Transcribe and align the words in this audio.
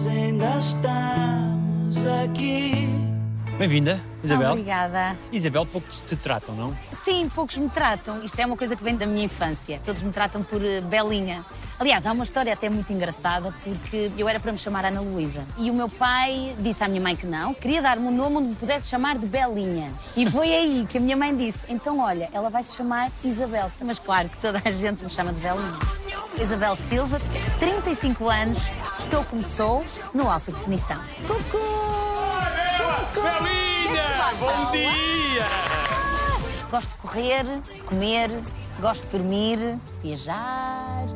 nós 0.00 0.06
ainda 0.06 0.56
estamos 0.56 2.06
aqui. 2.24 2.88
Bem-vinda, 3.58 4.00
Isabel. 4.24 4.52
Obrigada. 4.52 5.14
Isabel, 5.30 5.66
poucos 5.66 6.00
te 6.08 6.16
tratam, 6.16 6.54
não? 6.54 6.74
Sim, 6.90 7.28
poucos 7.28 7.58
me 7.58 7.68
tratam. 7.68 8.22
Isto 8.24 8.40
é 8.40 8.46
uma 8.46 8.56
coisa 8.56 8.74
que 8.74 8.82
vem 8.82 8.96
da 8.96 9.04
minha 9.04 9.24
infância. 9.24 9.78
Todos 9.84 10.02
me 10.02 10.10
tratam 10.10 10.42
por 10.42 10.64
eh, 10.64 10.80
Belinha. 10.80 11.44
Aliás, 11.80 12.04
há 12.04 12.12
uma 12.12 12.24
história 12.24 12.52
até 12.52 12.68
muito 12.68 12.92
engraçada, 12.92 13.54
porque 13.64 14.12
eu 14.18 14.28
era 14.28 14.38
para 14.38 14.52
me 14.52 14.58
chamar 14.58 14.84
Ana 14.84 15.00
Luísa. 15.00 15.46
E 15.56 15.70
o 15.70 15.74
meu 15.74 15.88
pai 15.88 16.54
disse 16.58 16.84
à 16.84 16.88
minha 16.88 17.00
mãe 17.00 17.16
que 17.16 17.26
não, 17.26 17.54
queria 17.54 17.80
dar-me 17.80 18.06
um 18.06 18.10
nome 18.10 18.36
onde 18.36 18.48
me 18.48 18.54
pudesse 18.54 18.86
chamar 18.86 19.16
de 19.16 19.26
Belinha. 19.26 19.90
E 20.14 20.28
foi 20.28 20.52
aí 20.52 20.86
que 20.86 20.98
a 20.98 21.00
minha 21.00 21.16
mãe 21.16 21.34
disse: 21.34 21.64
então, 21.70 21.98
olha, 22.00 22.28
ela 22.34 22.50
vai 22.50 22.62
se 22.62 22.76
chamar 22.76 23.10
Isabel. 23.24 23.72
Mas 23.80 23.98
claro 23.98 24.28
que 24.28 24.36
toda 24.36 24.60
a 24.62 24.70
gente 24.70 25.02
me 25.02 25.08
chama 25.08 25.32
de 25.32 25.40
Belinha. 25.40 25.78
Isabel 26.38 26.76
Silva, 26.76 27.18
35 27.58 28.28
anos, 28.28 28.70
estou 28.98 29.24
como 29.24 29.42
sou, 29.42 29.82
no 30.12 30.28
Alta 30.28 30.52
Definição. 30.52 31.00
Cucu! 31.26 31.64
Belinha! 33.14 34.02
Bom 34.38 34.70
dia! 34.70 35.46
Gosto 36.70 36.90
de 36.90 36.96
correr, 36.98 37.44
de 37.74 37.82
comer, 37.84 38.30
gosto 38.82 39.06
de 39.06 39.16
dormir, 39.16 39.56
de 39.58 40.00
viajar. 40.02 41.06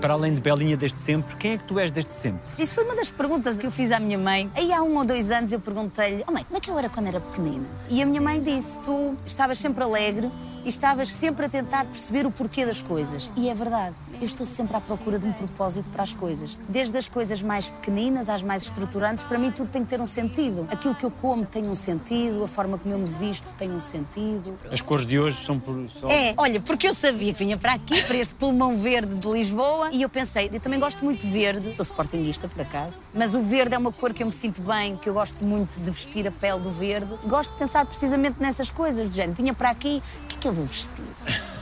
Para 0.00 0.14
além 0.14 0.32
de 0.32 0.40
Belinha 0.40 0.78
desde 0.78 0.98
sempre, 0.98 1.36
quem 1.36 1.52
é 1.52 1.58
que 1.58 1.64
tu 1.64 1.78
és 1.78 1.90
desde 1.90 2.12
sempre? 2.14 2.40
Isso 2.58 2.74
foi 2.74 2.84
uma 2.84 2.96
das 2.96 3.10
perguntas 3.10 3.58
que 3.58 3.66
eu 3.66 3.70
fiz 3.70 3.92
à 3.92 4.00
minha 4.00 4.16
mãe. 4.16 4.50
Aí 4.56 4.72
há 4.72 4.82
um 4.82 4.96
ou 4.96 5.04
dois 5.04 5.30
anos 5.30 5.52
eu 5.52 5.60
perguntei-lhe: 5.60 6.24
Oh 6.26 6.32
mãe, 6.32 6.42
como 6.42 6.56
é 6.56 6.60
que 6.60 6.70
eu 6.70 6.78
era 6.78 6.88
quando 6.88 7.08
era 7.08 7.20
pequenina? 7.20 7.66
E 7.90 8.02
a 8.02 8.06
minha 8.06 8.20
mãe 8.20 8.40
disse: 8.40 8.78
Tu 8.78 9.14
estavas 9.26 9.58
sempre 9.58 9.84
alegre 9.84 10.30
e 10.64 10.68
estavas 10.70 11.08
sempre 11.08 11.44
a 11.44 11.48
tentar 11.50 11.84
perceber 11.84 12.24
o 12.24 12.30
porquê 12.30 12.64
das 12.64 12.80
coisas. 12.80 13.30
E 13.36 13.50
é 13.50 13.54
verdade. 13.54 13.94
Eu 14.20 14.26
estou 14.26 14.44
sempre 14.44 14.76
à 14.76 14.80
procura 14.80 15.18
de 15.18 15.24
um 15.24 15.32
propósito 15.32 15.88
para 15.90 16.02
as 16.02 16.12
coisas. 16.12 16.58
Desde 16.68 16.96
as 16.98 17.08
coisas 17.08 17.42
mais 17.42 17.70
pequeninas 17.70 18.28
às 18.28 18.42
mais 18.42 18.62
estruturantes, 18.64 19.24
para 19.24 19.38
mim 19.38 19.50
tudo 19.50 19.70
tem 19.70 19.82
que 19.82 19.88
ter 19.88 19.98
um 19.98 20.06
sentido. 20.06 20.68
Aquilo 20.70 20.94
que 20.94 21.06
eu 21.06 21.10
como 21.10 21.46
tem 21.46 21.66
um 21.66 21.74
sentido, 21.74 22.44
a 22.44 22.48
forma 22.48 22.76
como 22.76 22.94
eu 22.94 22.98
me 22.98 23.08
visto 23.08 23.54
tem 23.54 23.70
um 23.70 23.80
sentido. 23.80 24.58
As 24.70 24.82
cores 24.82 25.06
de 25.06 25.18
hoje 25.18 25.42
são 25.42 25.58
por. 25.58 25.88
Só... 25.88 26.06
É, 26.08 26.34
olha, 26.36 26.60
porque 26.60 26.86
eu 26.88 26.94
sabia 26.94 27.32
que 27.32 27.38
vinha 27.38 27.56
para 27.56 27.72
aqui, 27.72 28.02
para 28.02 28.16
este 28.18 28.34
pulmão 28.34 28.76
verde 28.76 29.14
de 29.14 29.26
Lisboa, 29.26 29.88
e 29.90 30.02
eu 30.02 30.08
pensei, 30.08 30.50
eu 30.52 30.60
também 30.60 30.78
gosto 30.78 31.02
muito 31.02 31.24
de 31.24 31.32
verde, 31.32 31.74
sou 31.74 31.82
sportinguista 31.82 32.46
por 32.46 32.60
acaso, 32.60 33.02
mas 33.14 33.34
o 33.34 33.40
verde 33.40 33.74
é 33.74 33.78
uma 33.78 33.90
cor 33.90 34.12
que 34.12 34.22
eu 34.22 34.26
me 34.26 34.32
sinto 34.32 34.60
bem, 34.60 34.98
que 34.98 35.08
eu 35.08 35.14
gosto 35.14 35.42
muito 35.42 35.80
de 35.80 35.90
vestir 35.90 36.28
a 36.28 36.30
pele 36.30 36.60
do 36.60 36.70
verde. 36.70 37.08
Gosto 37.24 37.52
de 37.52 37.58
pensar 37.58 37.86
precisamente 37.86 38.36
nessas 38.38 38.70
coisas, 38.70 39.12
do 39.12 39.14
género, 39.14 39.34
vinha 39.34 39.54
para 39.54 39.70
aqui, 39.70 40.02
o 40.24 40.26
que 40.26 40.36
é 40.36 40.38
que 40.40 40.48
eu 40.48 40.52
vou 40.52 40.66
vestir? 40.66 41.04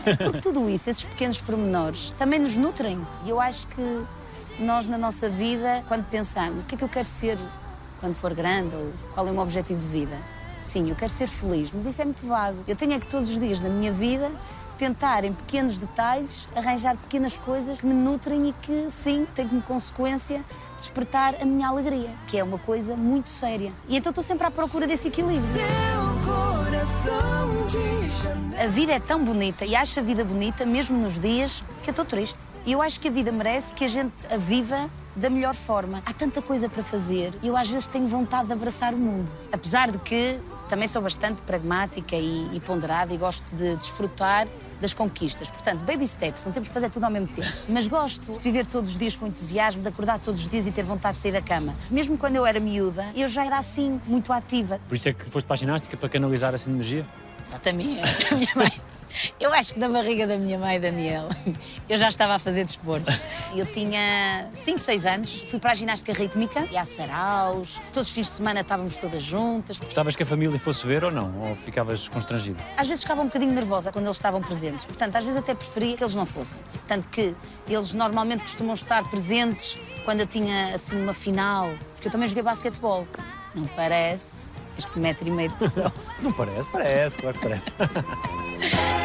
Porque 0.05 0.41
tudo 0.41 0.69
isso, 0.69 0.89
esses 0.91 1.05
pequenos 1.05 1.41
pormenores, 1.41 2.13
também 2.19 2.39
nos 2.39 2.57
nutrem. 2.57 2.99
E 3.25 3.31
eu 3.31 3.41
acho 3.41 3.67
que 3.69 4.05
nós, 4.59 4.87
na 4.87 4.99
nossa 4.99 5.29
vida, 5.29 5.85
quando 5.89 6.05
pensamos 6.09 6.65
o 6.65 6.69
que 6.69 6.75
é 6.75 6.79
que 6.79 6.85
eu 6.85 6.89
quero 6.89 7.07
ser 7.07 7.39
quando 8.01 8.15
for 8.15 8.33
grande 8.35 8.75
ou 8.75 8.93
qual 9.15 9.27
é 9.27 9.31
o 9.31 9.33
meu 9.33 9.43
objetivo 9.43 9.81
de 9.81 9.87
vida, 9.87 10.17
sim, 10.63 10.89
eu 10.89 10.97
quero 10.97 11.11
ser 11.11 11.29
feliz, 11.29 11.73
mas 11.73 11.87
isso 11.87 12.01
é 12.01 12.05
muito 12.05 12.27
vago. 12.27 12.59
Eu 12.67 12.77
tenho 12.77 12.93
é 12.93 13.01
que 13.01 13.07
todos 13.07 13.29
os 13.31 13.39
dias 13.39 13.61
da 13.61 13.69
minha 13.69 13.93
vida 13.93 14.31
tentar, 14.79 15.25
em 15.25 15.33
pequenos 15.33 15.79
detalhes, 15.79 16.49
arranjar 16.55 16.97
pequenas 16.97 17.37
coisas 17.37 17.81
que 17.81 17.87
me 17.87 17.95
nutrem 17.95 18.49
e 18.49 18.53
que, 18.53 18.87
sim, 18.91 19.27
têm 19.35 19.47
como 19.49 19.61
consequência 19.61 20.43
despertar 20.79 21.35
a 21.43 21.45
minha 21.45 21.69
alegria, 21.69 22.11
que 22.29 22.39
é 22.39 22.45
uma 22.45 22.59
coisa 22.59 22.97
muito 22.97 23.29
séria. 23.29 23.73
E 23.89 23.97
então 23.97 24.11
estou 24.11 24.23
sempre 24.23 24.47
à 24.47 24.51
procura 24.51 24.87
desse 24.87 25.09
equilíbrio. 25.09 25.61
A 28.57 28.67
vida 28.69 28.93
é 28.93 29.01
tão 29.01 29.25
bonita 29.25 29.65
e 29.65 29.75
acho 29.75 29.99
a 29.99 30.03
vida 30.03 30.25
bonita 30.25 30.65
mesmo 30.65 30.97
nos 30.97 31.19
dias 31.19 31.63
que 31.83 31.91
eu 31.91 31.93
estou 31.93 32.05
triste. 32.05 32.45
E 32.65 32.73
eu 32.73 32.81
acho 32.81 33.01
que 33.01 33.09
a 33.09 33.11
vida 33.11 33.33
merece 33.33 33.75
que 33.75 33.85
a 33.85 33.89
gente 33.89 34.15
a 34.31 34.37
viva 34.37 34.89
da 35.15 35.29
melhor 35.29 35.55
forma. 35.55 36.01
Há 36.07 36.13
tanta 36.13 36.41
coisa 36.41 36.69
para 36.69 36.83
fazer 36.83 37.35
e 37.43 37.49
eu 37.49 37.57
às 37.57 37.69
vezes 37.69 37.89
tenho 37.89 38.07
vontade 38.07 38.47
de 38.47 38.53
abraçar 38.53 38.95
o 38.95 38.97
mundo. 38.97 39.31
Apesar 39.53 39.91
de 39.91 39.99
que 39.99 40.39
também 40.69 40.87
sou 40.87 41.03
bastante 41.03 41.43
pragmática 41.43 42.15
e, 42.15 42.49
e 42.53 42.61
ponderada 42.61 43.13
e 43.13 43.17
gosto 43.17 43.55
de 43.57 43.75
desfrutar 43.77 44.47
das 44.81 44.93
conquistas. 44.93 45.51
Portanto, 45.51 45.81
baby 45.85 46.07
steps, 46.07 46.45
não 46.45 46.53
temos 46.53 46.69
que 46.69 46.75
fazer 46.75 46.91
tudo 46.91 47.05
ao 47.05 47.11
mesmo 47.11 47.29
tempo. 47.29 47.49
Mas 47.69 47.89
gosto 47.89 48.33
de 48.33 48.39
viver 48.41 48.67
todos 48.67 48.91
os 48.91 48.99
dias 48.99 49.17
com 49.17 49.27
entusiasmo, 49.27 49.83
de 49.83 49.89
acordar 49.89 50.19
todos 50.19 50.41
os 50.41 50.49
dias 50.49 50.67
e 50.67 50.73
ter 50.73 50.83
vontade 50.83 51.17
de 51.17 51.23
sair 51.23 51.33
da 51.33 51.43
cama. 51.43 51.75
Mesmo 51.91 52.17
quando 52.17 52.37
eu 52.37 52.47
era 52.47 52.61
miúda, 52.61 53.07
eu 53.15 53.29
já 53.29 53.45
era 53.45 53.59
assim, 53.59 54.01
muito 54.07 54.33
ativa. 54.33 54.81
Por 54.89 54.95
isso 54.95 55.09
é 55.09 55.13
que 55.13 55.25
foste 55.25 55.47
para 55.47 55.55
a 55.55 55.59
ginástica 55.59 55.97
para 55.97 56.09
canalizar 56.09 56.55
essa 56.55 56.71
energia? 56.71 57.05
Exatamente. 57.47 58.03
A 58.33 58.35
minha 58.35 58.53
mãe. 58.55 58.73
Eu 59.41 59.53
acho 59.53 59.75
que 59.75 59.79
na 59.79 59.89
barriga 59.89 60.27
da 60.27 60.37
minha 60.37 60.59
mãe, 60.59 60.81
Daniel, 60.81 61.29
eu 61.89 61.97
já 61.97 62.09
estava 62.09 62.35
a 62.35 62.39
fazer 62.39 62.65
desporto. 62.65 63.13
Eu 63.55 63.67
tinha 63.67 64.49
5, 64.53 64.79
6 64.79 65.07
anos, 65.07 65.45
fui 65.49 65.59
para 65.59 65.73
a 65.73 65.75
ginástica 65.75 66.13
rítmica 66.13 66.67
e 66.71 66.77
a 66.77 66.85
saraus. 66.85 67.81
Todos 67.93 68.09
os 68.09 68.15
fins 68.15 68.29
de 68.29 68.35
semana 68.35 68.61
estávamos 68.61 68.97
todas 68.97 69.23
juntas. 69.23 69.79
Gostavas 69.79 70.17
que 70.17 70.23
a 70.23 70.27
família 70.27 70.59
fosse 70.59 70.87
ver 70.87 71.05
ou 71.05 71.11
não? 71.11 71.49
Ou 71.49 71.57
ficavas 71.57 72.09
constrangida? 72.09 72.59
Às 72.77 72.89
vezes 72.89 73.03
ficava 73.03 73.23
um 73.23 73.27
bocadinho 73.27 73.53
nervosa 73.53 73.93
quando 73.93 74.07
eles 74.07 74.17
estavam 74.17 74.41
presentes. 74.43 74.85
Portanto, 74.85 75.17
às 75.17 75.25
vezes 75.25 75.39
até 75.39 75.55
preferia 75.55 75.97
que 75.97 76.03
eles 76.03 76.15
não 76.15 76.27
fossem. 76.27 76.61
Tanto 76.87 77.07
que 77.09 77.35
eles 77.67 77.95
normalmente 77.95 78.43
costumam 78.43 78.75
estar 78.75 79.09
presentes 79.09 79.79
quando 80.05 80.21
eu 80.21 80.27
tinha 80.27 80.75
assim 80.75 81.01
uma 81.01 81.13
final, 81.15 81.71
porque 81.95 82.09
eu 82.09 82.13
também 82.13 82.29
joguei 82.29 82.43
basquetebol. 82.43 83.07
Não 83.55 83.67
parece? 83.67 84.49
Este 84.79 84.99
metro 84.99 85.27
e 85.27 85.31
meio 85.31 85.49
de 85.51 85.57
pessoa. 85.57 85.93
Não 86.23 86.33
parece, 86.33 86.69
parece, 86.69 87.19
claro 87.19 87.37
que 87.37 87.49
parece. 87.49 88.98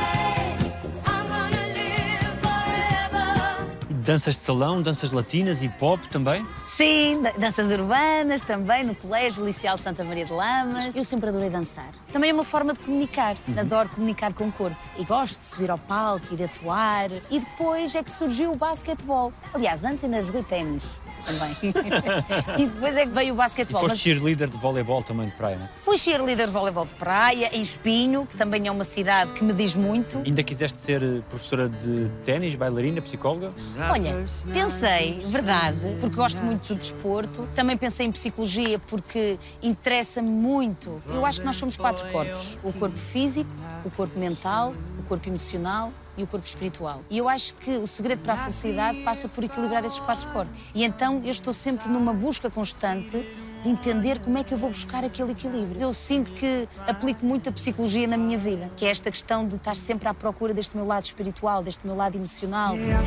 Danças 4.03 4.35
de 4.35 4.41
salão, 4.41 4.81
danças 4.81 5.11
latinas 5.11 5.63
e 5.63 5.69
pop 5.69 6.07
também? 6.09 6.45
Sim, 6.65 7.21
da- 7.21 7.31
danças 7.31 7.71
urbanas 7.71 8.43
também, 8.43 8.83
no 8.83 8.93
Colégio 8.93 9.45
Liceal 9.45 9.77
de 9.77 9.81
Santa 9.83 10.03
Maria 10.03 10.25
de 10.25 10.31
Lamas. 10.33 10.95
Eu 10.95 11.03
sempre 11.03 11.29
adorei 11.29 11.49
dançar. 11.49 11.89
Também 12.11 12.29
é 12.29 12.33
uma 12.33 12.43
forma 12.43 12.73
de 12.73 12.79
comunicar. 12.79 13.35
Adoro 13.57 13.89
comunicar 13.89 14.33
com 14.33 14.47
o 14.47 14.51
corpo. 14.51 14.77
E 14.97 15.03
gosto 15.05 15.39
de 15.39 15.45
subir 15.45 15.71
ao 15.71 15.77
palco 15.77 16.25
e 16.31 16.35
de 16.35 16.43
atuar. 16.43 17.09
E 17.31 17.39
depois 17.39 17.95
é 17.95 18.03
que 18.03 18.11
surgiu 18.11 18.51
o 18.51 18.55
basquetebol. 18.55 19.31
Aliás, 19.53 19.83
antes 19.83 20.03
ainda 20.03 20.21
joguei 20.21 20.43
ténis 20.43 20.99
também. 21.23 21.55
e 22.59 22.65
depois 22.65 22.95
é 22.95 23.05
que 23.05 23.11
veio 23.11 23.33
o 23.33 23.35
E 23.35 23.37
basquetebol. 23.37 23.81
foste 23.81 23.93
Mas 23.93 23.99
cheerleader 23.99 24.49
de 24.49 24.57
voleibol 24.57 25.03
também 25.03 25.27
de 25.27 25.33
praia, 25.33 25.57
não 25.57 25.65
é? 25.65 25.69
fui 25.73 25.97
cheerleader 25.97 26.47
de 26.47 26.53
voleibol 26.53 26.85
de 26.85 26.93
praia, 26.93 27.49
em 27.53 27.61
Espinho, 27.61 28.25
que 28.25 28.35
também 28.35 28.67
é 28.67 28.71
uma 28.71 28.83
cidade 28.83 29.31
que 29.33 29.43
me 29.43 29.53
diz 29.53 29.75
muito. 29.75 30.21
Ainda 30.25 30.43
quiseste 30.43 30.79
ser 30.79 31.01
eh, 31.03 31.21
professora 31.29 31.67
de 31.69 32.09
ténis, 32.23 32.55
bailarina, 32.55 33.01
psicóloga? 33.01 33.51
Olha, 33.91 34.23
pensei, 34.51 35.19
verdade, 35.25 35.77
porque 35.99 36.15
gosto 36.15 36.41
muito 36.41 36.67
do 36.73 36.75
desporto. 36.75 37.47
Também 37.55 37.77
pensei 37.77 38.05
em 38.05 38.11
psicologia 38.11 38.79
porque 38.79 39.39
interessa-me 39.61 40.29
muito. 40.29 41.01
Eu 41.07 41.25
acho 41.25 41.39
que 41.39 41.45
nós 41.45 41.55
somos 41.55 41.77
quatro 41.77 42.07
corpos: 42.11 42.57
o 42.63 42.71
corpo 42.73 42.97
físico, 42.97 43.49
o 43.85 43.89
corpo 43.89 44.17
mental, 44.19 44.73
o 44.99 45.03
corpo 45.03 45.27
emocional 45.27 45.91
e 46.17 46.23
o 46.23 46.27
corpo 46.27 46.45
espiritual. 46.45 47.01
E 47.09 47.17
eu 47.17 47.27
acho 47.27 47.53
que 47.55 47.71
o 47.71 47.87
segredo 47.87 48.19
para 48.19 48.33
a 48.33 48.37
felicidade 48.37 48.99
passa 48.99 49.27
por 49.27 49.43
equilibrar 49.43 49.83
esses 49.85 49.99
quatro 49.99 50.27
corpos. 50.31 50.59
E 50.73 50.83
então 50.83 51.21
eu 51.23 51.31
estou 51.31 51.53
sempre 51.53 51.87
numa 51.89 52.13
busca 52.13 52.49
constante 52.49 53.17
de 53.63 53.69
entender 53.69 54.19
como 54.19 54.37
é 54.37 54.43
que 54.43 54.53
eu 54.53 54.57
vou 54.57 54.69
buscar 54.69 55.03
aquele 55.03 55.31
equilíbrio. 55.31 55.81
Eu 55.81 55.93
sinto 55.93 56.31
que 56.31 56.67
aplico 56.85 57.25
muito 57.25 57.49
a 57.49 57.51
psicologia 57.51 58.07
na 58.07 58.17
minha 58.17 58.37
vida, 58.37 58.69
que 58.75 58.85
é 58.85 58.89
esta 58.89 59.09
questão 59.09 59.47
de 59.47 59.55
estar 59.55 59.75
sempre 59.75 60.07
à 60.07 60.13
procura 60.13 60.53
deste 60.53 60.75
meu 60.75 60.85
lado 60.85 61.05
espiritual, 61.05 61.63
deste 61.63 61.85
meu 61.87 61.95
lado 61.95 62.17
emocional. 62.17 62.75
The 62.75 63.03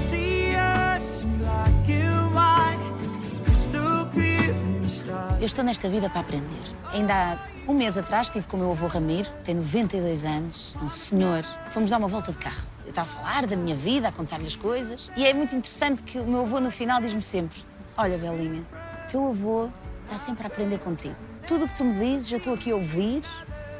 stars. 4.89 5.41
Eu 5.41 5.47
estou 5.47 5.65
nesta 5.65 5.89
vida 5.89 6.09
para 6.09 6.21
aprender. 6.21 6.63
Ainda 6.93 7.15
há 7.15 7.39
um 7.71 7.75
mês 7.75 7.97
atrás 7.99 8.29
estive 8.29 8.47
com 8.47 8.57
o 8.57 8.61
meu 8.61 8.73
avô 8.73 8.87
Ramiro, 8.87 9.31
tem 9.45 9.55
92 9.55 10.25
anos, 10.25 10.75
um 10.83 10.89
senhor. 10.89 11.45
Fomos 11.71 11.91
dar 11.91 11.99
uma 11.99 12.09
volta 12.09 12.33
de 12.33 12.39
carro. 12.39 12.76
Eu 12.87 12.91
estava 12.91 13.11
a 13.11 13.13
falar 13.13 13.47
da 13.49 13.57
minha 13.57 13.75
vida, 13.75 14.07
a 14.09 14.13
contar-lhe 14.13 14.47
as 14.47 14.55
coisas. 14.55 15.11
E 15.17 15.27
é 15.27 15.35
muito 15.35 15.57
interessante 15.57 16.03
que 16.03 16.21
o 16.21 16.25
meu 16.25 16.43
avô 16.43 16.61
no 16.61 16.71
final 16.71 17.01
diz-me 17.01 17.21
sempre: 17.21 17.59
Olha, 17.99 18.17
Belinha, 18.17 18.63
teu 19.09 19.29
avô 19.29 19.69
está 20.05 20.17
sempre 20.17 20.45
a 20.45 20.47
aprender 20.47 20.79
contigo. 20.79 21.17
Tudo 21.49 21.65
o 21.65 21.69
que 21.69 21.77
tu 21.77 21.85
me 21.85 21.99
dizes, 21.99 22.31
eu 22.31 22.39
estou 22.39 22.55
aqui 22.55 22.71
a 22.71 22.77
ouvir 22.77 23.23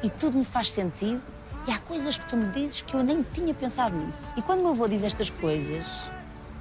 e 0.03 0.09
tudo 0.09 0.37
me 0.37 0.43
faz 0.43 0.73
sentido. 0.73 1.21
E 1.65 1.71
há 1.71 1.79
coisas 1.79 2.17
que 2.17 2.25
tu 2.25 2.35
me 2.35 2.51
dizes 2.51 2.81
que 2.81 2.93
eu 2.93 3.01
nem 3.01 3.23
tinha 3.23 3.53
pensado 3.53 3.95
nisso. 3.95 4.33
E 4.35 4.41
quando 4.41 4.59
o 4.59 4.63
meu 4.63 4.71
avô 4.71 4.87
diz 4.87 5.03
estas 5.03 5.29
coisas, 5.29 5.87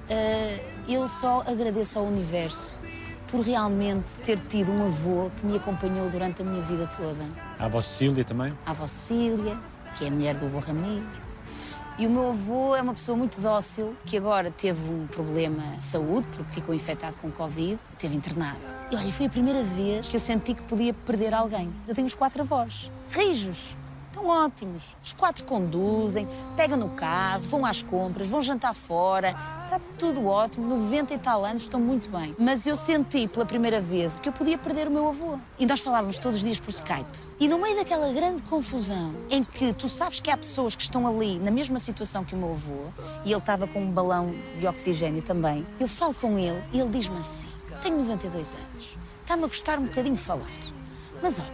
ah, 0.09 0.61
eu 0.89 1.09
só 1.09 1.43
agradeço 1.47 1.99
ao 1.99 2.05
universo 2.05 2.79
por 3.29 3.41
realmente 3.41 4.15
ter 4.25 4.39
tido 4.39 4.71
um 4.71 4.87
avô 4.87 5.31
que 5.37 5.47
me 5.47 5.57
acompanhou 5.57 6.09
durante 6.09 6.43
a 6.43 6.45
minha 6.45 6.63
vida 6.63 6.87
toda. 6.87 7.25
A 7.59 7.65
avó 7.65 7.81
Cecília 7.81 8.25
também? 8.25 8.53
A 8.65 8.71
avó 8.71 8.87
Cília, 8.87 9.59
que 9.99 10.05
é 10.05 10.09
a 10.09 10.11
mulher 10.13 10.37
do 10.37 10.47
avô 10.47 10.61
Ramiro. 10.61 11.26
E 11.99 12.07
o 12.07 12.11
meu 12.11 12.29
avô 12.29 12.77
é 12.77 12.83
uma 12.83 12.93
pessoa 12.93 13.17
muito 13.17 13.41
dócil, 13.41 13.97
que 14.05 14.19
agora 14.19 14.51
teve 14.51 14.93
um 14.93 15.07
problema 15.07 15.77
de 15.79 15.85
saúde, 15.85 16.27
porque 16.31 16.53
ficou 16.53 16.75
infectado 16.75 17.17
com 17.23 17.31
Covid, 17.31 17.79
teve 17.99 18.15
internado. 18.15 18.61
E 18.91 18.97
olha, 18.97 19.11
foi 19.11 19.25
a 19.25 19.31
primeira 19.31 19.63
vez 19.63 20.11
que 20.11 20.17
eu 20.17 20.21
senti 20.21 20.53
que 20.53 20.63
podia 20.65 20.93
perder 20.93 21.33
alguém. 21.33 21.73
Eu 21.89 21.95
tenho 21.95 22.07
os 22.07 22.15
quatro 22.15 22.43
avós. 22.43 22.93
Rijos. 23.09 23.75
Estão 24.17 24.31
ótimos. 24.31 24.97
Os 25.03 25.13
quatro 25.13 25.45
conduzem, 25.45 26.27
pegam 26.57 26.79
no 26.79 26.89
carro, 26.89 27.43
vão 27.43 27.67
às 27.67 27.83
compras, 27.83 28.27
vão 28.27 28.41
jantar 28.41 28.75
fora. 28.75 29.37
Está 29.65 29.79
tudo 29.99 30.27
ótimo, 30.27 30.67
90 30.67 31.13
e 31.13 31.19
tal 31.19 31.45
anos, 31.45 31.65
estão 31.65 31.79
muito 31.79 32.09
bem. 32.09 32.35
Mas 32.39 32.67
eu 32.67 32.77
senti 32.77 33.29
pela 33.29 33.45
primeira 33.45 33.79
vez 33.79 34.19
que 34.19 34.27
eu 34.27 34.33
podia 34.33 34.57
perder 34.57 34.89
o 34.89 34.91
meu 34.91 35.09
avô. 35.09 35.39
E 35.59 35.67
nós 35.67 35.81
falávamos 35.81 36.19
todos 36.19 36.39
os 36.39 36.43
dias 36.43 36.59
por 36.59 36.71
Skype. 36.71 37.05
E 37.39 37.47
no 37.47 37.59
meio 37.59 37.77
daquela 37.77 38.11
grande 38.11 38.41
confusão, 38.45 39.13
em 39.29 39.45
que 39.45 39.75
tu 39.75 39.87
sabes 39.87 40.19
que 40.19 40.31
há 40.31 40.37
pessoas 40.39 40.75
que 40.75 40.83
estão 40.83 41.07
ali 41.07 41.39
na 41.39 41.51
mesma 41.51 41.79
situação 41.79 42.25
que 42.25 42.35
o 42.35 42.39
meu 42.39 42.53
avô, 42.53 42.91
e 43.23 43.33
ele 43.33 43.39
estava 43.39 43.67
com 43.67 43.81
um 43.81 43.91
balão 43.91 44.35
de 44.57 44.67
oxigênio 44.67 45.21
também, 45.21 45.67
eu 45.79 45.87
falo 45.87 46.15
com 46.15 46.39
ele 46.39 46.65
e 46.73 46.81
ele 46.81 46.89
diz-me 46.89 47.19
assim: 47.19 47.49
Tenho 47.83 47.99
92 47.99 48.55
anos, 48.55 48.97
está-me 49.21 49.45
a 49.45 49.47
gostar 49.47 49.79
um 49.79 49.85
bocadinho 49.85 50.15
de 50.15 50.23
falar. 50.23 50.51
Mas 51.23 51.39
olha, 51.39 51.53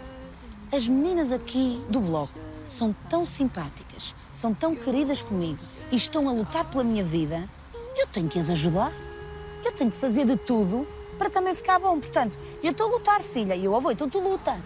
as 0.71 0.87
meninas 0.87 1.33
aqui 1.33 1.85
do 1.89 1.99
bloco 1.99 2.52
são 2.65 2.95
tão 3.09 3.25
simpáticas, 3.25 4.15
são 4.31 4.55
tão 4.55 4.75
queridas 4.75 5.23
comigo 5.23 5.59
e 5.91 5.97
estão 5.97 6.29
a 6.29 6.33
lutar 6.33 6.65
pela 6.65 6.85
minha 6.85 7.05
vida, 7.05 7.49
eu 7.97 8.07
tenho 8.07 8.29
que 8.29 8.39
as 8.39 8.51
ajudar. 8.51 8.93
Eu 9.65 9.73
tenho 9.73 9.91
que 9.91 9.97
fazer 9.97 10.25
de 10.25 10.37
tudo 10.37 10.87
para 11.17 11.31
também 11.31 11.55
ficar 11.55 11.79
bom. 11.79 11.99
Portanto, 11.99 12.39
eu 12.63 12.73
estou 12.73 12.89
a 12.89 12.91
lutar, 12.91 13.23
filha. 13.23 13.55
E 13.55 13.65
eu, 13.65 13.75
avô, 13.77 13.91
então 13.91 14.09
tu 14.09 14.19
luta. 14.19 14.59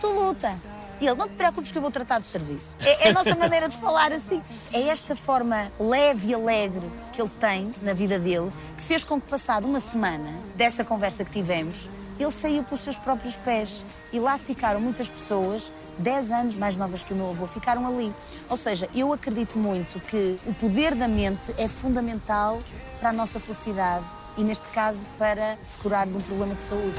Tu 0.00 0.06
luta. 0.06 0.54
E 1.00 1.06
ele, 1.06 1.16
não 1.16 1.28
te 1.28 1.34
preocupes 1.34 1.72
que 1.72 1.78
eu 1.78 1.82
vou 1.82 1.90
tratar 1.90 2.20
do 2.20 2.24
serviço. 2.24 2.76
É, 2.80 3.08
é 3.08 3.10
a 3.10 3.12
nossa 3.12 3.34
maneira 3.36 3.68
de 3.68 3.76
falar 3.76 4.12
assim. 4.12 4.40
É 4.72 4.88
esta 4.88 5.16
forma 5.16 5.72
leve 5.78 6.28
e 6.28 6.34
alegre 6.34 6.88
que 7.12 7.20
ele 7.20 7.30
tem 7.30 7.74
na 7.82 7.92
vida 7.92 8.18
dele 8.18 8.52
que 8.76 8.82
fez 8.82 9.02
com 9.02 9.20
que, 9.20 9.28
passado 9.28 9.66
uma 9.66 9.80
semana 9.80 10.32
dessa 10.54 10.84
conversa 10.84 11.24
que 11.24 11.32
tivemos, 11.32 11.88
ele 12.18 12.30
saiu 12.30 12.62
pelos 12.62 12.80
seus 12.80 12.96
próprios 12.96 13.36
pés. 13.36 13.84
E 14.12 14.20
lá 14.20 14.38
ficaram 14.38 14.80
muitas 14.80 15.08
pessoas, 15.08 15.72
10 15.98 16.30
anos 16.30 16.56
mais 16.56 16.76
novas 16.76 17.02
que 17.02 17.12
o 17.12 17.16
meu 17.16 17.30
avô, 17.30 17.46
ficaram 17.46 17.86
ali. 17.86 18.12
Ou 18.48 18.56
seja, 18.56 18.88
eu 18.94 19.12
acredito 19.12 19.58
muito 19.58 19.98
que 20.00 20.38
o 20.46 20.54
poder 20.54 20.94
da 20.94 21.08
mente 21.08 21.52
é 21.58 21.68
fundamental 21.68 22.60
para 23.00 23.10
a 23.10 23.12
nossa 23.12 23.40
felicidade 23.40 24.04
e, 24.36 24.44
neste 24.44 24.68
caso, 24.68 25.04
para 25.18 25.58
se 25.60 25.76
curar 25.78 26.06
de 26.06 26.16
um 26.16 26.20
problema 26.20 26.54
de 26.54 26.62
saúde. 26.62 26.96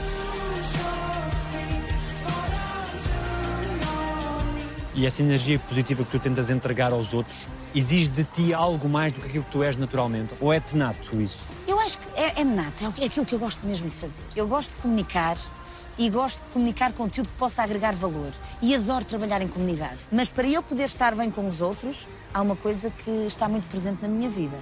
E 4.94 5.06
essa 5.06 5.22
energia 5.22 5.60
positiva 5.60 6.06
que 6.06 6.12
tu 6.12 6.20
tentas 6.20 6.50
entregar 6.50 6.94
aos 6.94 7.14
outros 7.14 7.38
exige 7.74 8.08
de 8.08 8.24
ti 8.24 8.54
algo 8.54 8.88
mais 8.88 9.14
do 9.14 9.20
que 9.20 9.28
aquilo 9.28 9.44
que 9.44 9.52
tu 9.52 9.62
és 9.62 9.78
naturalmente? 9.78 10.34
Ou 10.40 10.54
é 10.54 10.60
tenato 10.62 11.22
isso? 11.22 11.55
Eu 11.68 11.80
acho 11.80 11.98
que 11.98 12.08
é, 12.16 12.42
é 12.42 12.44
nato, 12.44 12.84
é 13.00 13.06
aquilo 13.06 13.26
que 13.26 13.34
eu 13.34 13.40
gosto 13.40 13.66
mesmo 13.66 13.90
de 13.90 13.96
fazer. 13.96 14.24
Eu 14.36 14.48
gosto 14.48 14.74
de 14.74 14.78
comunicar 14.78 15.38
e 15.98 16.10
gosto 16.10 16.44
de 16.44 16.50
comunicar 16.50 16.94
conteúdo 16.94 17.30
que 17.30 17.38
possa 17.38 17.64
agregar 17.64 17.96
valor. 17.96 18.32
E 18.62 18.76
adoro 18.76 19.04
trabalhar 19.04 19.42
em 19.42 19.48
comunidade. 19.48 20.00
Mas 20.12 20.30
para 20.30 20.48
eu 20.48 20.62
poder 20.62 20.84
estar 20.84 21.16
bem 21.16 21.32
com 21.32 21.48
os 21.48 21.62
outros, 21.62 22.08
há 22.34 22.42
uma 22.42 22.56
coisa 22.56 22.92
que 22.92 23.10
está 23.28 23.48
muito 23.48 23.68
presente 23.68 24.02
na 24.02 24.08
minha 24.08 24.30
vida, 24.30 24.58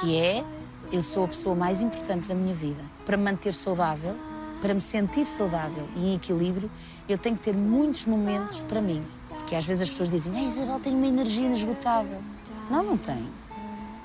que 0.00 0.16
é 0.16 0.44
eu 0.90 1.02
sou 1.02 1.24
a 1.24 1.28
pessoa 1.28 1.54
mais 1.54 1.80
importante 1.82 2.26
da 2.26 2.34
minha 2.34 2.54
vida. 2.54 2.82
Para 3.06 3.16
me 3.16 3.24
manter 3.24 3.52
saudável, 3.52 4.16
para 4.60 4.74
me 4.74 4.80
sentir 4.80 5.24
saudável 5.24 5.88
e 5.94 6.10
em 6.10 6.14
equilíbrio, 6.14 6.70
eu 7.08 7.16
tenho 7.16 7.36
que 7.36 7.42
ter 7.42 7.54
muitos 7.54 8.06
momentos 8.06 8.60
para 8.62 8.80
mim. 8.80 9.04
Porque 9.28 9.54
às 9.54 9.64
vezes 9.64 9.82
as 9.82 9.90
pessoas 9.90 10.10
dizem, 10.10 10.36
a 10.36 10.42
Isabel 10.42 10.80
tem 10.80 10.94
uma 10.94 11.06
energia 11.06 11.46
inesgotável. 11.46 12.20
Não, 12.68 12.82
não 12.82 12.96
tem. 12.96 13.24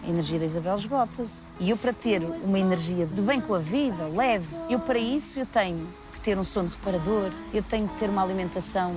A 0.05 0.09
energia 0.09 0.37
da 0.37 0.45
Isabel 0.45 0.75
esgota-se. 0.75 1.47
E 1.59 1.69
eu, 1.69 1.77
para 1.77 1.93
ter 1.93 2.21
uma 2.43 2.59
energia 2.59 3.05
de 3.05 3.21
bem 3.21 3.39
com 3.39 3.53
a 3.53 3.57
vida, 3.57 4.05
leve, 4.07 4.53
eu, 4.69 4.77
para 4.77 4.99
isso, 4.99 5.39
eu 5.39 5.45
tenho 5.45 5.87
que 6.11 6.19
ter 6.19 6.37
um 6.37 6.43
sono 6.43 6.67
reparador, 6.67 7.31
eu 7.53 7.63
tenho 7.63 7.87
que 7.87 7.97
ter 7.97 8.09
uma 8.09 8.21
alimentação 8.21 8.95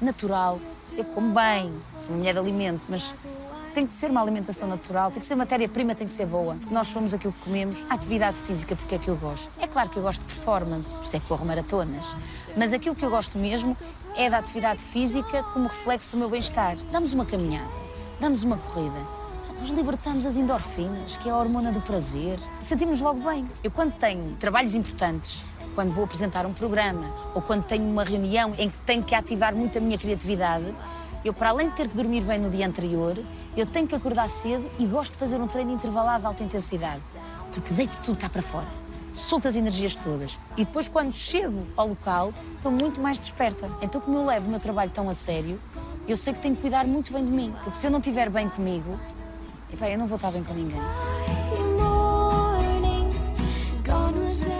natural. 0.00 0.58
Eu 0.96 1.04
como 1.04 1.34
bem, 1.34 1.70
sou 1.98 2.08
uma 2.08 2.18
mulher 2.18 2.32
de 2.32 2.38
alimento, 2.38 2.80
mas 2.88 3.14
tem 3.74 3.86
que 3.86 3.94
ser 3.94 4.10
uma 4.10 4.22
alimentação 4.22 4.66
natural, 4.66 5.10
tem 5.10 5.20
que 5.20 5.26
ser 5.26 5.34
matéria-prima, 5.34 5.94
tem 5.94 6.06
que 6.06 6.12
ser 6.12 6.24
boa. 6.24 6.54
Porque 6.54 6.72
nós 6.72 6.88
somos 6.88 7.12
aquilo 7.12 7.34
que 7.34 7.44
comemos. 7.44 7.84
A 7.90 7.94
atividade 7.94 8.38
física, 8.38 8.74
porque 8.74 8.94
é 8.94 8.98
que 8.98 9.08
eu 9.08 9.16
gosto? 9.16 9.60
É 9.60 9.66
claro 9.66 9.90
que 9.90 9.98
eu 9.98 10.02
gosto 10.02 10.20
de 10.22 10.26
performance, 10.26 10.98
por 10.98 11.04
isso 11.04 11.16
é 11.16 11.20
que 11.20 11.26
corro 11.26 11.44
maratonas. 11.44 12.06
Mas 12.56 12.72
aquilo 12.72 12.94
que 12.94 13.04
eu 13.04 13.10
gosto 13.10 13.36
mesmo 13.36 13.76
é 14.16 14.30
da 14.30 14.38
atividade 14.38 14.82
física 14.82 15.42
como 15.52 15.68
reflexo 15.68 16.12
do 16.12 16.16
meu 16.16 16.30
bem-estar. 16.30 16.76
Damos 16.90 17.12
uma 17.12 17.26
caminhada, 17.26 17.70
damos 18.18 18.42
uma 18.42 18.56
corrida. 18.56 19.19
Libertamos 19.68 20.26
as 20.26 20.36
endorfinas, 20.36 21.16
que 21.16 21.28
é 21.28 21.32
a 21.32 21.36
hormona 21.36 21.70
do 21.70 21.80
prazer. 21.80 22.38
Sentimos 22.60 23.00
logo 23.00 23.20
bem. 23.20 23.46
Eu, 23.62 23.70
quando 23.70 23.92
tenho 23.92 24.34
trabalhos 24.36 24.74
importantes, 24.74 25.42
quando 25.74 25.90
vou 25.90 26.04
apresentar 26.04 26.46
um 26.46 26.52
programa 26.52 27.10
ou 27.34 27.42
quando 27.42 27.64
tenho 27.64 27.84
uma 27.84 28.02
reunião 28.02 28.54
em 28.58 28.68
que 28.68 28.76
tenho 28.78 29.02
que 29.04 29.14
ativar 29.14 29.54
muito 29.54 29.78
a 29.78 29.80
minha 29.80 29.96
criatividade, 29.96 30.74
eu, 31.24 31.32
para 31.32 31.50
além 31.50 31.68
de 31.68 31.76
ter 31.76 31.88
que 31.88 31.96
dormir 31.96 32.22
bem 32.22 32.38
no 32.38 32.50
dia 32.50 32.66
anterior, 32.66 33.22
eu 33.56 33.66
tenho 33.66 33.86
que 33.86 33.94
acordar 33.94 34.28
cedo 34.28 34.68
e 34.78 34.86
gosto 34.86 35.12
de 35.12 35.18
fazer 35.18 35.40
um 35.40 35.46
treino 35.46 35.72
intervalado 35.72 36.20
de 36.20 36.26
alta 36.26 36.42
intensidade. 36.42 37.02
Porque 37.52 37.72
deito 37.72 37.98
tudo 38.00 38.18
cá 38.18 38.28
para 38.28 38.42
fora. 38.42 38.68
Solto 39.12 39.46
as 39.46 39.56
energias 39.56 39.96
todas. 39.96 40.38
E 40.56 40.64
depois, 40.64 40.88
quando 40.88 41.12
chego 41.12 41.66
ao 41.76 41.88
local, 41.88 42.32
estou 42.56 42.72
muito 42.72 43.00
mais 43.00 43.18
desperta. 43.18 43.70
Então, 43.82 44.00
como 44.00 44.18
eu 44.18 44.26
levo 44.26 44.46
o 44.46 44.50
meu 44.50 44.60
trabalho 44.60 44.90
tão 44.90 45.08
a 45.08 45.14
sério, 45.14 45.60
eu 46.08 46.16
sei 46.16 46.32
que 46.32 46.40
tenho 46.40 46.56
que 46.56 46.62
cuidar 46.62 46.86
muito 46.86 47.12
bem 47.12 47.24
de 47.24 47.30
mim. 47.30 47.54
Porque 47.62 47.76
se 47.76 47.86
eu 47.86 47.90
não 47.90 47.98
estiver 47.98 48.30
bem 48.30 48.48
comigo, 48.48 48.98
epá, 49.72 49.88
eu 49.88 49.98
não 49.98 50.06
vou 50.06 50.16
estar 50.16 50.30
bem 50.30 50.42
com 50.42 50.54
ninguém. 50.54 50.80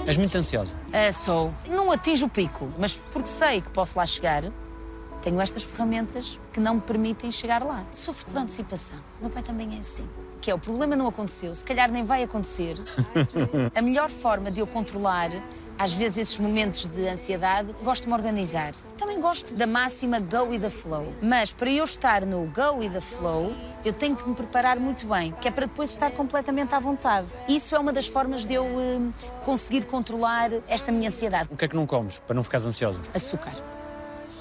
És 0.07 0.17
muito 0.17 0.37
ansiosa. 0.37 0.77
Ah, 0.93 1.13
sou. 1.13 1.55
Não 1.69 1.93
atinjo 1.93 2.27
o 2.27 2.29
pico, 2.29 2.69
mas 2.77 2.99
porque 3.13 3.29
sei 3.29 3.61
que 3.61 3.71
posso 3.71 3.97
lá 3.97 4.05
chegar, 4.05 4.43
tenho 5.23 5.41
estas 5.41 5.63
ferramentas 5.63 6.39
que 6.53 6.59
não 6.59 6.75
me 6.75 6.81
permitem 6.81 7.31
chegar 7.31 7.63
lá. 7.63 7.85
Sofro 7.93 8.27
por 8.27 8.39
antecipação. 8.39 8.99
O 9.19 9.25
meu 9.25 9.31
pai 9.31 9.43
também 9.43 9.77
é 9.77 9.79
assim. 9.79 10.05
Que 10.41 10.51
é, 10.51 10.55
o 10.55 10.59
problema 10.59 10.97
não 10.97 11.07
aconteceu, 11.07 11.55
se 11.55 11.65
calhar 11.65 11.93
nem 11.93 12.03
vai 12.03 12.23
acontecer. 12.23 12.77
A 13.73 13.83
melhor 13.83 14.09
forma 14.09 14.51
de 14.51 14.61
eu 14.61 14.67
controlar, 14.67 15.31
às 15.79 15.93
vezes, 15.93 16.19
esses 16.19 16.39
momentos 16.39 16.87
de 16.87 17.07
ansiedade, 17.07 17.73
gosto 17.85 18.03
de 18.03 18.09
me 18.09 18.15
organizar. 18.15 18.73
Também 19.11 19.23
gosto 19.23 19.55
da 19.55 19.67
máxima 19.67 20.21
go 20.21 20.45
with 20.45 20.61
the 20.61 20.71
flow. 20.71 21.13
Mas 21.21 21.53
para 21.53 21.69
eu 21.69 21.83
estar 21.83 22.25
no 22.25 22.49
go 22.55 22.79
with 22.79 22.91
the 22.91 23.01
flow, 23.01 23.53
eu 23.85 23.93
tenho 23.93 24.15
que 24.15 24.29
me 24.29 24.37
preparar 24.37 24.79
muito 24.79 25.05
bem, 25.09 25.35
que 25.41 25.49
é 25.49 25.51
para 25.51 25.67
depois 25.67 25.91
estar 25.91 26.13
completamente 26.13 26.77
à 26.77 26.79
vontade. 26.79 27.27
Isso 27.49 27.75
é 27.75 27.79
uma 27.81 27.93
das 27.93 28.07
formas 28.07 28.47
de 28.47 28.55
eu 28.55 28.67
eh, 28.67 29.01
conseguir 29.45 29.85
controlar 29.87 30.53
esta 30.69 30.93
minha 30.93 31.09
ansiedade. 31.09 31.49
O 31.51 31.57
que 31.57 31.65
é 31.65 31.69
que 31.69 31.75
não 31.75 31.89
comes 31.89 32.19
para 32.21 32.37
não 32.37 32.45
ficares 32.45 32.65
ansiosa? 32.69 33.01
Açúcar 33.13 33.53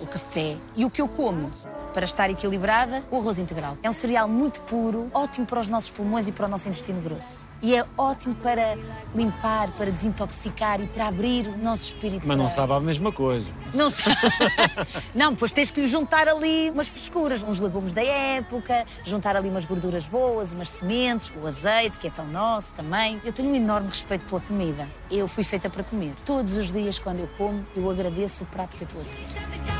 o 0.01 0.07
café 0.07 0.57
e 0.75 0.85
o 0.85 0.89
que 0.89 1.01
eu 1.01 1.07
como 1.07 1.51
para 1.89 2.05
estar 2.05 2.29
equilibrada, 2.29 3.03
o 3.11 3.17
arroz 3.17 3.39
integral. 3.39 3.77
É 3.83 3.89
um 3.89 3.93
cereal 3.93 4.27
muito 4.27 4.61
puro, 4.61 5.09
ótimo 5.13 5.45
para 5.45 5.59
os 5.59 5.67
nossos 5.69 5.91
pulmões 5.91 6.27
e 6.27 6.31
para 6.31 6.45
o 6.45 6.49
nosso 6.49 6.67
intestino 6.67 7.01
grosso. 7.01 7.45
E 7.61 7.75
é 7.75 7.85
ótimo 7.97 8.35
para 8.35 8.77
limpar, 9.13 9.69
para 9.71 9.91
desintoxicar 9.91 10.79
e 10.79 10.87
para 10.87 11.07
abrir 11.07 11.47
o 11.47 11.57
nosso 11.57 11.85
espírito. 11.87 12.25
Mas 12.25 12.37
não 12.37 12.45
para- 12.45 12.55
sabe 12.55 12.73
a 12.73 12.79
mesma 12.79 13.11
coisa. 13.11 13.51
Não 13.73 13.89
sabe. 13.89 14.15
não, 15.13 15.35
pois 15.35 15.51
tens 15.51 15.69
que 15.69 15.81
lhe 15.81 15.87
juntar 15.87 16.27
ali 16.27 16.69
umas 16.69 16.87
frescuras, 16.87 17.43
uns 17.43 17.59
legumes 17.59 17.93
da 17.93 18.01
época, 18.03 18.85
juntar 19.03 19.35
ali 19.35 19.49
umas 19.49 19.65
gorduras 19.65 20.07
boas, 20.07 20.53
umas 20.53 20.69
sementes, 20.69 21.31
o 21.41 21.45
azeite, 21.45 21.99
que 21.99 22.07
é 22.07 22.11
tão 22.11 22.25
nosso 22.27 22.73
também. 22.73 23.19
Eu 23.25 23.33
tenho 23.33 23.49
um 23.49 23.55
enorme 23.55 23.89
respeito 23.89 24.25
pela 24.25 24.39
comida. 24.41 24.87
Eu 25.11 25.27
fui 25.27 25.43
feita 25.43 25.69
para 25.69 25.83
comer. 25.83 26.13
Todos 26.23 26.55
os 26.55 26.71
dias, 26.71 26.97
quando 26.97 27.19
eu 27.19 27.29
como, 27.37 27.65
eu 27.75 27.89
agradeço 27.89 28.43
o 28.43 28.47
prato 28.47 28.77
que 28.77 28.83
eu 28.83 28.87
estou 28.87 29.01
a 29.01 29.05
ter. 29.05 29.78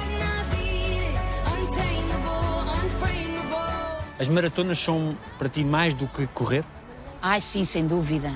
As 4.19 4.27
maratonas 4.27 4.77
são 4.79 5.17
para 5.38 5.47
ti 5.47 5.63
mais 5.63 5.93
do 5.93 6.05
que 6.07 6.27
correr? 6.27 6.65
Ai, 7.21 7.39
sim, 7.39 7.63
sem 7.63 7.88
dúvida. 7.88 8.31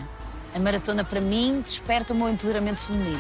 A 0.56 0.60
maratona, 0.60 1.04
para 1.04 1.20
mim, 1.20 1.62
desperta 1.62 2.14
o 2.14 2.16
meu 2.16 2.30
empoderamento 2.30 2.80
feminino. 2.80 3.20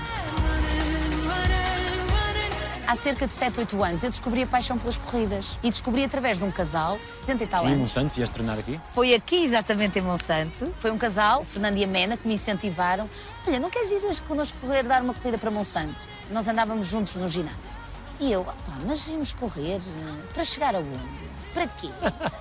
Há 2.87 2.95
cerca 2.95 3.25
de 3.25 3.33
7, 3.33 3.59
8 3.59 3.83
anos 3.83 4.03
eu 4.03 4.09
descobri 4.09 4.43
a 4.43 4.47
paixão 4.47 4.77
pelas 4.77 4.97
corridas. 4.97 5.57
E 5.63 5.69
descobri 5.69 6.03
através 6.03 6.37
de 6.37 6.43
um 6.45 6.51
casal 6.51 6.97
de 6.99 7.07
60 7.07 7.43
e 7.43 7.47
tal 7.47 7.63
E 7.63 7.67
em 7.67 7.69
anos. 7.69 7.79
Monsanto, 7.81 8.13
vieste 8.13 8.33
treinar 8.33 8.59
aqui? 8.59 8.79
Foi 8.85 9.13
aqui 9.15 9.43
exatamente 9.43 9.97
em 9.97 10.01
Monsanto. 10.01 10.71
Foi 10.77 10.91
um 10.91 10.97
casal, 10.97 11.41
o 11.41 11.45
Fernando 11.45 11.77
e 11.77 11.83
a 11.83 11.87
Mena, 11.87 12.15
que 12.15 12.27
me 12.27 12.35
incentivaram. 12.35 13.09
Olha, 13.47 13.59
não 13.59 13.69
queres 13.69 13.89
ir 13.91 14.05
hoje 14.05 14.21
connosco 14.21 14.57
correr, 14.61 14.83
dar 14.83 15.01
uma 15.01 15.13
corrida 15.13 15.37
para 15.37 15.49
Monsanto? 15.49 15.95
Nós 16.29 16.47
andávamos 16.47 16.87
juntos 16.87 17.15
no 17.15 17.27
ginásio. 17.27 17.75
E 18.19 18.31
eu, 18.31 18.41
"Opá, 18.41 18.53
mas 18.85 19.07
íamos 19.07 19.33
correr 19.33 19.77
eh, 19.81 20.27
para 20.33 20.43
chegar 20.43 20.75
aonde? 20.75 21.33
Para 21.53 21.67
quê? 21.67 21.89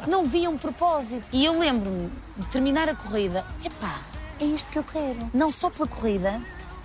Não 0.08 0.24
via 0.24 0.48
um 0.48 0.56
propósito. 0.56 1.28
E 1.32 1.44
eu 1.44 1.58
lembro-me 1.58 2.10
de 2.36 2.46
terminar 2.46 2.88
a 2.88 2.94
corrida. 2.94 3.44
Epá, 3.64 4.00
é 4.40 4.44
isto 4.44 4.72
que 4.72 4.78
eu 4.78 4.84
quero. 4.84 5.28
Não 5.34 5.50
só 5.50 5.68
pela 5.68 5.86
corrida, 5.86 6.40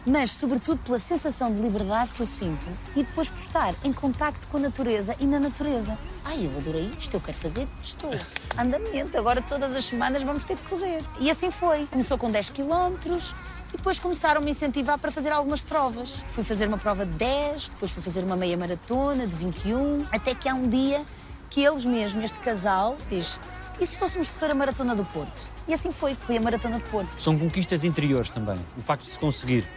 mas 0.06 0.32
sobretudo 0.32 0.80
pela 0.84 1.00
sensação 1.00 1.54
de 1.54 1.62
liberdade 1.62 2.12
que 2.12 2.22
eu 2.22 2.26
sinto 2.26 2.68
e 2.96 3.04
depois 3.04 3.30
por 3.30 3.38
estar 3.38 3.74
em 3.84 3.92
contacto 3.92 4.48
com 4.48 4.58
a 4.58 4.60
natureza 4.62 5.16
e 5.20 5.26
na 5.26 5.40
natureza. 5.40 5.98
Ai, 6.26 6.46
eu 6.46 6.58
adorei 6.58 6.92
isto, 7.00 7.14
eu 7.14 7.22
quero 7.22 7.38
fazer, 7.38 7.68
estou. 7.82 8.12
Andamento, 8.58 9.18
agora 9.18 9.42
todas 9.42 9.76
as 9.76 9.86
semanas 9.86 10.24
vamos 10.24 10.46
ter 10.46 10.58
que 10.58 10.70
correr. 10.70 11.04
E 11.20 11.30
assim 11.30 11.52
foi. 11.52 11.86
Começou 11.88 12.18
com 12.18 12.32
10 12.32 12.50
quilómetros 12.50 13.34
e 13.74 13.78
depois 13.78 14.00
começaram 14.00 14.42
a 14.42 14.44
me 14.44 14.52
incentivar 14.52 14.98
para 14.98 15.12
fazer 15.12 15.32
algumas 15.32 15.62
provas. 15.62 16.24
Fui 16.30 16.44
fazer 16.44 16.68
uma 16.68 16.78
prova 16.78 17.06
de 17.06 17.14
10, 17.14 17.70
depois 17.70 17.92
fui 17.92 18.02
fazer 18.02 18.24
uma 18.24 18.36
meia 18.36 18.58
maratona 18.58 19.28
de 19.28 19.36
21, 19.36 20.06
até 20.12 20.34
que 20.34 20.48
há 20.48 20.54
um 20.54 20.68
dia 20.68 21.06
que 21.50 21.64
eles 21.64 21.86
mesmos, 21.86 22.24
este 22.24 22.40
casal, 22.40 22.98
diz: 23.10 23.40
e 23.80 23.86
se 23.86 23.96
fôssemos 23.96 24.28
correr 24.28 24.52
a 24.52 24.56
maratona 24.56 24.96
do 24.96 25.06
Porto? 25.06 25.48
E 25.68 25.74
assim 25.74 25.92
foi, 25.92 26.16
corri 26.16 26.38
a 26.38 26.42
maratona 26.42 26.80
do 26.80 26.84
Porto. 26.86 27.22
São 27.22 27.38
conquistas 27.38 27.84
interiores 27.84 28.30
também. 28.30 28.60
O 28.76 28.82
facto 28.82 29.06
de 29.06 29.12
se 29.12 29.20
conseguir. 29.20 29.68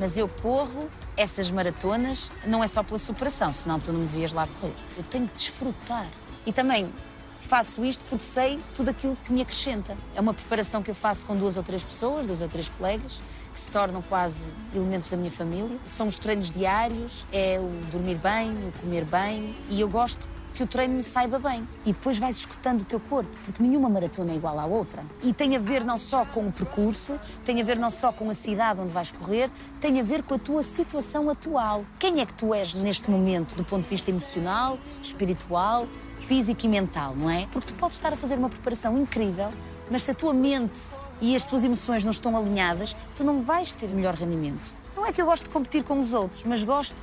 Mas 0.00 0.16
eu 0.18 0.28
corro 0.28 0.88
essas 1.16 1.50
maratonas 1.50 2.30
não 2.46 2.64
é 2.64 2.66
só 2.66 2.82
pela 2.82 2.98
superação, 2.98 3.52
senão 3.52 3.78
tu 3.78 3.92
não 3.92 4.00
me 4.00 4.06
vias 4.06 4.32
lá 4.32 4.46
correr. 4.46 4.74
Eu 4.96 5.04
tenho 5.04 5.28
que 5.28 5.34
desfrutar. 5.34 6.06
E 6.44 6.52
também 6.52 6.90
faço 7.38 7.84
isto 7.84 8.04
porque 8.06 8.24
sei 8.24 8.58
tudo 8.74 8.90
aquilo 8.90 9.16
que 9.24 9.32
me 9.32 9.42
acrescenta. 9.42 9.96
É 10.16 10.20
uma 10.20 10.34
preparação 10.34 10.82
que 10.82 10.90
eu 10.90 10.94
faço 10.94 11.24
com 11.24 11.36
duas 11.36 11.56
ou 11.56 11.62
três 11.62 11.84
pessoas, 11.84 12.26
duas 12.26 12.40
ou 12.40 12.48
três 12.48 12.68
colegas, 12.68 13.20
que 13.52 13.60
se 13.60 13.70
tornam 13.70 14.02
quase 14.02 14.48
elementos 14.74 15.10
da 15.10 15.16
minha 15.16 15.30
família. 15.30 15.78
São 15.86 16.08
os 16.08 16.18
treinos 16.18 16.50
diários, 16.50 17.26
é 17.32 17.60
o 17.60 17.68
dormir 17.92 18.16
bem, 18.16 18.50
o 18.50 18.72
comer 18.80 19.04
bem, 19.04 19.54
e 19.68 19.80
eu 19.80 19.88
gosto 19.88 20.26
que 20.52 20.62
o 20.62 20.66
treino 20.66 20.94
me 20.94 21.02
saiba 21.02 21.38
bem. 21.38 21.66
E 21.84 21.92
depois 21.92 22.18
vais 22.18 22.36
escutando 22.36 22.82
o 22.82 22.84
teu 22.84 23.00
corpo, 23.00 23.30
porque 23.44 23.62
nenhuma 23.62 23.88
maratona 23.88 24.32
é 24.32 24.36
igual 24.36 24.58
à 24.58 24.66
outra. 24.66 25.04
E 25.22 25.32
tem 25.32 25.56
a 25.56 25.58
ver 25.58 25.84
não 25.84 25.98
só 25.98 26.24
com 26.24 26.46
o 26.46 26.52
percurso, 26.52 27.18
tem 27.44 27.60
a 27.60 27.64
ver 27.64 27.78
não 27.78 27.90
só 27.90 28.12
com 28.12 28.28
a 28.30 28.34
cidade 28.34 28.80
onde 28.80 28.92
vais 28.92 29.10
correr, 29.10 29.50
tem 29.80 30.00
a 30.00 30.02
ver 30.02 30.22
com 30.22 30.34
a 30.34 30.38
tua 30.38 30.62
situação 30.62 31.28
atual. 31.30 31.84
Quem 31.98 32.20
é 32.20 32.26
que 32.26 32.34
tu 32.34 32.54
és 32.54 32.74
neste 32.74 33.10
momento, 33.10 33.54
do 33.54 33.64
ponto 33.64 33.84
de 33.84 33.90
vista 33.90 34.10
emocional, 34.10 34.78
espiritual, 35.00 35.86
físico 36.18 36.64
e 36.64 36.68
mental, 36.68 37.14
não 37.16 37.30
é? 37.30 37.46
Porque 37.50 37.72
tu 37.72 37.74
podes 37.74 37.96
estar 37.96 38.12
a 38.12 38.16
fazer 38.16 38.38
uma 38.38 38.48
preparação 38.48 38.98
incrível, 38.98 39.52
mas 39.90 40.02
se 40.02 40.10
a 40.10 40.14
tua 40.14 40.32
mente 40.32 40.80
e 41.20 41.36
as 41.36 41.44
tuas 41.44 41.64
emoções 41.64 42.04
não 42.04 42.10
estão 42.10 42.36
alinhadas, 42.36 42.96
tu 43.14 43.24
não 43.24 43.40
vais 43.40 43.72
ter 43.72 43.88
melhor 43.88 44.14
rendimento. 44.14 44.74
Não 44.96 45.06
é 45.06 45.12
que 45.12 45.22
eu 45.22 45.26
gosto 45.26 45.44
de 45.44 45.50
competir 45.50 45.82
com 45.84 45.98
os 45.98 46.14
outros, 46.14 46.44
mas 46.44 46.62
gosto 46.64 46.96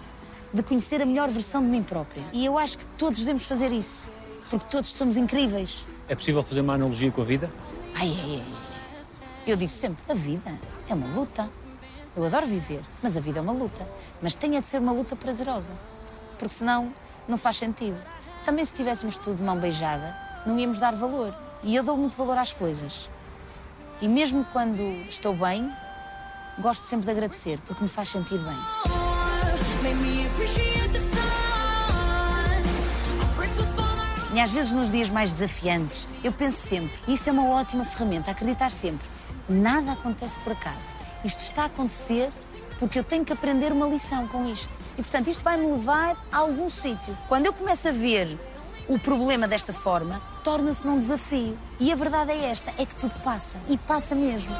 de 0.53 0.63
conhecer 0.63 1.01
a 1.01 1.05
melhor 1.05 1.29
versão 1.29 1.61
de 1.61 1.67
mim 1.67 1.83
própria. 1.83 2.23
E 2.33 2.45
eu 2.45 2.57
acho 2.57 2.77
que 2.77 2.85
todos 2.97 3.19
devemos 3.19 3.45
fazer 3.45 3.71
isso, 3.71 4.09
porque 4.49 4.65
todos 4.67 4.89
somos 4.89 5.17
incríveis. 5.17 5.85
É 6.07 6.15
possível 6.15 6.43
fazer 6.43 6.61
uma 6.61 6.73
analogia 6.73 7.11
com 7.11 7.21
a 7.21 7.25
vida? 7.25 7.49
Ai, 7.95 8.17
ai, 8.23 8.43
ai. 8.45 8.69
Eu 9.45 9.55
digo 9.55 9.71
sempre: 9.71 10.01
a 10.09 10.13
vida 10.13 10.51
é 10.89 10.93
uma 10.93 11.07
luta. 11.07 11.49
Eu 12.15 12.25
adoro 12.25 12.45
viver, 12.45 12.81
mas 13.01 13.15
a 13.15 13.19
vida 13.19 13.39
é 13.39 13.41
uma 13.41 13.53
luta. 13.53 13.87
Mas 14.21 14.35
tem 14.35 14.57
é 14.57 14.61
de 14.61 14.67
ser 14.67 14.79
uma 14.79 14.91
luta 14.91 15.15
prazerosa, 15.15 15.73
porque 16.37 16.53
senão 16.53 16.93
não 17.27 17.37
faz 17.37 17.57
sentido. 17.57 17.97
Também 18.43 18.65
se 18.65 18.73
tivéssemos 18.73 19.17
tudo 19.17 19.37
de 19.37 19.43
mão 19.43 19.57
beijada, 19.59 20.15
não 20.45 20.57
íamos 20.57 20.79
dar 20.79 20.95
valor. 20.95 21.33
E 21.63 21.75
eu 21.75 21.83
dou 21.83 21.95
muito 21.95 22.17
valor 22.17 22.37
às 22.37 22.53
coisas. 22.53 23.09
E 24.01 24.07
mesmo 24.07 24.45
quando 24.51 24.81
estou 25.07 25.35
bem, 25.35 25.69
gosto 26.59 26.83
sempre 26.83 27.05
de 27.05 27.11
agradecer, 27.11 27.59
porque 27.65 27.83
me 27.83 27.89
faz 27.89 28.09
sentir 28.09 28.39
bem. 28.39 29.08
E 34.33 34.39
às 34.39 34.51
vezes 34.51 34.71
nos 34.71 34.89
dias 34.89 35.09
mais 35.09 35.33
desafiantes, 35.33 36.07
eu 36.23 36.31
penso 36.31 36.57
sempre, 36.57 36.97
isto 37.07 37.27
é 37.27 37.31
uma 37.31 37.49
ótima 37.49 37.83
ferramenta, 37.83 38.31
acreditar 38.31 38.71
sempre, 38.71 39.05
nada 39.49 39.91
acontece 39.91 40.37
por 40.39 40.53
acaso. 40.53 40.93
Isto 41.25 41.39
está 41.39 41.63
a 41.63 41.65
acontecer 41.65 42.31
porque 42.77 42.97
eu 42.97 43.03
tenho 43.03 43.25
que 43.25 43.33
aprender 43.33 43.71
uma 43.73 43.85
lição 43.85 44.27
com 44.27 44.49
isto. 44.49 44.71
E 44.93 45.01
portanto, 45.01 45.29
isto 45.29 45.43
vai 45.43 45.57
me 45.57 45.67
levar 45.67 46.15
a 46.31 46.37
algum 46.37 46.69
sítio. 46.69 47.17
Quando 47.27 47.47
eu 47.47 47.53
começo 47.53 47.89
a 47.89 47.91
ver 47.91 48.39
o 48.87 48.97
problema 48.97 49.47
desta 49.47 49.73
forma, 49.73 50.21
torna-se 50.43 50.87
num 50.87 50.97
desafio. 50.97 51.57
E 51.79 51.91
a 51.91 51.95
verdade 51.95 52.31
é 52.31 52.49
esta, 52.49 52.73
é 52.77 52.85
que 52.85 52.95
tudo 52.95 53.15
passa. 53.15 53.57
E 53.67 53.77
passa 53.77 54.15
mesmo. 54.15 54.55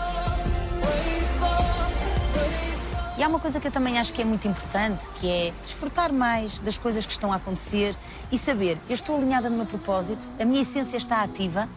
E 3.20 3.24
há 3.24 3.28
uma 3.28 3.38
coisa 3.38 3.60
que 3.60 3.68
eu 3.68 3.72
também 3.72 4.00
acho 4.00 4.14
que 4.14 4.22
é 4.22 4.24
muito 4.24 4.48
importante, 4.48 5.10
que 5.16 5.30
é 5.30 5.54
desfrutar 5.62 6.14
mais 6.14 6.62
das 6.62 6.78
coisas 6.78 7.06
que 7.06 7.12
estão 7.12 7.34
a 7.34 7.36
acontecer 7.36 7.94
e 8.32 8.38
saber, 8.38 8.78
eu 8.88 8.94
estou 8.94 9.18
alinhada 9.18 9.50
no 9.50 9.58
meu 9.58 9.66
propósito, 9.66 10.26
a 10.40 10.46
minha 10.46 10.62
essência 10.62 10.96
está 10.96 11.22
ativa, 11.22 11.68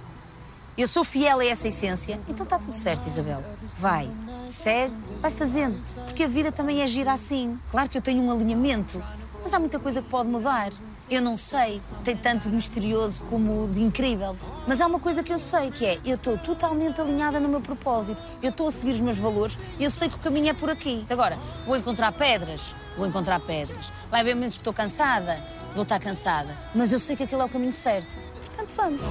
eu 0.78 0.86
sou 0.86 1.02
fiel 1.02 1.40
a 1.40 1.44
essa 1.44 1.66
essência, 1.66 2.20
então 2.28 2.44
está 2.44 2.60
tudo 2.60 2.76
certo, 2.76 3.08
Isabel. 3.08 3.42
Vai, 3.76 4.08
segue, 4.46 4.94
vai 5.20 5.32
fazendo, 5.32 5.80
porque 6.04 6.22
a 6.22 6.28
vida 6.28 6.52
também 6.52 6.80
é 6.80 6.86
gira 6.86 7.12
assim. 7.12 7.58
Claro 7.72 7.88
que 7.88 7.98
eu 7.98 8.02
tenho 8.02 8.22
um 8.22 8.30
alinhamento, 8.30 9.02
mas 9.42 9.52
há 9.52 9.58
muita 9.58 9.80
coisa 9.80 10.00
que 10.00 10.08
pode 10.08 10.28
mudar. 10.28 10.70
Eu 11.10 11.20
não 11.20 11.36
sei, 11.36 11.80
tem 12.04 12.16
tanto 12.16 12.48
de 12.48 12.54
misterioso 12.54 13.20
como 13.22 13.68
de 13.68 13.82
incrível. 13.82 14.36
Mas 14.66 14.80
há 14.80 14.86
uma 14.86 14.98
coisa 14.98 15.22
que 15.22 15.32
eu 15.32 15.38
sei, 15.38 15.70
que 15.70 15.84
é, 15.84 15.98
eu 16.04 16.14
estou 16.14 16.38
totalmente 16.38 17.00
alinhada 17.00 17.38
no 17.38 17.48
meu 17.48 17.60
propósito. 17.60 18.22
Eu 18.42 18.50
estou 18.50 18.68
a 18.68 18.70
seguir 18.70 18.92
os 18.92 19.00
meus 19.00 19.18
valores, 19.18 19.58
eu 19.78 19.90
sei 19.90 20.08
que 20.08 20.16
o 20.16 20.18
caminho 20.18 20.48
é 20.48 20.54
por 20.54 20.70
aqui. 20.70 21.04
Agora, 21.10 21.38
vou 21.66 21.76
encontrar 21.76 22.12
pedras, 22.12 22.74
vou 22.96 23.06
encontrar 23.06 23.40
pedras. 23.40 23.92
Vai 24.10 24.20
haver 24.20 24.34
momentos 24.34 24.56
que 24.56 24.60
estou 24.60 24.72
cansada, 24.72 25.38
vou 25.74 25.82
estar 25.82 25.98
cansada. 25.98 26.56
Mas 26.74 26.92
eu 26.92 26.98
sei 26.98 27.14
que 27.14 27.24
aquele 27.24 27.42
é 27.42 27.44
o 27.44 27.48
caminho 27.48 27.72
certo. 27.72 28.14
Portanto, 28.36 28.72
vamos. 28.74 29.02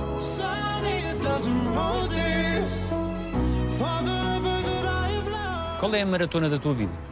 Qual 5.80 5.96
é 5.96 6.02
a 6.02 6.06
maratona 6.06 6.50
da 6.50 6.58
tua 6.58 6.74
vida? 6.74 7.11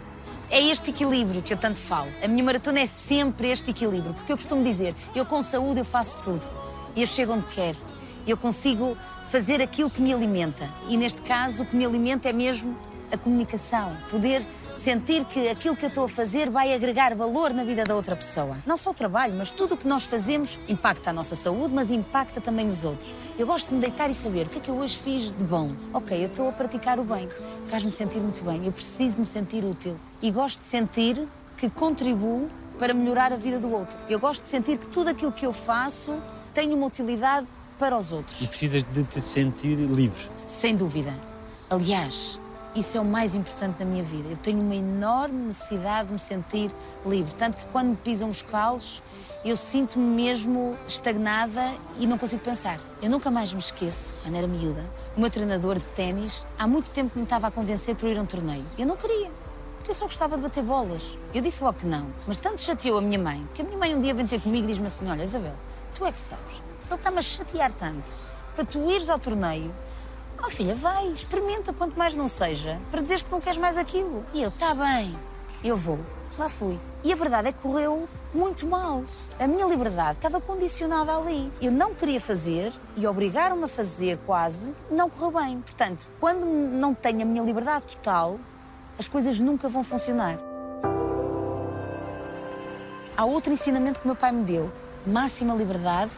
É 0.51 0.59
este 0.59 0.89
equilíbrio 0.89 1.43
que 1.43 1.53
eu 1.53 1.57
tanto 1.57 1.77
falo. 1.77 2.09
A 2.23 2.27
minha 2.27 2.43
maratona 2.43 2.79
é 2.79 2.87
sempre 2.87 3.49
este 3.49 3.69
equilíbrio, 3.69 4.15
porque 4.15 4.31
eu 4.31 4.35
costumo 4.35 4.63
dizer, 4.63 4.95
eu 5.13 5.23
com 5.23 5.43
saúde 5.43 5.79
eu 5.79 5.85
faço 5.85 6.19
tudo. 6.19 6.49
E 6.95 7.01
eu 7.01 7.07
chego 7.07 7.33
onde 7.33 7.45
quero. 7.45 7.77
Eu 8.25 8.35
consigo 8.35 8.97
fazer 9.29 9.61
aquilo 9.61 9.91
que 9.91 10.01
me 10.01 10.11
alimenta. 10.11 10.67
E 10.87 10.97
neste 10.97 11.21
caso, 11.21 11.61
o 11.61 11.65
que 11.67 11.75
me 11.75 11.85
alimenta 11.85 12.29
é 12.29 12.33
mesmo 12.33 12.75
a 13.11 13.17
comunicação. 13.17 13.95
Poder 14.09 14.45
sentir 14.73 15.25
que 15.25 15.49
aquilo 15.49 15.75
que 15.75 15.85
eu 15.85 15.89
estou 15.89 16.05
a 16.05 16.09
fazer 16.09 16.49
vai 16.49 16.73
agregar 16.73 17.13
valor 17.15 17.53
na 17.53 17.63
vida 17.63 17.83
da 17.83 17.95
outra 17.95 18.15
pessoa. 18.15 18.57
Não 18.65 18.77
só 18.77 18.91
o 18.91 18.93
trabalho, 18.93 19.35
mas 19.35 19.51
tudo 19.51 19.73
o 19.73 19.77
que 19.77 19.87
nós 19.87 20.05
fazemos 20.05 20.57
impacta 20.67 21.09
a 21.09 21.13
nossa 21.13 21.35
saúde, 21.35 21.73
mas 21.73 21.91
impacta 21.91 22.39
também 22.39 22.65
nos 22.65 22.85
outros. 22.85 23.13
Eu 23.37 23.45
gosto 23.45 23.69
de 23.69 23.75
me 23.75 23.81
deitar 23.81 24.09
e 24.09 24.13
saber 24.13 24.47
o 24.47 24.49
que 24.49 24.59
é 24.59 24.61
que 24.61 24.69
eu 24.69 24.77
hoje 24.77 24.97
fiz 24.97 25.33
de 25.33 25.43
bom. 25.43 25.71
Ok, 25.93 26.17
eu 26.17 26.27
estou 26.27 26.49
a 26.49 26.51
praticar 26.51 26.99
o 26.99 27.03
bem. 27.03 27.27
Faz-me 27.67 27.91
sentir 27.91 28.19
muito 28.19 28.43
bem. 28.43 28.65
Eu 28.65 28.71
preciso 28.71 29.15
de 29.15 29.21
me 29.21 29.25
sentir 29.25 29.63
útil. 29.63 29.97
E 30.21 30.31
gosto 30.31 30.59
de 30.59 30.65
sentir 30.65 31.27
que 31.57 31.69
contribuo 31.69 32.49
para 32.77 32.93
melhorar 32.93 33.33
a 33.33 33.35
vida 33.35 33.59
do 33.59 33.71
outro. 33.71 33.97
Eu 34.09 34.19
gosto 34.19 34.43
de 34.43 34.49
sentir 34.49 34.77
que 34.77 34.87
tudo 34.87 35.09
aquilo 35.09 35.31
que 35.31 35.45
eu 35.45 35.51
faço 35.51 36.15
tem 36.53 36.73
uma 36.73 36.85
utilidade 36.85 37.47
para 37.77 37.97
os 37.97 38.11
outros. 38.11 38.41
E 38.41 38.47
precisas 38.47 38.83
de 38.83 39.03
te 39.03 39.21
sentir 39.21 39.75
livre. 39.75 40.27
Sem 40.47 40.75
dúvida. 40.75 41.13
Aliás, 41.69 42.39
isso 42.75 42.97
é 42.97 43.01
o 43.01 43.05
mais 43.05 43.35
importante 43.35 43.79
na 43.79 43.85
minha 43.85 44.03
vida. 44.03 44.29
Eu 44.29 44.37
tenho 44.37 44.59
uma 44.59 44.75
enorme 44.75 45.47
necessidade 45.47 46.07
de 46.07 46.13
me 46.13 46.19
sentir 46.19 46.71
livre. 47.05 47.33
Tanto 47.35 47.57
que 47.57 47.65
quando 47.67 47.89
me 47.89 47.95
pisam 47.95 48.29
os 48.29 48.41
calos, 48.41 49.01
eu 49.43 49.55
sinto-me 49.55 50.05
mesmo 50.05 50.77
estagnada 50.87 51.73
e 51.97 52.05
não 52.05 52.17
consigo 52.17 52.41
pensar. 52.43 52.79
Eu 53.01 53.09
nunca 53.09 53.31
mais 53.31 53.53
me 53.53 53.59
esqueço, 53.59 54.13
quando 54.21 54.35
era 54.35 54.47
miúda, 54.47 54.85
o 55.17 55.19
meu 55.19 55.29
treinador 55.29 55.75
de 55.75 55.85
ténis, 55.95 56.45
há 56.57 56.67
muito 56.67 56.91
tempo 56.91 57.11
que 57.11 57.17
me 57.17 57.23
estava 57.23 57.47
a 57.47 57.51
convencer 57.51 57.95
para 57.95 58.09
ir 58.09 58.17
a 58.17 58.21
um 58.21 58.25
torneio. 58.25 58.65
Eu 58.77 58.85
não 58.85 58.95
queria. 58.95 59.31
Porque 59.77 59.91
eu 59.91 59.95
só 59.95 60.05
gostava 60.05 60.35
de 60.35 60.43
bater 60.43 60.63
bolas. 60.63 61.17
Eu 61.33 61.41
disse 61.41 61.63
logo 61.63 61.79
que 61.79 61.87
não. 61.87 62.07
Mas 62.27 62.37
tanto 62.37 62.61
chateou 62.61 62.97
a 62.97 63.01
minha 63.01 63.17
mãe, 63.17 63.47
que 63.53 63.61
a 63.61 63.65
minha 63.65 63.77
mãe 63.77 63.95
um 63.95 63.99
dia 63.99 64.13
vem 64.13 64.27
ter 64.27 64.41
comigo 64.41 64.65
e 64.65 64.67
diz-me 64.67 64.87
assim: 64.87 65.09
Olha, 65.09 65.23
Isabel, 65.23 65.55
tu 65.95 66.05
é 66.05 66.11
que 66.11 66.19
sabes. 66.19 66.61
Mas 66.81 66.91
ele 66.91 66.99
está-me 66.99 67.17
a 67.17 67.21
chatear 67.21 67.71
tanto 67.71 68.13
para 68.55 68.65
tu 68.65 68.91
ires 68.91 69.09
ao 69.09 69.17
torneio 69.17 69.73
Oh 70.43 70.49
filha, 70.49 70.73
vai, 70.73 71.07
experimenta, 71.07 71.73
quanto 71.73 71.97
mais 71.97 72.15
não 72.15 72.27
seja, 72.27 72.79
para 72.89 73.01
dizeres 73.01 73.21
que 73.21 73.31
não 73.31 73.41
queres 73.41 73.57
mais 73.57 73.77
aquilo. 73.77 74.25
E 74.33 74.41
eu, 74.41 74.49
está 74.49 74.73
bem, 74.73 75.17
eu 75.63 75.75
vou. 75.75 75.99
Lá 76.37 76.47
fui. 76.47 76.79
E 77.03 77.11
a 77.11 77.15
verdade 77.15 77.49
é 77.49 77.51
que 77.51 77.61
correu 77.61 78.07
muito 78.33 78.67
mal. 78.67 79.03
A 79.37 79.47
minha 79.47 79.65
liberdade 79.65 80.17
estava 80.17 80.39
condicionada 80.39 81.15
ali. 81.15 81.51
Eu 81.61 81.71
não 81.71 81.93
queria 81.93 82.21
fazer 82.21 82.71
e 82.95 83.05
obrigaram-me 83.05 83.65
a 83.65 83.67
fazer 83.67 84.17
quase, 84.25 84.73
não 84.89 85.09
correu 85.09 85.41
bem. 85.41 85.59
Portanto, 85.59 86.09
quando 86.19 86.45
não 86.45 86.93
tenho 86.93 87.21
a 87.23 87.25
minha 87.25 87.43
liberdade 87.43 87.97
total, 87.97 88.39
as 88.97 89.09
coisas 89.09 89.41
nunca 89.41 89.67
vão 89.67 89.83
funcionar. 89.83 90.39
Há 93.17 93.25
outro 93.25 93.51
ensinamento 93.51 93.99
que 93.99 94.05
o 94.05 94.07
meu 94.07 94.15
pai 94.15 94.31
me 94.31 94.43
deu: 94.43 94.71
máxima 95.05 95.53
liberdade, 95.53 96.11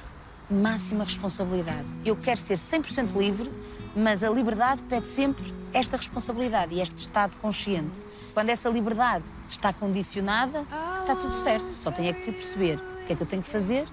máxima 0.50 1.04
responsabilidade. 1.04 1.86
Eu 2.06 2.16
quero 2.16 2.38
ser 2.38 2.56
100% 2.56 3.16
livre, 3.18 3.50
mas 3.95 4.24
a 4.24 4.29
liberdade 4.29 4.81
pede 4.83 5.07
sempre 5.07 5.53
esta 5.74 5.98
responsabilidade 5.98 6.74
e 6.74 6.81
este 6.81 6.98
estado 6.98 7.36
consciente. 7.38 8.03
Quando 8.33 8.50
essa 8.50 8.69
liberdade 8.69 9.25
está 9.50 9.74
condicionada, 9.74 10.65
está 11.01 11.15
tudo 11.15 11.33
certo. 11.33 11.69
Só 11.71 11.91
tenho 11.91 12.10
é 12.10 12.13
que 12.13 12.31
perceber 12.31 12.77
o 12.77 13.05
que 13.05 13.13
é 13.13 13.15
que 13.15 13.24
eu 13.24 13.27
tenho 13.27 13.41
que 13.41 13.50
fazer 13.50 13.88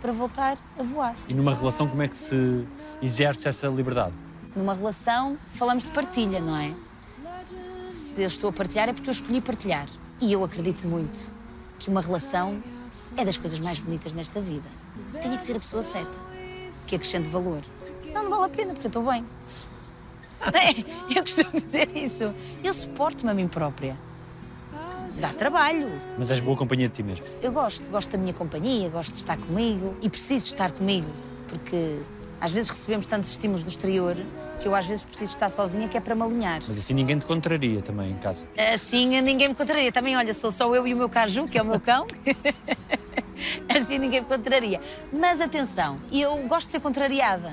para 0.00 0.12
voltar 0.12 0.58
a 0.78 0.82
voar. 0.82 1.16
E 1.28 1.34
numa 1.34 1.54
relação, 1.54 1.88
como 1.88 2.02
é 2.02 2.08
que 2.08 2.16
se 2.16 2.66
exerce 3.00 3.48
essa 3.48 3.68
liberdade? 3.68 4.14
Numa 4.54 4.74
relação, 4.74 5.36
falamos 5.50 5.84
de 5.84 5.90
partilha, 5.90 6.40
não 6.40 6.56
é? 6.56 6.74
Se 7.88 8.22
eu 8.22 8.26
estou 8.26 8.50
a 8.50 8.52
partilhar 8.52 8.88
é 8.88 8.92
porque 8.92 9.08
eu 9.08 9.12
escolhi 9.12 9.40
partilhar. 9.40 9.88
E 10.20 10.32
eu 10.32 10.44
acredito 10.44 10.86
muito 10.86 11.30
que 11.78 11.88
uma 11.88 12.00
relação 12.00 12.62
é 13.16 13.24
das 13.24 13.36
coisas 13.36 13.58
mais 13.60 13.80
bonitas 13.80 14.12
nesta 14.12 14.40
vida. 14.40 14.68
Tem 15.20 15.36
que 15.36 15.42
ser 15.42 15.56
a 15.56 15.60
pessoa 15.60 15.82
certa, 15.82 16.16
que 16.94 16.96
acrescente 16.96 17.28
valor. 17.28 17.62
Senão 18.00 18.24
não 18.24 18.30
vale 18.30 18.44
a 18.44 18.48
pena, 18.48 18.72
porque 18.72 18.86
eu 18.86 18.88
estou 18.88 19.02
bem. 19.02 19.24
Eu 21.14 21.22
costumo 21.22 21.52
dizer 21.52 21.88
isso. 21.96 22.34
Eu 22.62 22.74
suporto-me 22.74 23.30
a 23.30 23.34
mim 23.34 23.48
própria. 23.48 23.96
dá 25.18 25.28
trabalho. 25.30 25.88
Mas 26.18 26.30
és 26.30 26.40
boa 26.40 26.56
companhia 26.56 26.88
de 26.88 26.94
ti 26.94 27.02
mesmo. 27.02 27.24
Eu 27.42 27.52
gosto, 27.52 27.88
gosto 27.88 28.10
da 28.10 28.18
minha 28.18 28.34
companhia, 28.34 28.88
gosto 28.90 29.12
de 29.12 29.16
estar 29.16 29.38
comigo 29.38 29.96
e 30.02 30.08
preciso 30.10 30.46
estar 30.46 30.70
comigo, 30.72 31.08
porque 31.48 31.98
às 32.40 32.52
vezes 32.52 32.70
recebemos 32.70 33.06
tantos 33.06 33.30
estímulos 33.30 33.62
do 33.64 33.68
exterior 33.68 34.16
que 34.60 34.68
eu 34.68 34.74
às 34.74 34.86
vezes 34.86 35.04
preciso 35.04 35.32
estar 35.32 35.48
sozinha, 35.48 35.88
que 35.88 35.96
é 35.96 36.00
para 36.00 36.14
me 36.14 36.22
alinhar. 36.22 36.62
Mas 36.66 36.78
assim 36.78 36.94
ninguém 36.94 37.18
te 37.18 37.26
contraria 37.26 37.82
também 37.82 38.12
em 38.12 38.18
casa. 38.18 38.46
Assim 38.74 39.06
ninguém 39.20 39.48
me 39.48 39.54
contraria. 39.54 39.92
Também, 39.92 40.16
olha, 40.16 40.32
sou 40.32 40.50
só 40.50 40.74
eu 40.74 40.86
e 40.86 40.94
o 40.94 40.96
meu 40.96 41.08
caju, 41.08 41.48
que 41.48 41.58
é 41.58 41.62
o 41.62 41.64
meu 41.64 41.80
cão. 41.80 42.06
assim 43.68 43.98
ninguém 43.98 44.20
me 44.20 44.26
contraria. 44.26 44.80
Mas 45.12 45.40
atenção, 45.40 45.98
eu 46.12 46.36
gosto 46.48 46.66
de 46.66 46.72
ser 46.72 46.80
contrariada. 46.80 47.52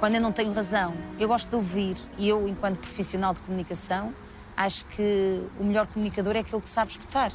Quando 0.00 0.14
eu 0.14 0.20
não 0.20 0.32
tenho 0.32 0.52
razão, 0.52 0.94
eu 1.18 1.26
gosto 1.28 1.48
de 1.48 1.56
ouvir. 1.56 1.96
E 2.16 2.28
eu, 2.28 2.48
enquanto 2.48 2.78
profissional 2.78 3.34
de 3.34 3.40
comunicação, 3.40 4.12
acho 4.56 4.84
que 4.86 5.42
o 5.58 5.64
melhor 5.64 5.86
comunicador 5.86 6.36
é 6.36 6.40
aquele 6.40 6.62
que 6.62 6.68
sabe 6.68 6.90
escutar. 6.90 7.32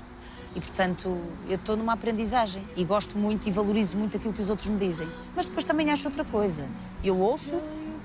E, 0.56 0.62
portanto, 0.62 1.18
eu 1.48 1.56
estou 1.56 1.76
numa 1.76 1.94
aprendizagem 1.94 2.64
e 2.76 2.84
gosto 2.84 3.18
muito 3.18 3.48
e 3.48 3.52
valorizo 3.52 3.98
muito 3.98 4.18
aquilo 4.18 4.34
que 4.34 4.42
os 4.42 4.50
outros 4.50 4.68
me 4.68 4.78
dizem. 4.78 5.08
Mas 5.36 5.48
depois 5.48 5.66
também 5.66 5.92
acho 5.92 6.08
outra 6.08 6.24
coisa. 6.24 6.68
Eu 7.04 7.18
ouço 7.20 7.60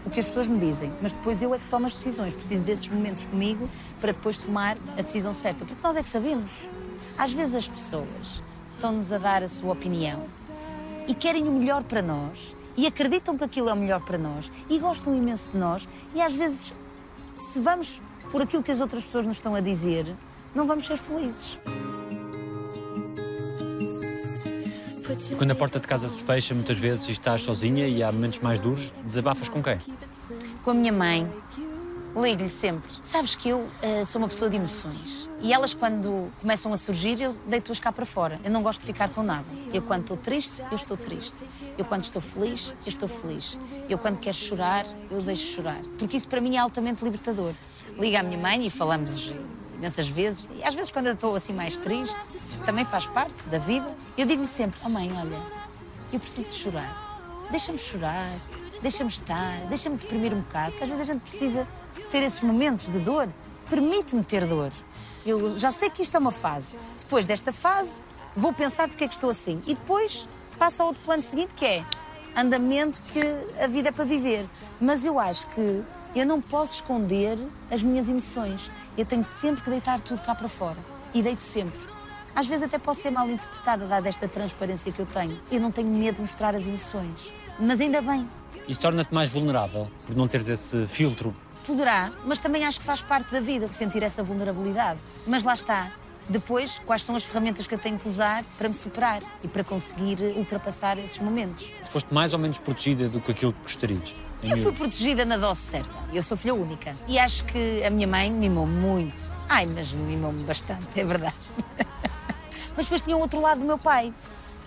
o 0.07 0.11
que 0.11 0.21
as 0.21 0.27
pessoas 0.27 0.49
me 0.49 0.57
dizem, 0.59 0.93
mas 1.03 1.13
depois 1.13 1.43
eu 1.43 1.53
é 1.55 1.59
que 1.59 1.67
tomo 1.67 1.87
as 1.87 1.95
decisões. 1.95 2.35
Preciso 2.35 2.65
desses 2.65 2.89
momentos 2.89 3.25
comigo 3.25 3.69
para 4.01 4.13
depois 4.13 4.39
tomar 4.39 4.77
a 4.97 5.03
decisão 5.03 5.33
certa. 5.33 5.65
Porque 5.65 5.83
nós 5.83 5.97
é 5.97 6.03
que 6.03 6.09
sabemos. 6.09 6.67
Às 7.17 7.33
vezes 7.33 7.55
as 7.55 7.69
pessoas 7.69 8.43
estão-nos 8.75 9.13
a 9.13 9.19
dar 9.19 9.43
a 9.43 9.49
sua 9.49 9.73
opinião 9.73 10.25
e 11.07 11.15
querem 11.15 11.49
o 11.49 11.53
melhor 11.53 11.83
para 11.83 12.01
nós 12.01 12.55
e 12.77 12.87
acreditam 12.87 13.37
que 13.37 13.43
aquilo 13.43 13.69
é 13.69 13.73
o 13.73 13.77
melhor 13.77 14.01
para 14.01 14.17
nós 14.17 14.53
e 14.69 14.79
gostam 14.79 15.15
imenso 15.15 15.51
de 15.51 15.59
nós 15.59 15.89
e 16.15 16.23
às 16.23 16.35
vezes, 16.35 16.75
se 17.37 17.59
vamos 17.61 18.01
por 18.31 18.43
aquilo 18.43 18.63
que 18.63 18.71
as 18.71 18.81
outras 18.81 19.05
pessoas 19.05 19.27
nos 19.27 19.37
estão 19.37 19.55
a 19.55 19.61
dizer, 19.61 20.15
não 20.55 20.67
vamos 20.67 20.87
ser 20.87 20.97
felizes. 20.97 21.59
Quando 25.37 25.51
a 25.51 25.55
porta 25.55 25.81
de 25.81 25.87
casa 25.87 26.09
se 26.09 26.23
fecha, 26.23 26.55
muitas 26.55 26.79
vezes 26.79 27.09
e 27.09 27.13
estás 27.13 27.43
sozinha 27.43 27.87
e 27.87 28.03
há 28.03 28.11
momentos 28.11 28.39
mais 28.39 28.59
duros, 28.59 28.93
desabafas 29.05 29.49
com 29.49 29.63
quem? 29.63 29.79
Com 30.65 30.71
a 30.71 30.75
minha 30.75 30.93
mãe, 30.93 31.31
ligo-lhe 32.17 32.49
sempre. 32.49 32.91
Sabes 33.03 33.35
que 33.35 33.49
eu 33.49 33.67
eh, 33.83 34.05
sou 34.05 34.21
uma 34.21 34.29
pessoa 34.29 34.51
de 34.51 34.57
emoções 34.57 35.29
e 35.41 35.53
elas, 35.53 35.75
quando 35.75 36.31
começam 36.41 36.73
a 36.73 36.77
surgir, 36.77 37.21
eu 37.21 37.37
deito-as 37.47 37.79
cá 37.79 37.93
para 37.93 38.05
fora. 38.05 38.41
Eu 38.45 38.51
não 38.51 38.63
gosto 38.63 38.81
de 38.81 38.87
ficar 38.87 39.09
com 39.09 39.23
nada. 39.23 39.47
Eu, 39.73 39.83
quando 39.83 40.03
estou 40.03 40.17
triste, 40.17 40.63
eu 40.71 40.75
estou 40.75 40.97
triste. 40.97 41.45
Eu, 41.77 41.85
quando 41.85 42.03
estou 42.03 42.21
feliz, 42.21 42.75
eu 42.85 42.89
estou 42.89 43.09
feliz. 43.09 43.59
Eu, 43.89 43.99
quando 43.99 44.19
quero 44.19 44.37
chorar, 44.37 44.87
eu 45.11 45.21
deixo 45.23 45.55
chorar. 45.55 45.81
Porque 45.99 46.17
isso, 46.17 46.29
para 46.29 46.41
mim, 46.41 46.57
é 46.57 46.59
altamente 46.59 47.05
libertador. 47.05 47.53
Liga 47.99 48.21
à 48.21 48.23
minha 48.23 48.39
mãe 48.39 48.67
e 48.67 48.71
falamos 48.71 49.33
imensas 49.79 50.09
vezes. 50.09 50.49
E 50.55 50.63
às 50.63 50.75
vezes, 50.75 50.91
quando 50.91 51.07
eu 51.07 51.15
estou 51.15 51.35
assim 51.35 51.53
mais 51.53 51.79
triste, 51.79 52.19
também 52.67 52.85
faz 52.85 53.07
parte 53.07 53.49
da 53.49 53.59
vida. 53.59 53.91
Eu 54.17 54.27
digo-lhe 54.27 54.47
sempre: 54.47 54.79
Oh 54.85 54.89
mãe, 54.89 55.11
olha, 55.13 55.41
eu 56.13 56.21
preciso 56.21 56.51
de 56.51 56.57
chorar. 56.57 57.07
Deixa-me 57.51 57.79
chorar, 57.79 58.31
deixa-me 58.83 59.09
estar, 59.09 59.61
deixa-me 59.69 59.97
deprimir 59.97 60.35
um 60.35 60.41
bocado, 60.41 60.73
que 60.73 60.83
às 60.83 60.89
vezes 60.89 61.09
a 61.09 61.13
gente 61.13 61.23
precisa 61.23 61.67
ter 62.11 62.23
esses 62.23 62.43
momentos 62.43 62.91
de 62.91 62.99
dor. 62.99 63.29
Permite-me 63.71 64.25
ter 64.25 64.45
dor. 64.47 64.73
Eu 65.25 65.57
já 65.57 65.71
sei 65.71 65.89
que 65.89 66.03
isto 66.03 66.17
é 66.17 66.21
uma 66.21 66.33
fase. 66.33 66.77
Depois 66.99 67.25
desta 67.25 67.53
fase, 67.53 68.03
vou 68.35 68.53
pensar 68.53 68.89
porque 68.89 69.05
é 69.05 69.09
que 69.09 69.15
estou 69.15 69.31
assim. 69.31 69.63
E 69.67 69.75
depois 69.75 70.27
passo 70.59 70.83
ao 70.83 70.89
outro 70.89 71.03
plano 71.05 71.23
seguinte, 71.23 71.55
que 71.55 71.65
é 71.65 71.85
andamento 72.37 73.01
que 73.03 73.21
a 73.63 73.67
vida 73.67 73.89
é 73.89 73.93
para 73.93 74.05
viver. 74.05 74.47
Mas 74.81 75.05
eu 75.05 75.19
acho 75.19 75.47
que 75.49 75.83
eu 76.15 76.27
não 76.27 76.41
posso 76.41 76.75
esconder 76.75 77.39
as 77.71 77.83
minhas 77.83 78.09
emoções. 78.09 78.71
Eu 78.97 79.05
tenho 79.05 79.25
sempre 79.25 79.63
que 79.63 79.71
deitar 79.71 80.01
tudo 80.01 80.23
cá 80.23 80.35
para 80.35 80.49
fora. 80.49 80.79
E 81.15 81.23
deito 81.23 81.43
sempre. 81.43 81.79
Às 82.35 82.47
vezes 82.47 82.65
até 82.65 82.79
posso 82.79 83.01
ser 83.03 83.11
mal 83.11 83.29
interpretada, 83.29 83.87
dada 83.87 84.09
esta 84.09 84.29
transparência 84.29 84.93
que 84.93 85.01
eu 85.01 85.07
tenho. 85.07 85.39
Eu 85.51 85.61
não 85.61 85.71
tenho 85.71 85.89
medo 85.89 86.17
de 86.17 86.21
mostrar 86.21 86.55
as 86.55 86.67
emoções. 86.67 87.33
Mas 87.59 87.81
ainda 87.81 88.01
bem, 88.01 88.29
Isso 88.69 88.79
torna-te 88.81 89.13
mais 89.13 89.31
vulnerável 89.31 89.91
por 90.07 90.15
não 90.17 90.29
teres 90.29 90.49
esse 90.49 90.87
filtro. 90.87 91.35
poderá, 91.67 92.13
mas 92.25 92.39
também 92.39 92.65
acho 92.65 92.79
que 92.81 92.87
faz 92.87 93.03
parte 93.03 93.33
da 93.33 93.41
vida 93.41 93.67
sentir 93.69 94.03
essa 94.03 94.23
vulnerabilidade. 94.23 95.01
Mas 95.27 95.43
lá 95.43 95.55
está. 95.55 95.91
Depois, 96.29 96.79
quais 96.85 97.03
são 97.03 97.17
as 97.17 97.25
ferramentas 97.25 97.67
que 97.67 97.75
eu 97.75 97.79
tenho 97.79 97.99
que 97.99 98.07
usar 98.07 98.45
para 98.59 98.69
me 98.69 98.75
superar 98.75 99.23
e 99.43 99.49
para 99.49 99.65
conseguir 99.65 100.19
ultrapassar 100.37 100.99
esses 100.99 101.19
momentos? 101.19 101.73
Foste 101.87 102.13
mais 102.13 102.35
ou 102.35 102.39
menos 102.39 102.59
protegida 102.59 103.09
do 103.09 103.21
que 103.21 103.33
aquilo 103.33 103.53
que 103.53 103.63
gostarias. 103.63 104.15
Eu 104.43 104.59
fui 104.59 104.73
protegida 104.73 105.25
na 105.25 105.37
dose 105.37 105.61
certa. 105.61 105.99
Eu 106.13 106.23
sou 106.23 106.37
filha 106.37 106.55
única. 106.55 106.95
E 107.09 107.19
acho 107.19 107.45
que 107.45 107.83
a 107.83 107.91
minha 107.91 108.07
mãe 108.07 108.31
mimou-me 108.31 108.75
muito. 108.75 109.23
Ai, 109.49 109.67
mas 109.67 109.93
mimou-me 109.93 110.45
bastante, 110.45 110.87
é 110.95 111.05
verdade. 111.05 111.35
mas 112.77 112.85
depois 112.85 113.01
tinha 113.01 113.17
o 113.17 113.21
outro 113.21 113.41
lado 113.41 113.61
do 113.61 113.67
meu 113.67 113.79
pai, 113.79 114.13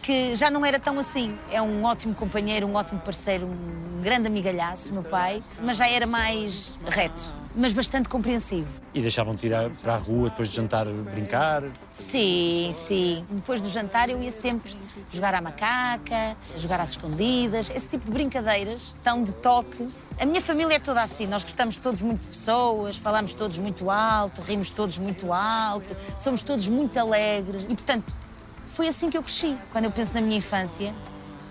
que 0.01 0.35
já 0.35 0.49
não 0.49 0.65
era 0.65 0.79
tão 0.79 0.97
assim. 0.99 1.37
É 1.51 1.61
um 1.61 1.83
ótimo 1.83 2.13
companheiro, 2.15 2.67
um 2.67 2.75
ótimo 2.75 2.99
parceiro, 2.99 3.45
um 3.45 4.01
grande 4.01 4.27
amigalhaço, 4.27 4.93
meu 4.93 5.03
pai, 5.03 5.39
mas 5.61 5.77
já 5.77 5.87
era 5.87 6.07
mais 6.07 6.77
reto, 6.87 7.21
mas 7.55 7.71
bastante 7.71 8.09
compreensivo. 8.09 8.67
E 8.93 9.01
deixavam-te 9.01 9.45
ir 9.45 9.53
para 9.81 9.93
a 9.93 9.97
rua 9.97 10.29
depois 10.29 10.49
de 10.49 10.55
jantar 10.55 10.85
brincar. 10.87 11.63
Sim, 11.91 12.71
sim. 12.73 13.25
Depois 13.29 13.61
do 13.61 13.69
jantar 13.69 14.09
eu 14.09 14.21
ia 14.21 14.31
sempre 14.31 14.75
jogar 15.11 15.35
à 15.35 15.41
macaca, 15.41 16.35
jogar 16.57 16.79
às 16.79 16.89
escondidas, 16.91 17.69
esse 17.69 17.87
tipo 17.87 18.05
de 18.05 18.11
brincadeiras 18.11 18.95
tão 19.03 19.23
de 19.23 19.33
toque. 19.35 19.87
A 20.19 20.25
minha 20.25 20.41
família 20.41 20.75
é 20.75 20.79
toda 20.79 21.01
assim, 21.01 21.27
nós 21.27 21.43
gostamos 21.43 21.77
todos 21.77 22.01
muito 22.01 22.21
de 22.21 22.27
pessoas, 22.27 22.97
falamos 22.97 23.33
todos 23.33 23.57
muito 23.59 23.89
alto, 23.89 24.41
rimos 24.41 24.71
todos 24.71 24.97
muito 24.97 25.31
alto, 25.31 25.95
somos 26.17 26.43
todos 26.43 26.67
muito 26.67 26.97
alegres 26.99 27.63
e, 27.63 27.67
portanto, 27.75 28.13
foi 28.71 28.87
assim 28.87 29.09
que 29.09 29.17
eu 29.17 29.23
cresci. 29.23 29.57
Quando 29.71 29.85
eu 29.85 29.91
penso 29.91 30.13
na 30.13 30.21
minha 30.21 30.37
infância, 30.37 30.93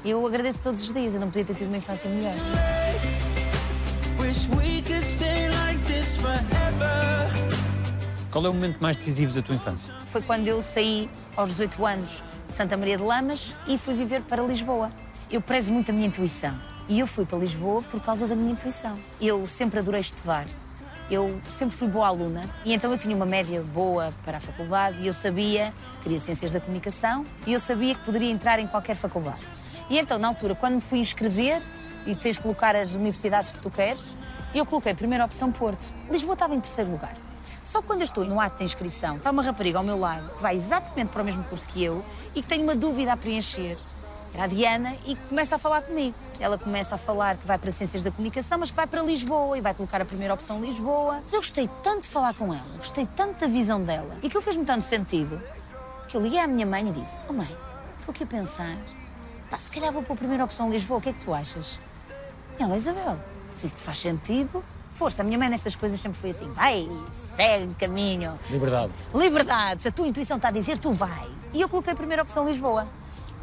eu 0.04 0.26
agradeço 0.26 0.62
todos 0.62 0.82
os 0.82 0.92
dias, 0.92 1.14
eu 1.14 1.20
não 1.20 1.28
podia 1.28 1.44
ter 1.44 1.54
tido 1.54 1.68
uma 1.68 1.76
infância 1.76 2.08
melhor. 2.08 2.34
Wish 4.18 4.48
we 4.48 4.82
could 4.82 5.04
stay 5.04 5.48
like 5.50 5.78
this 5.84 6.16
forever. 6.16 7.30
Qual 8.30 8.46
é 8.46 8.48
o 8.48 8.54
momento 8.54 8.80
mais 8.80 8.96
decisivo 8.96 9.34
da 9.34 9.42
tua 9.42 9.54
infância? 9.54 9.92
Foi 10.06 10.22
quando 10.22 10.48
eu 10.48 10.62
saí 10.62 11.10
aos 11.36 11.50
18 11.50 11.84
anos 11.84 12.22
de 12.48 12.54
Santa 12.54 12.76
Maria 12.76 12.96
de 12.96 13.02
Lamas 13.02 13.54
e 13.66 13.76
fui 13.76 13.94
viver 13.94 14.22
para 14.22 14.42
Lisboa. 14.42 14.90
Eu 15.30 15.40
prezo 15.40 15.72
muito 15.72 15.90
a 15.90 15.92
minha 15.92 16.06
intuição 16.06 16.58
e 16.88 17.00
eu 17.00 17.06
fui 17.06 17.26
para 17.26 17.38
Lisboa 17.38 17.82
por 17.82 18.00
causa 18.00 18.26
da 18.26 18.34
minha 18.34 18.52
intuição. 18.52 18.98
Eu 19.20 19.46
sempre 19.46 19.78
adorei 19.80 20.00
estudar. 20.00 20.46
Eu 21.10 21.40
sempre 21.50 21.76
fui 21.76 21.88
boa 21.88 22.06
aluna 22.06 22.48
e 22.64 22.72
então 22.72 22.90
eu 22.92 22.96
tinha 22.96 23.14
uma 23.16 23.26
média 23.26 23.60
boa 23.62 24.14
para 24.22 24.36
a 24.36 24.40
faculdade 24.40 25.02
e 25.02 25.08
eu 25.08 25.12
sabia, 25.12 25.72
queria 26.00 26.18
Ciências 26.18 26.52
da 26.52 26.60
Comunicação 26.60 27.24
e 27.46 27.52
eu 27.52 27.60
sabia 27.60 27.94
que 27.94 28.04
poderia 28.04 28.30
entrar 28.30 28.58
em 28.58 28.66
qualquer 28.66 28.96
faculdade. 28.96 29.40
E 29.88 29.98
então, 29.98 30.18
na 30.18 30.28
altura, 30.28 30.54
quando 30.54 30.74
me 30.74 30.80
fui 30.80 30.98
inscrever 30.98 31.62
e 32.06 32.14
tens 32.14 32.36
de 32.36 32.42
colocar 32.42 32.74
as 32.74 32.94
universidades 32.94 33.52
que 33.52 33.60
tu 33.60 33.70
queres, 33.70 34.16
eu 34.54 34.64
coloquei 34.64 34.92
a 34.92 34.94
primeira 34.94 35.24
opção 35.24 35.52
Porto. 35.52 35.86
Lisboa 36.10 36.34
estava 36.34 36.54
em 36.54 36.60
terceiro 36.60 36.90
lugar. 36.90 37.14
Só 37.62 37.82
quando 37.82 38.00
eu 38.00 38.04
estou 38.04 38.24
no 38.24 38.40
ato 38.40 38.58
de 38.58 38.64
inscrição, 38.64 39.16
está 39.16 39.30
uma 39.30 39.42
rapariga 39.42 39.78
ao 39.78 39.84
meu 39.84 39.98
lado 39.98 40.28
que 40.30 40.42
vai 40.42 40.54
exatamente 40.54 41.10
para 41.10 41.22
o 41.22 41.24
mesmo 41.24 41.44
curso 41.44 41.68
que 41.68 41.84
eu 41.84 42.04
e 42.34 42.42
que 42.42 42.48
tem 42.48 42.62
uma 42.62 42.74
dúvida 42.74 43.12
a 43.12 43.16
preencher. 43.16 43.76
Era 44.32 44.44
a 44.44 44.46
Diana 44.46 44.94
e 45.06 45.16
começa 45.28 45.56
a 45.56 45.58
falar 45.58 45.82
comigo. 45.82 46.14
Ela 46.38 46.56
começa 46.56 46.94
a 46.94 46.98
falar 46.98 47.36
que 47.36 47.46
vai 47.46 47.58
para 47.58 47.70
Ciências 47.70 48.02
da 48.02 48.10
Comunicação, 48.10 48.58
mas 48.58 48.70
que 48.70 48.76
vai 48.76 48.86
para 48.86 49.02
Lisboa 49.02 49.58
e 49.58 49.60
vai 49.60 49.74
colocar 49.74 50.00
a 50.00 50.04
primeira 50.04 50.32
opção 50.32 50.60
Lisboa. 50.60 51.22
Eu 51.32 51.38
gostei 51.38 51.68
tanto 51.82 52.02
de 52.02 52.08
falar 52.08 52.32
com 52.34 52.54
ela, 52.54 52.76
gostei 52.76 53.06
tanto 53.14 53.40
da 53.40 53.46
visão 53.46 53.82
dela 53.82 54.16
e 54.22 54.28
aquilo 54.28 54.42
fez-me 54.42 54.64
tanto 54.64 54.82
sentido 54.82 55.40
que 56.10 56.16
eu 56.16 56.20
liguei 56.20 56.40
à 56.40 56.46
minha 56.46 56.66
mãe 56.66 56.86
e 56.86 56.92
disse: 56.92 57.22
Oh 57.28 57.32
mãe, 57.32 57.56
estou 57.98 58.12
aqui 58.12 58.24
a 58.24 58.26
pensar, 58.26 58.76
pá, 59.48 59.56
se 59.56 59.70
calhar 59.70 59.92
vou 59.92 60.02
para 60.02 60.14
a 60.14 60.16
primeira 60.16 60.44
opção 60.44 60.68
Lisboa, 60.68 60.98
o 60.98 61.00
que 61.00 61.10
é 61.10 61.12
que 61.12 61.24
tu 61.24 61.32
achas? 61.32 61.78
Ela, 62.58 62.76
Isabel, 62.76 63.16
se 63.52 63.66
isto 63.66 63.80
faz 63.80 63.98
sentido, 63.98 64.62
força. 64.92 65.22
A 65.22 65.24
minha 65.24 65.38
mãe 65.38 65.48
nestas 65.48 65.76
coisas 65.76 65.98
sempre 66.00 66.18
foi 66.18 66.30
assim: 66.30 66.52
vai, 66.52 66.88
segue 67.36 67.74
caminho. 67.74 68.38
Liberdade. 68.50 68.92
Liberdade, 69.14 69.82
se 69.82 69.88
a 69.88 69.92
tua 69.92 70.08
intuição 70.08 70.36
está 70.36 70.48
a 70.48 70.50
dizer, 70.52 70.78
tu 70.78 70.92
vai. 70.92 71.30
E 71.54 71.60
eu 71.60 71.68
coloquei 71.68 71.92
a 71.92 71.96
primeira 71.96 72.22
opção 72.22 72.44
Lisboa. 72.44 72.88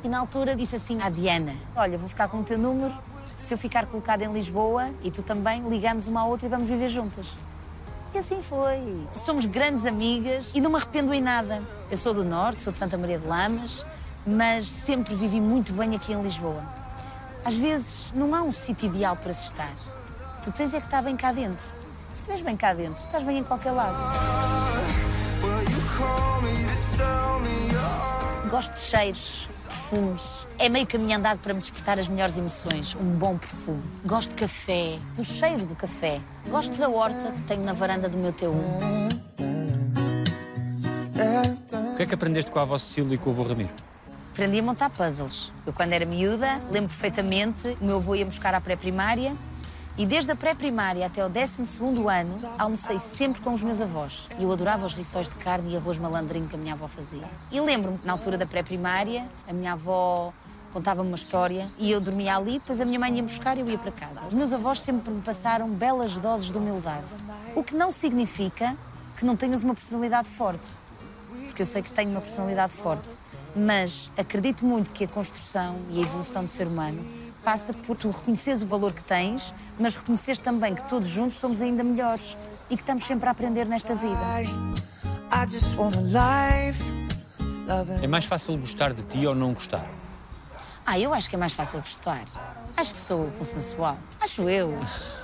E 0.03 0.09
na 0.09 0.19
altura 0.19 0.55
disse 0.55 0.75
assim 0.75 1.01
à 1.01 1.09
Diana: 1.09 1.55
Olha, 1.73 1.97
vou 1.97 2.09
ficar 2.09 2.27
com 2.27 2.39
o 2.39 2.43
teu 2.43 2.57
número. 2.57 2.93
Se 3.37 3.53
eu 3.53 3.57
ficar 3.57 3.85
colocada 3.85 4.25
em 4.25 4.33
Lisboa 4.33 4.89
e 5.03 5.09
tu 5.09 5.21
também, 5.21 5.69
ligamos 5.69 6.07
uma 6.07 6.21
à 6.21 6.25
outra 6.25 6.47
e 6.47 6.49
vamos 6.49 6.67
viver 6.67 6.89
juntas. 6.89 7.33
E 8.13 8.17
assim 8.19 8.41
foi. 8.41 9.07
Somos 9.15 9.45
grandes 9.45 9.85
amigas 9.85 10.51
e 10.55 10.61
não 10.61 10.69
me 10.69 10.77
arrependo 10.77 11.13
em 11.13 11.21
nada. 11.21 11.61
Eu 11.91 11.97
sou 11.97 12.13
do 12.13 12.23
Norte, 12.23 12.61
sou 12.61 12.71
de 12.71 12.79
Santa 12.79 12.97
Maria 12.97 13.19
de 13.19 13.27
Lamas, 13.27 13.85
mas 14.25 14.65
sempre 14.65 15.15
vivi 15.15 15.39
muito 15.39 15.73
bem 15.73 15.95
aqui 15.95 16.13
em 16.13 16.21
Lisboa. 16.21 16.63
Às 17.43 17.55
vezes 17.55 18.11
não 18.13 18.33
há 18.33 18.41
um 18.41 18.51
sítio 18.51 18.87
ideal 18.87 19.15
para 19.15 19.31
se 19.33 19.47
estar. 19.47 19.73
Tu 20.43 20.51
tens 20.51 20.73
é 20.73 20.79
que 20.79 20.85
estar 20.85 21.01
bem 21.01 21.15
cá 21.15 21.31
dentro. 21.31 21.65
Se 22.11 22.21
estiveres 22.21 22.41
bem 22.41 22.57
cá 22.57 22.73
dentro, 22.73 23.03
estás 23.03 23.23
bem 23.23 23.39
em 23.39 23.43
qualquer 23.43 23.71
lado. 23.71 23.97
Gosto 28.49 28.73
de 28.73 28.79
cheiros, 28.79 29.49
perfumes. 29.87 30.45
É 30.59 30.67
meio 30.69 30.85
caminho 30.85 31.17
andado 31.17 31.39
para 31.39 31.53
me 31.53 31.59
despertar 31.59 31.97
as 31.97 32.07
melhores 32.07 32.37
emoções. 32.37 32.95
Um 32.95 33.17
bom 33.17 33.37
perfume. 33.37 33.81
Gosto 34.05 34.31
de 34.31 34.35
café, 34.35 34.99
do 35.15 35.23
cheiro 35.23 35.65
do 35.65 35.75
café. 35.75 36.19
Gosto 36.49 36.77
da 36.77 36.89
horta 36.89 37.31
que 37.31 37.41
tenho 37.43 37.63
na 37.63 37.73
varanda 37.73 38.09
do 38.09 38.17
meu 38.17 38.33
T1. 38.33 38.53
Yeah. 41.15 41.57
O 41.93 41.95
que 41.95 42.03
é 42.03 42.05
que 42.05 42.13
aprendeste 42.13 42.51
com 42.51 42.59
a 42.59 42.61
avó 42.61 42.77
Cecília 42.77 43.15
e 43.15 43.17
com 43.17 43.29
o 43.29 43.33
avô 43.33 43.43
Ramiro? 43.43 43.71
Aprendi 44.31 44.59
a 44.59 44.63
montar 44.63 44.89
puzzles. 44.91 45.51
Eu, 45.65 45.73
quando 45.73 45.93
era 45.93 46.05
miúda, 46.05 46.61
lembro 46.71 46.89
perfeitamente, 46.89 47.75
o 47.81 47.85
meu 47.85 47.97
avô 47.97 48.13
ia 48.13 48.25
buscar 48.25 48.53
à 48.53 48.61
pré-primária 48.61 49.35
e 49.97 50.05
desde 50.05 50.31
a 50.31 50.35
pré-primária 50.35 51.05
até 51.05 51.25
o 51.25 51.29
12 51.29 51.59
ano, 52.07 52.37
almocei 52.57 52.99
sempre 52.99 53.41
com 53.41 53.51
os 53.51 53.63
meus 53.63 53.81
avós. 53.81 54.29
E 54.37 54.43
eu 54.43 54.51
adorava 54.51 54.85
os 54.85 54.93
rissóis 54.93 55.27
de 55.27 55.35
carne 55.37 55.73
e 55.73 55.75
arroz 55.77 55.97
malandrinho 55.97 56.47
que 56.47 56.55
a 56.55 56.57
minha 56.57 56.73
avó 56.73 56.87
fazia. 56.87 57.23
E 57.51 57.59
lembro-me 57.59 57.97
que 57.97 58.05
na 58.05 58.13
altura 58.13 58.37
da 58.37 58.45
pré-primária, 58.45 59.27
a 59.47 59.53
minha 59.53 59.73
avó 59.73 60.31
contava-me 60.71 61.07
uma 61.09 61.15
história 61.15 61.67
e 61.79 61.89
eu 61.89 61.99
dormia 61.99 62.37
ali, 62.37 62.59
depois 62.59 62.79
a 62.79 62.85
minha 62.85 62.99
mãe 62.99 63.15
ia 63.15 63.23
buscar 63.23 63.57
e 63.57 63.61
eu 63.61 63.67
ia 63.67 63.77
para 63.77 63.91
casa. 63.91 64.27
Os 64.27 64.35
meus 64.35 64.53
avós 64.53 64.81
sempre 64.81 65.11
me 65.11 65.21
passaram 65.21 65.67
belas 65.67 66.17
doses 66.17 66.51
de 66.51 66.57
humildade. 66.57 67.05
O 67.55 67.63
que 67.63 67.73
não 67.73 67.89
significa 67.89 68.77
que 69.15 69.25
não 69.25 69.35
tenhas 69.35 69.63
uma 69.63 69.73
personalidade 69.73 70.29
forte. 70.29 70.69
Porque 71.47 71.63
eu 71.63 71.65
sei 71.65 71.81
que 71.81 71.89
tenho 71.89 72.11
uma 72.11 72.21
personalidade 72.21 72.73
forte. 72.73 73.15
Mas 73.55 74.11
acredito 74.15 74.63
muito 74.63 74.91
que 74.91 75.05
a 75.05 75.07
construção 75.07 75.77
e 75.89 75.99
a 75.99 76.01
evolução 76.03 76.45
do 76.45 76.51
ser 76.51 76.67
humano 76.67 77.03
passa 77.47 77.71
por 77.71 77.95
tu 77.95 78.09
reconheceres 78.09 78.61
o 78.61 78.67
valor 78.67 78.91
que 78.91 79.01
tens, 79.01 79.53
mas 79.79 79.95
reconheceres 79.95 80.37
também 80.37 80.75
que 80.75 80.83
todos 80.83 81.07
juntos 81.07 81.37
somos 81.37 81.61
ainda 81.61 81.81
melhores 81.81 82.37
e 82.69 82.75
que 82.75 82.81
estamos 82.81 83.05
sempre 83.05 83.29
a 83.29 83.31
aprender 83.31 83.65
nesta 83.65 83.95
vida. 83.95 84.19
É 88.01 88.07
mais 88.07 88.25
fácil 88.25 88.57
gostar 88.57 88.91
de 88.91 89.01
ti 89.03 89.25
ou 89.25 89.33
não 89.33 89.53
gostar? 89.53 89.89
Ah, 90.85 90.99
eu 90.99 91.13
acho 91.13 91.29
que 91.29 91.37
é 91.37 91.39
mais 91.39 91.53
fácil 91.53 91.79
gostar. 91.79 92.25
Acho 92.75 92.91
que 92.91 92.99
sou 92.99 93.31
consensual. 93.37 93.97
Acho 94.19 94.49
eu. 94.49 94.77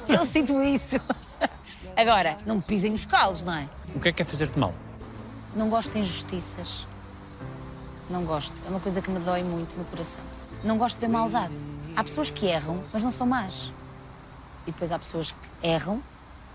Eu 0.07 0.23
sinto 0.25 0.61
isso. 0.61 0.95
Agora, 1.93 2.37
não 2.45 2.55
me 2.55 2.61
pisem 2.61 2.93
os 2.93 3.05
calos, 3.05 3.43
não 3.43 3.53
é? 3.53 3.67
O 3.93 3.99
que 3.99 4.07
é 4.07 4.13
que 4.13 4.21
é 4.21 4.25
fazer-te 4.25 4.57
mal? 4.57 4.73
Não 5.53 5.67
gosto 5.67 5.91
de 5.91 5.99
injustiças. 5.99 6.87
Não 8.09 8.23
gosto. 8.23 8.53
É 8.65 8.69
uma 8.69 8.79
coisa 8.79 9.01
que 9.01 9.11
me 9.11 9.19
dói 9.19 9.43
muito 9.43 9.77
no 9.77 9.83
coração. 9.83 10.23
Não 10.63 10.77
gosto 10.77 10.95
de 10.95 11.01
ver 11.01 11.09
maldade. 11.09 11.72
Há 11.95 12.03
pessoas 12.03 12.29
que 12.29 12.47
erram, 12.47 12.83
mas 12.91 13.03
não 13.03 13.11
são 13.11 13.27
más. 13.27 13.71
E 14.65 14.71
depois 14.71 14.91
há 14.91 14.97
pessoas 14.97 15.31
que 15.31 15.67
erram 15.67 16.01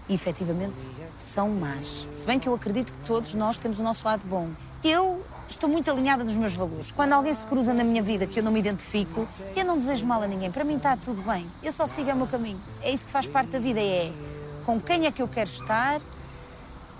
e 0.08 0.14
efetivamente 0.14 0.90
são 1.20 1.50
más. 1.50 2.06
Se 2.10 2.26
bem 2.26 2.40
que 2.40 2.48
eu 2.48 2.54
acredito 2.54 2.92
que 2.92 2.98
todos 3.00 3.34
nós 3.34 3.58
temos 3.58 3.78
o 3.78 3.82
nosso 3.82 4.04
lado 4.04 4.22
bom. 4.26 4.48
Eu 4.82 5.22
estou 5.48 5.68
muito 5.68 5.90
alinhada 5.90 6.24
nos 6.24 6.36
meus 6.36 6.54
valores. 6.54 6.90
Quando 6.90 7.12
alguém 7.12 7.32
se 7.32 7.46
cruza 7.46 7.72
na 7.72 7.84
minha 7.84 8.02
vida 8.02 8.26
que 8.26 8.40
eu 8.40 8.42
não 8.42 8.50
me 8.50 8.58
identifico, 8.58 9.28
eu 9.54 9.64
não 9.64 9.76
desejo 9.76 10.06
mal 10.06 10.22
a 10.22 10.26
ninguém. 10.26 10.50
Para 10.50 10.64
mim 10.64 10.76
está 10.76 10.96
tudo 10.96 11.22
bem. 11.22 11.46
Eu 11.62 11.70
só 11.70 11.86
sigo 11.86 12.10
o 12.10 12.16
meu 12.16 12.26
caminho. 12.26 12.60
É 12.82 12.90
isso 12.90 13.06
que 13.06 13.12
faz 13.12 13.26
parte 13.26 13.50
da 13.50 13.58
vida. 13.58 13.80
É 13.80 14.10
com 14.64 14.80
quem 14.80 15.06
é 15.06 15.12
que 15.12 15.22
eu 15.22 15.28
quero 15.28 15.48
estar 15.48 16.00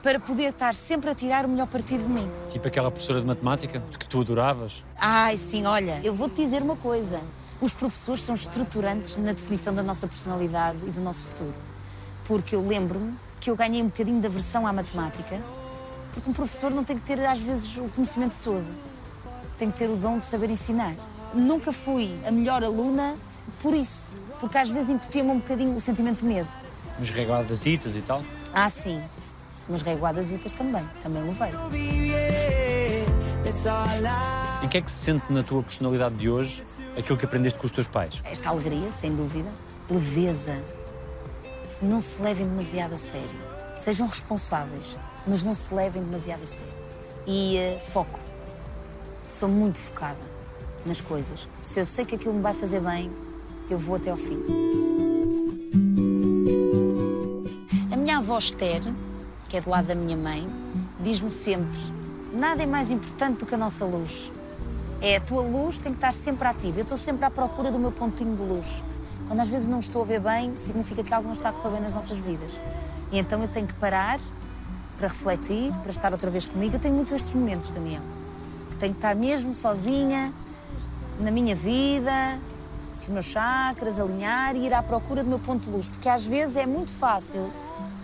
para 0.02 0.20
poder 0.20 0.50
estar 0.50 0.74
sempre 0.74 1.10
a 1.10 1.14
tirar 1.14 1.44
o 1.44 1.48
melhor 1.48 1.66
partido 1.66 2.02
de 2.02 2.08
mim. 2.08 2.30
Tipo 2.50 2.68
aquela 2.68 2.90
professora 2.90 3.20
de 3.20 3.26
matemática 3.26 3.82
que 3.98 4.08
tu 4.08 4.20
adoravas? 4.20 4.84
Ai, 4.96 5.36
sim, 5.36 5.66
olha, 5.66 6.00
eu 6.04 6.14
vou-te 6.14 6.36
dizer 6.36 6.62
uma 6.62 6.76
coisa. 6.76 7.20
Os 7.60 7.74
professores 7.74 8.22
são 8.22 8.36
estruturantes 8.36 9.16
na 9.16 9.32
definição 9.32 9.74
da 9.74 9.82
nossa 9.82 10.06
personalidade 10.06 10.78
e 10.86 10.90
do 10.90 11.00
nosso 11.00 11.24
futuro. 11.24 11.54
Porque 12.24 12.54
eu 12.54 12.60
lembro-me 12.60 13.16
que 13.40 13.50
eu 13.50 13.56
ganhei 13.56 13.82
um 13.82 13.86
bocadinho 13.86 14.20
de 14.20 14.26
aversão 14.28 14.64
à 14.64 14.72
matemática, 14.72 15.40
porque 16.12 16.30
um 16.30 16.32
professor 16.32 16.70
não 16.70 16.84
tem 16.84 16.96
que 16.96 17.04
ter, 17.04 17.20
às 17.20 17.40
vezes, 17.40 17.76
o 17.76 17.88
conhecimento 17.88 18.36
todo. 18.44 18.66
Tem 19.56 19.72
que 19.72 19.78
ter 19.78 19.90
o 19.90 19.96
dom 19.96 20.18
de 20.18 20.24
saber 20.24 20.50
ensinar. 20.50 20.94
Nunca 21.34 21.72
fui 21.72 22.16
a 22.24 22.30
melhor 22.30 22.62
aluna 22.62 23.16
por 23.60 23.74
isso, 23.74 24.12
porque 24.38 24.56
às 24.56 24.70
vezes 24.70 24.90
incutia-me 24.90 25.30
um 25.30 25.38
bocadinho 25.38 25.74
o 25.74 25.80
sentimento 25.80 26.20
de 26.20 26.26
medo. 26.26 26.48
Uns 27.00 27.10
reguadasitas 27.10 27.96
e 27.96 28.02
tal? 28.02 28.22
Ah, 28.54 28.70
sim, 28.70 29.02
mas 29.68 29.82
reguadasitas 29.82 30.52
também, 30.52 30.88
também 31.02 31.24
levei. 31.24 31.50
Em 34.62 34.68
que 34.68 34.78
é 34.78 34.80
que 34.80 34.90
se 34.90 35.04
sente 35.04 35.32
na 35.32 35.42
tua 35.42 35.62
personalidade 35.62 36.14
de 36.14 36.30
hoje 36.30 36.62
aquilo 36.98 37.18
que 37.18 37.24
aprendeste 37.24 37.58
com 37.58 37.66
os 37.66 37.72
teus 37.72 37.88
pais? 37.88 38.22
Esta 38.24 38.50
alegria, 38.50 38.90
sem 38.90 39.14
dúvida. 39.14 39.50
Leveza. 39.88 40.56
Não 41.80 42.00
se 42.00 42.20
levem 42.20 42.46
demasiado 42.46 42.94
a 42.94 42.96
sério. 42.96 43.28
Sejam 43.76 44.06
responsáveis, 44.06 44.98
mas 45.26 45.44
não 45.44 45.54
se 45.54 45.72
levem 45.72 46.02
demasiado 46.02 46.42
a 46.42 46.46
sério. 46.46 46.72
E 47.26 47.56
eh, 47.56 47.78
foco. 47.78 48.18
Sou 49.30 49.48
muito 49.48 49.78
focada 49.78 50.18
nas 50.84 51.00
coisas. 51.00 51.48
Se 51.64 51.78
eu 51.78 51.86
sei 51.86 52.04
que 52.04 52.16
aquilo 52.16 52.34
me 52.34 52.42
vai 52.42 52.54
fazer 52.54 52.80
bem, 52.80 53.10
eu 53.70 53.78
vou 53.78 53.96
até 53.96 54.10
ao 54.10 54.16
fim. 54.16 54.42
A 57.92 57.96
minha 57.96 58.18
avó 58.18 58.38
Esther, 58.38 58.82
que 59.48 59.56
é 59.56 59.60
do 59.60 59.70
lado 59.70 59.86
da 59.86 59.94
minha 59.94 60.16
mãe, 60.16 60.48
diz-me 60.98 61.30
sempre: 61.30 61.78
nada 62.32 62.62
é 62.62 62.66
mais 62.66 62.90
importante 62.90 63.38
do 63.38 63.46
que 63.46 63.54
a 63.54 63.58
nossa 63.58 63.84
luz. 63.84 64.32
É 65.00 65.16
a 65.16 65.20
tua 65.20 65.42
luz 65.42 65.78
tem 65.78 65.92
que 65.92 65.98
estar 65.98 66.12
sempre 66.12 66.48
ativa. 66.48 66.80
Eu 66.80 66.82
estou 66.82 66.96
sempre 66.96 67.24
à 67.24 67.30
procura 67.30 67.70
do 67.70 67.78
meu 67.78 67.92
pontinho 67.92 68.34
de 68.34 68.42
luz. 68.42 68.82
Quando 69.28 69.40
às 69.40 69.48
vezes 69.48 69.68
não 69.68 69.78
estou 69.78 70.02
a 70.02 70.04
ver 70.04 70.20
bem, 70.20 70.56
significa 70.56 71.04
que 71.04 71.14
algo 71.14 71.26
não 71.26 71.34
está 71.34 71.50
a 71.50 71.52
correr 71.52 71.74
bem 71.74 71.82
nas 71.82 71.94
nossas 71.94 72.18
vidas. 72.18 72.60
E 73.12 73.18
então 73.18 73.40
eu 73.40 73.48
tenho 73.48 73.66
que 73.66 73.74
parar 73.74 74.18
para 74.96 75.06
refletir, 75.06 75.72
para 75.82 75.90
estar 75.90 76.12
outra 76.12 76.30
vez 76.30 76.48
comigo. 76.48 76.74
Eu 76.74 76.80
tenho 76.80 76.94
muito 76.94 77.14
estes 77.14 77.32
momentos, 77.34 77.70
Daniel, 77.70 78.02
que 78.70 78.76
tenho 78.76 78.92
que 78.92 78.98
estar 78.98 79.14
mesmo 79.14 79.54
sozinha, 79.54 80.32
na 81.20 81.30
minha 81.30 81.54
vida, 81.54 82.40
os 83.00 83.08
meus 83.08 83.26
chakras, 83.26 84.00
alinhar 84.00 84.56
e 84.56 84.66
ir 84.66 84.74
à 84.74 84.82
procura 84.82 85.22
do 85.22 85.28
meu 85.28 85.38
ponto 85.38 85.64
de 85.64 85.70
luz. 85.70 85.88
Porque 85.88 86.08
às 86.08 86.26
vezes 86.26 86.56
é 86.56 86.66
muito 86.66 86.90
fácil 86.90 87.50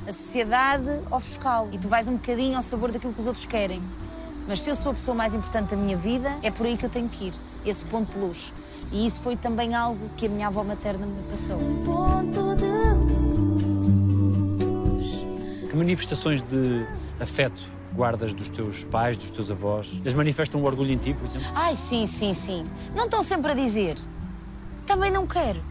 a 0.07 0.13
sociedade 0.13 0.89
ofuscá-lo 1.11 1.71
e 1.73 1.79
tu 1.79 1.89
vais 1.89 2.07
um 2.07 2.15
bocadinho 2.15 2.57
ao 2.57 2.63
sabor 2.63 2.93
daquilo 2.93 3.13
que 3.13 3.21
os 3.21 3.27
outros 3.27 3.45
querem. 3.45 3.83
Mas 4.47 4.61
se 4.61 4.71
eu 4.71 4.77
sou 4.77 4.93
a 4.93 4.95
pessoa 4.95 5.15
mais 5.15 5.33
importante 5.35 5.71
da 5.71 5.77
minha 5.77 5.97
vida, 5.97 6.31
é 6.43 6.51
por 6.51 6.67
aí 6.67 6.77
que 6.77 6.85
eu 6.85 6.91
tenho 6.91 7.09
que 7.09 7.29
ir, 7.29 7.35
esse 7.65 7.85
ponto 7.85 8.13
de 8.13 8.19
luz. 8.19 8.53
E 8.93 9.07
isso 9.07 9.21
foi 9.21 9.37
também 9.37 9.75
algo 9.75 10.11
que 10.17 10.27
a 10.27 10.29
minha 10.29 10.49
avó 10.49 10.63
materna 10.63 11.07
me 11.07 11.23
passou. 11.25 11.59
ponto 11.85 12.55
de 12.57 12.67
luz. 14.95 15.07
Que 15.71 15.77
manifestações 15.77 16.43
de 16.43 16.87
afeto 17.19 17.63
guardas 17.95 18.33
dos 18.33 18.49
teus 18.49 18.85
pais, 18.85 19.17
dos 19.17 19.31
teus 19.31 19.51
avós? 19.51 19.93
Eles 20.01 20.15
manifestam 20.15 20.61
um 20.61 20.65
orgulho 20.65 20.93
em 20.93 20.99
ti, 20.99 21.15
por 21.15 21.27
exemplo? 21.27 21.49
Ai, 21.55 21.75
sim, 21.75 22.07
sim, 22.07 22.35
sim. 22.35 22.65
Não 22.95 23.05
estão 23.05 23.23
sempre 23.23 23.53
a 23.53 23.55
dizer. 23.55 23.99
Também 24.87 25.11
não 25.11 25.27
quero. 25.27 25.63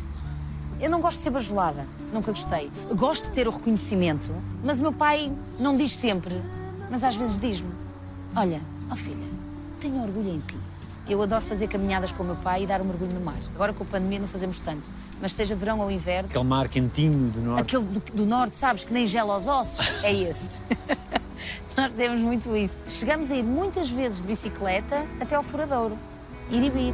Eu 0.82 0.90
não 0.90 1.00
gosto 1.00 1.18
de 1.18 1.24
ser 1.24 1.30
bajulada. 1.30 1.88
Nunca 2.12 2.32
gostei. 2.32 2.72
Eu 2.90 2.96
gosto 2.96 3.26
de 3.26 3.32
ter 3.32 3.48
o 3.48 3.52
reconhecimento, 3.52 4.32
mas 4.64 4.80
o 4.80 4.82
meu 4.82 4.92
pai 4.92 5.32
não 5.60 5.78
diz 5.78 5.94
sempre, 5.94 6.42
mas 6.90 7.04
às 7.04 7.16
vezes 7.16 7.38
diz-me: 7.38 7.83
Olha, 8.36 8.62
ó 8.90 8.96
filha, 8.96 9.28
tenho 9.80 10.02
orgulho 10.02 10.30
em 10.30 10.40
ti. 10.40 10.58
Eu 11.08 11.22
adoro 11.22 11.42
fazer 11.42 11.68
caminhadas 11.68 12.12
com 12.12 12.24
o 12.24 12.26
meu 12.26 12.36
pai 12.38 12.64
e 12.64 12.66
dar 12.68 12.82
um 12.82 12.86
mergulho 12.86 13.12
no 13.14 13.20
mar. 13.20 13.38
Agora 13.54 13.74
com 13.74 13.84
a 13.84 13.88
pandemia 13.88 14.20
não 14.20 14.28
fazemos 14.28 14.60
tanto, 14.60 14.90
mas 15.22 15.34
seja 15.34 15.54
verão 15.54 15.80
ou 15.82 15.92
inverno, 15.92 16.30
Aquele 16.30 16.44
mar 16.46 16.70
quentinho 16.70 17.30
do 17.30 17.42
norte. 17.42 17.62
aquele 17.62 17.84
do, 17.84 18.00
do 18.14 18.26
norte, 18.26 18.56
sabes, 18.56 18.84
que 18.84 18.94
nem 18.94 19.06
gela 19.06 19.34
aos 19.34 19.46
ossos, 19.46 19.86
é 20.02 20.14
esse. 20.14 20.54
Nós 21.76 21.94
temos 21.94 22.22
muito 22.22 22.56
isso. 22.56 22.86
Chegamos 22.88 23.30
a 23.32 23.36
ir 23.36 23.44
muitas 23.44 23.90
vezes 23.90 24.22
de 24.22 24.28
bicicleta 24.28 25.06
até 25.20 25.36
ao 25.36 25.44
furadouro. 25.44 25.98
Ir 26.50 26.64
e 26.64 26.70
vir. 26.70 26.94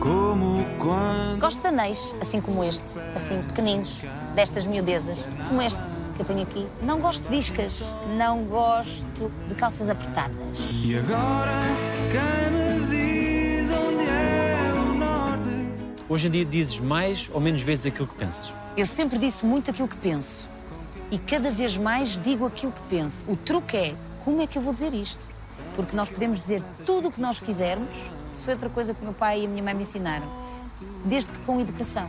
Como 0.00 0.64
quando 0.78 1.40
Gosto 1.40 1.60
de 1.60 1.66
anéis, 1.68 2.14
assim 2.20 2.40
como 2.40 2.62
este, 2.62 2.98
assim 3.14 3.42
pequeninos, 3.42 4.02
destas 4.34 4.66
miudezas, 4.66 5.26
como 5.48 5.60
este 5.62 5.82
que 6.20 6.32
eu 6.32 6.36
tenho 6.36 6.42
aqui. 6.42 6.66
Não 6.82 7.00
gosto 7.00 7.28
de 7.28 7.36
discas, 7.36 7.94
não 8.16 8.44
gosto 8.44 9.30
de 9.48 9.54
calças 9.54 9.88
apertadas. 9.88 10.36
E 10.84 10.98
agora 10.98 11.62
quem 12.10 12.50
me 12.52 12.86
diz 12.86 13.70
onde 13.70 14.04
é 14.04 14.72
o 14.74 14.98
norte? 14.98 16.02
Hoje 16.08 16.28
em 16.28 16.30
dia 16.30 16.44
dizes 16.44 16.78
mais 16.78 17.30
ou 17.32 17.40
menos 17.40 17.62
vezes 17.62 17.86
aquilo 17.86 18.06
que 18.06 18.14
pensas? 18.14 18.52
Eu 18.76 18.86
sempre 18.86 19.18
disse 19.18 19.44
muito 19.44 19.70
aquilo 19.70 19.88
que 19.88 19.96
penso 19.96 20.48
e 21.10 21.18
cada 21.18 21.50
vez 21.50 21.76
mais 21.76 22.18
digo 22.18 22.46
aquilo 22.46 22.72
que 22.72 22.82
penso. 22.82 23.30
O 23.30 23.36
truque 23.36 23.76
é 23.76 23.94
como 24.24 24.42
é 24.42 24.46
que 24.46 24.58
eu 24.58 24.62
vou 24.62 24.72
dizer 24.72 24.92
isto? 24.92 25.24
Porque 25.74 25.96
nós 25.96 26.10
podemos 26.10 26.40
dizer 26.40 26.62
tudo 26.84 27.08
o 27.08 27.10
que 27.10 27.20
nós 27.20 27.40
quisermos. 27.40 28.10
Isso 28.32 28.44
foi 28.44 28.54
outra 28.54 28.68
coisa 28.68 28.92
que 28.92 29.00
o 29.00 29.04
meu 29.04 29.14
pai 29.14 29.42
e 29.42 29.46
a 29.46 29.48
minha 29.48 29.62
mãe 29.62 29.74
me 29.74 29.82
ensinaram, 29.82 30.26
desde 31.04 31.32
que 31.32 31.38
com 31.40 31.60
educação. 31.60 32.08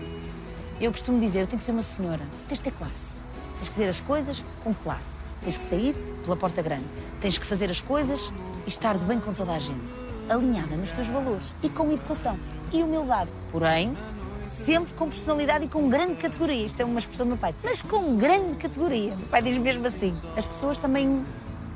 Eu 0.79 0.91
costumo 0.91 1.19
dizer: 1.19 1.41
eu 1.41 1.47
tenho 1.47 1.57
que 1.57 1.63
ser 1.63 1.71
uma 1.71 1.81
senhora, 1.81 2.21
tens 2.47 2.57
de 2.57 2.63
ter 2.63 2.71
classe. 2.71 3.23
Tens 3.61 3.69
que 3.69 3.75
dizer 3.75 3.89
as 3.89 4.01
coisas 4.01 4.43
com 4.63 4.73
classe. 4.73 5.21
Tens 5.43 5.55
que 5.55 5.61
sair 5.61 5.93
pela 6.25 6.35
porta 6.35 6.63
grande. 6.63 6.87
Tens 7.19 7.37
que 7.37 7.45
fazer 7.45 7.69
as 7.69 7.79
coisas 7.79 8.33
e 8.65 8.69
estar 8.69 8.97
de 8.97 9.05
bem 9.05 9.19
com 9.19 9.33
toda 9.33 9.51
a 9.51 9.59
gente. 9.59 10.01
Alinhada 10.27 10.75
nos 10.75 10.91
teus 10.91 11.09
valores 11.09 11.53
e 11.61 11.69
com 11.69 11.91
educação 11.91 12.39
e 12.73 12.81
humildade. 12.81 13.31
Porém, 13.51 13.95
sempre 14.43 14.95
com 14.95 15.07
personalidade 15.07 15.65
e 15.65 15.67
com 15.67 15.87
grande 15.89 16.15
categoria. 16.15 16.65
Isto 16.65 16.81
é 16.81 16.85
uma 16.85 16.97
expressão 16.97 17.27
do 17.27 17.29
meu 17.29 17.37
pai. 17.37 17.53
Mas 17.63 17.83
com 17.83 18.15
grande 18.15 18.55
categoria. 18.55 19.13
O 19.13 19.17
meu 19.17 19.27
pai 19.27 19.43
diz 19.43 19.59
mesmo 19.59 19.85
assim. 19.85 20.17
As 20.35 20.47
pessoas 20.47 20.79
também 20.79 21.23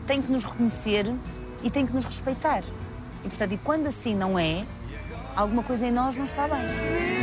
têm 0.08 0.24
que 0.24 0.32
nos 0.32 0.44
reconhecer 0.44 1.14
e 1.62 1.70
têm 1.70 1.86
que 1.86 1.94
nos 1.94 2.04
respeitar. 2.04 2.64
E, 3.24 3.30
portanto, 3.30 3.52
e 3.52 3.58
quando 3.58 3.86
assim 3.86 4.16
não 4.16 4.40
é, 4.40 4.66
alguma 5.36 5.62
coisa 5.62 5.86
em 5.86 5.92
nós 5.92 6.18
não 6.18 6.24
está 6.24 6.48
bem. 6.48 7.15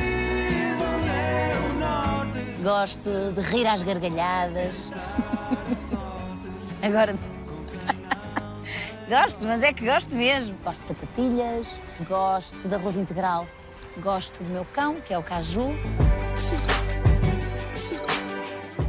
Gosto 2.62 3.32
de 3.34 3.40
rir 3.40 3.66
às 3.66 3.82
gargalhadas. 3.82 4.92
Agora, 6.82 7.14
Gosto, 9.08 9.44
mas 9.44 9.62
é 9.62 9.72
que 9.72 9.84
gosto 9.84 10.14
mesmo. 10.14 10.56
Gosto 10.64 10.80
de 10.80 10.86
sapatilhas, 10.86 11.82
gosto 12.08 12.68
de 12.68 12.74
arroz 12.74 12.96
integral, 12.96 13.46
gosto 13.98 14.42
do 14.42 14.48
meu 14.48 14.64
cão, 14.72 15.00
que 15.00 15.12
é 15.12 15.18
o 15.18 15.22
caju. 15.22 15.68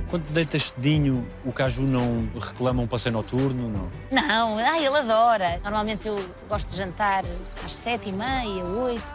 Quando 0.10 0.24
deitas 0.30 0.70
cedinho, 0.70 1.28
o 1.44 1.52
caju 1.52 1.82
não 1.82 2.30
reclama 2.40 2.84
um 2.84 2.88
passeio 2.88 3.14
noturno? 3.14 3.70
Não. 4.12 4.28
Não, 4.28 4.58
ai, 4.60 4.86
ele 4.86 4.98
adora. 4.98 5.60
Normalmente 5.64 6.08
eu 6.08 6.24
gosto 6.48 6.70
de 6.70 6.78
jantar 6.78 7.26
às 7.66 7.72
sete 7.72 8.10
e 8.10 8.12
meia, 8.12 8.64
oito. 8.64 9.14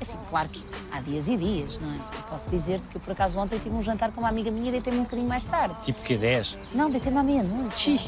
Assim, 0.00 0.16
claro 0.30 0.48
que 0.48 0.64
há 0.90 1.00
dias 1.00 1.28
e 1.28 1.36
dias, 1.36 1.78
não 1.78 1.92
é? 1.92 1.96
Eu 1.96 2.22
posso 2.28 2.48
dizer-te 2.48 2.88
que 2.88 2.96
eu, 2.96 3.00
por 3.00 3.12
acaso, 3.12 3.38
ontem 3.38 3.58
tive 3.58 3.74
um 3.74 3.82
jantar 3.82 4.10
com 4.12 4.20
uma 4.20 4.30
amiga 4.30 4.50
minha 4.50 4.68
e 4.68 4.72
deitei-me 4.72 4.98
um 4.98 5.02
bocadinho 5.02 5.28
mais 5.28 5.44
tarde. 5.44 5.74
Tipo 5.82 6.00
que 6.02 6.16
10? 6.16 6.56
Não, 6.74 6.90
deitei-me 6.90 7.18
à 7.18 7.22
meia-noite. 7.22 8.00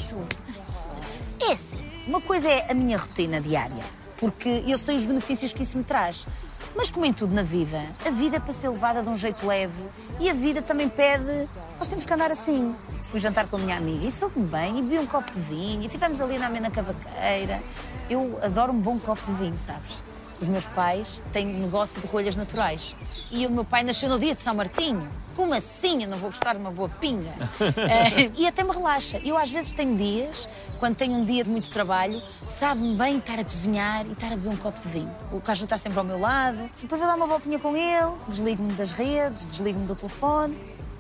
É 1.40 1.52
assim, 1.52 1.85
uma 2.07 2.20
coisa 2.20 2.48
é 2.48 2.70
a 2.70 2.74
minha 2.74 2.96
rotina 2.96 3.40
diária, 3.40 3.85
porque 4.16 4.64
eu 4.66 4.78
sei 4.78 4.94
os 4.94 5.05
benefícios 5.05 5.52
que 5.52 5.62
isso 5.62 5.76
me 5.76 5.85
traz. 5.85 6.26
Mas 6.74 6.90
como 6.90 7.05
em 7.05 7.12
tudo 7.12 7.35
na 7.35 7.42
vida, 7.42 7.83
a 8.07 8.11
vida 8.11 8.37
é 8.37 8.40
para 8.40 8.52
ser 8.52 8.70
levada 8.70 9.02
de 9.02 9.09
um 9.09 9.16
jeito 9.16 9.46
leve 9.46 9.83
e 10.18 10.31
a 10.31 10.33
vida 10.33 10.62
também 10.62 10.88
pede. 10.88 11.46
Nós 11.78 11.87
temos 11.87 12.05
que 12.05 12.12
andar 12.14 12.31
assim. 12.31 12.74
Fui 13.02 13.20
jantar 13.20 13.46
com 13.46 13.57
a 13.57 13.59
minha 13.59 13.76
amiga 13.76 14.07
e 14.07 14.11
soube-me 14.11 14.46
bem 14.46 14.78
e 14.78 14.83
bebi 14.83 14.98
um 14.98 15.07
copo 15.07 15.31
de 15.33 15.40
vinho 15.40 15.83
e 15.83 15.87
estivemos 15.87 16.20
ali 16.20 16.38
na 16.38 16.46
amena 16.46 16.70
cavaqueira. 16.70 17.62
Eu 18.09 18.38
adoro 18.42 18.72
um 18.72 18.81
bom 18.81 18.98
copo 18.98 19.22
de 19.26 19.33
vinho, 19.33 19.57
sabes? 19.57 20.02
Os 20.42 20.48
meus 20.48 20.66
pais 20.66 21.22
têm 21.33 21.46
negócio 21.46 22.00
de 22.00 22.07
rolhas 22.09 22.37
naturais. 22.37 22.96
E 23.31 23.46
o 23.46 23.50
meu 23.50 23.64
pai 23.64 23.85
nasceu 23.85 24.09
no 24.09 24.18
dia 24.18 24.35
de 24.35 24.40
São 24.40 24.52
Martinho. 24.52 25.09
Como 25.37 25.55
assim 25.55 26.02
eu 26.02 26.09
não 26.09 26.16
vou 26.18 26.31
gostar 26.31 26.55
de 26.55 26.59
uma 26.59 26.72
boa 26.72 26.88
pinga? 26.88 27.33
Eh, 27.62 28.33
e 28.37 28.46
até 28.46 28.64
me 28.64 28.72
relaxa. 28.72 29.20
Eu 29.24 29.38
às 29.38 29.52
vezes 29.52 29.72
tenho 29.72 29.96
dias, 29.96 30.48
quando 30.81 30.96
tenho 30.96 31.12
um 31.12 31.24
dia 31.24 31.44
de 31.44 31.50
muito 31.50 31.70
trabalho, 31.70 32.20
sabe-me 32.48 32.96
bem 32.96 33.18
estar 33.18 33.38
a 33.38 33.44
cozinhar 33.44 34.05
e 34.05 34.12
estar 34.12 34.26
a 34.26 34.31
beber 34.31 34.48
um 34.48 34.57
copo 34.57 34.81
de 34.81 34.88
vinho. 34.88 35.14
O 35.31 35.40
caju 35.40 35.62
está 35.62 35.78
sempre 35.78 36.00
ao 36.00 36.05
meu 36.05 36.18
lado, 36.18 36.68
depois 36.81 37.00
vou 37.00 37.09
dar 37.09 37.16
uma 37.16 37.26
voltinha 37.26 37.61
com 37.61 37.76
ele, 37.76 38.12
desligo-me 38.26 38.72
das 38.72 38.90
redes, 38.90 39.46
desligo-me 39.46 39.87
do 39.87 39.94
telefone 39.94 40.59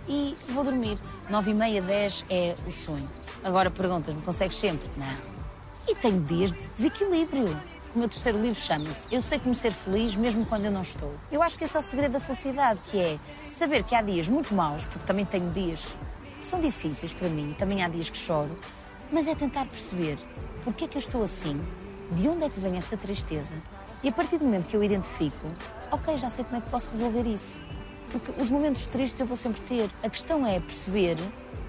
e 0.08 0.36
vou 0.50 0.62
dormir. 0.62 0.98
Nove 1.28 1.50
e 1.50 1.54
meia, 1.54 1.82
dez 1.82 2.24
é 2.30 2.54
o 2.64 2.70
sonho. 2.70 3.08
Agora 3.42 3.72
perguntas-me, 3.72 4.22
consegues 4.22 4.56
sempre? 4.56 4.88
Não. 4.96 5.32
E 5.88 5.96
tenho 5.96 6.20
dias 6.20 6.52
de 6.52 6.68
desequilíbrio. 6.76 7.71
O 7.94 7.98
meu 7.98 8.08
terceiro 8.08 8.40
livro 8.40 8.58
chama-se 8.58 9.06
Eu 9.10 9.20
sei 9.20 9.38
como 9.38 9.54
ser 9.54 9.70
feliz 9.70 10.16
mesmo 10.16 10.46
quando 10.46 10.64
eu 10.64 10.70
não 10.70 10.80
estou. 10.80 11.12
Eu 11.30 11.42
acho 11.42 11.58
que 11.58 11.64
esse 11.64 11.76
é 11.76 11.78
o 11.78 11.82
segredo 11.82 12.12
da 12.12 12.20
felicidade, 12.20 12.80
que 12.80 12.98
é 12.98 13.18
saber 13.48 13.82
que 13.82 13.94
há 13.94 14.00
dias 14.00 14.30
muito 14.30 14.54
maus, 14.54 14.86
porque 14.86 15.04
também 15.04 15.26
tenho 15.26 15.50
dias 15.50 15.94
que 16.40 16.46
são 16.46 16.58
difíceis 16.58 17.12
para 17.12 17.28
mim, 17.28 17.54
também 17.56 17.84
há 17.84 17.88
dias 17.88 18.08
que 18.08 18.16
choro, 18.16 18.58
mas 19.12 19.28
é 19.28 19.34
tentar 19.34 19.66
perceber 19.66 20.18
porque 20.64 20.84
é 20.84 20.88
que 20.88 20.96
eu 20.96 21.00
estou 21.00 21.22
assim, 21.22 21.60
de 22.10 22.26
onde 22.30 22.44
é 22.44 22.48
que 22.48 22.58
vem 22.58 22.78
essa 22.78 22.96
tristeza. 22.96 23.56
E 24.02 24.08
a 24.08 24.12
partir 24.12 24.38
do 24.38 24.46
momento 24.46 24.66
que 24.66 24.74
eu 24.74 24.82
identifico, 24.82 25.46
ok, 25.90 26.16
já 26.16 26.30
sei 26.30 26.44
como 26.44 26.56
é 26.56 26.60
que 26.62 26.70
posso 26.70 26.88
resolver 26.88 27.26
isso. 27.26 27.60
Porque 28.10 28.32
os 28.40 28.50
momentos 28.50 28.86
tristes 28.86 29.20
eu 29.20 29.26
vou 29.26 29.36
sempre 29.36 29.60
ter. 29.60 29.90
A 30.02 30.08
questão 30.08 30.46
é 30.46 30.58
perceber 30.58 31.16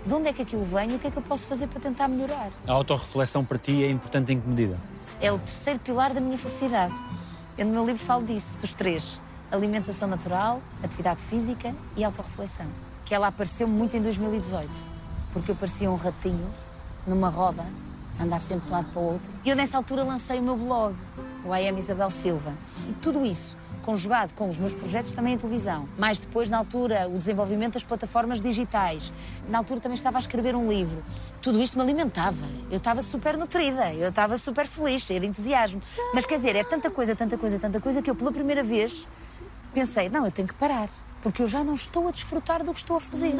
de 0.05 0.13
onde 0.13 0.29
é 0.29 0.33
que 0.33 0.41
aquilo 0.41 0.63
vem 0.63 0.91
e 0.91 0.95
o 0.95 0.99
que 0.99 1.07
é 1.07 1.11
que 1.11 1.17
eu 1.17 1.21
posso 1.21 1.47
fazer 1.47 1.67
para 1.67 1.81
tentar 1.81 2.07
melhorar. 2.07 2.49
A 2.65 2.71
autorreflexão 2.71 3.43
para 3.43 3.57
ti 3.57 3.83
é 3.83 3.89
importante 3.89 4.31
em 4.31 4.39
que 4.39 4.47
medida? 4.47 4.92
É 5.23 5.31
o 5.31 5.39
terceiro 5.39 5.79
pilar 5.79 6.13
da 6.13 6.19
minha 6.19 6.37
felicidade. 6.37 6.93
Eu 7.57 7.65
no 7.65 7.71
meu 7.71 7.85
livro 7.85 8.03
falo 8.03 8.25
disso, 8.25 8.57
dos 8.57 8.73
três. 8.73 9.21
Alimentação 9.49 10.05
natural, 10.05 10.61
atividade 10.83 11.21
física 11.21 11.73
e 11.95 12.03
autorreflexão. 12.03 12.65
Que 13.05 13.15
ela 13.15 13.27
apareceu 13.27 13.65
muito 13.65 13.95
em 13.95 14.01
2018. 14.01 14.69
Porque 15.31 15.51
eu 15.51 15.55
parecia 15.55 15.89
um 15.89 15.95
ratinho 15.95 16.45
numa 17.07 17.29
roda, 17.29 17.63
andar 18.19 18.39
sempre 18.39 18.65
de 18.65 18.71
um 18.73 18.75
lado 18.75 18.89
para 18.89 18.99
o 18.99 19.03
outro. 19.13 19.31
E 19.45 19.49
eu 19.49 19.55
nessa 19.55 19.77
altura 19.77 20.03
lancei 20.03 20.39
o 20.39 20.43
meu 20.43 20.57
blog, 20.57 20.93
o 21.45 21.55
I 21.55 21.69
Am 21.69 21.79
Isabel 21.79 22.09
Silva. 22.09 22.53
E 22.89 22.91
tudo 22.95 23.25
isso 23.25 23.55
conjugado 23.83 24.33
com 24.33 24.49
os 24.49 24.57
meus 24.57 24.73
projetos 24.73 25.13
também 25.13 25.35
em 25.35 25.37
televisão. 25.37 25.87
Mais 25.97 26.19
depois, 26.19 26.49
na 26.49 26.57
altura, 26.57 27.07
o 27.07 27.17
desenvolvimento 27.17 27.73
das 27.73 27.83
plataformas 27.83 28.41
digitais. 28.41 29.13
Na 29.47 29.59
altura 29.59 29.79
também 29.79 29.95
estava 29.95 30.17
a 30.17 30.19
escrever 30.19 30.55
um 30.55 30.67
livro. 30.67 31.03
Tudo 31.41 31.61
isto 31.61 31.77
me 31.77 31.83
alimentava. 31.83 32.45
Eu 32.71 32.77
estava 32.77 33.03
super 33.03 33.37
nutrida, 33.37 33.93
eu 33.93 34.09
estava 34.09 34.37
super 34.37 34.65
feliz, 34.65 35.03
cheia 35.03 35.19
de 35.19 35.27
entusiasmo. 35.27 35.81
Mas 36.13 36.25
quer 36.25 36.37
dizer, 36.37 36.55
é 36.55 36.63
tanta 36.63 36.89
coisa, 36.89 37.15
tanta 37.15 37.37
coisa, 37.37 37.59
tanta 37.59 37.79
coisa 37.79 38.01
que 38.01 38.09
eu 38.09 38.15
pela 38.15 38.31
primeira 38.31 38.63
vez 38.63 39.07
pensei, 39.73 40.07
não, 40.09 40.25
eu 40.25 40.31
tenho 40.31 40.47
que 40.47 40.53
parar, 40.53 40.89
porque 41.21 41.41
eu 41.41 41.47
já 41.47 41.63
não 41.63 41.73
estou 41.73 42.07
a 42.07 42.11
desfrutar 42.11 42.63
do 42.63 42.71
que 42.73 42.79
estou 42.79 42.95
a 42.95 42.99
fazer. 42.99 43.33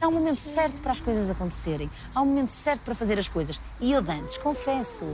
Há 0.00 0.08
um 0.08 0.12
momento 0.12 0.40
certo 0.40 0.80
para 0.80 0.90
as 0.90 1.00
coisas 1.00 1.30
acontecerem. 1.30 1.88
Há 2.14 2.20
um 2.20 2.26
momento 2.26 2.50
certo 2.50 2.80
para 2.80 2.94
fazer 2.94 3.18
as 3.18 3.28
coisas. 3.28 3.60
E 3.80 3.92
eu, 3.92 4.00
antes, 4.00 4.36
confesso, 4.38 5.04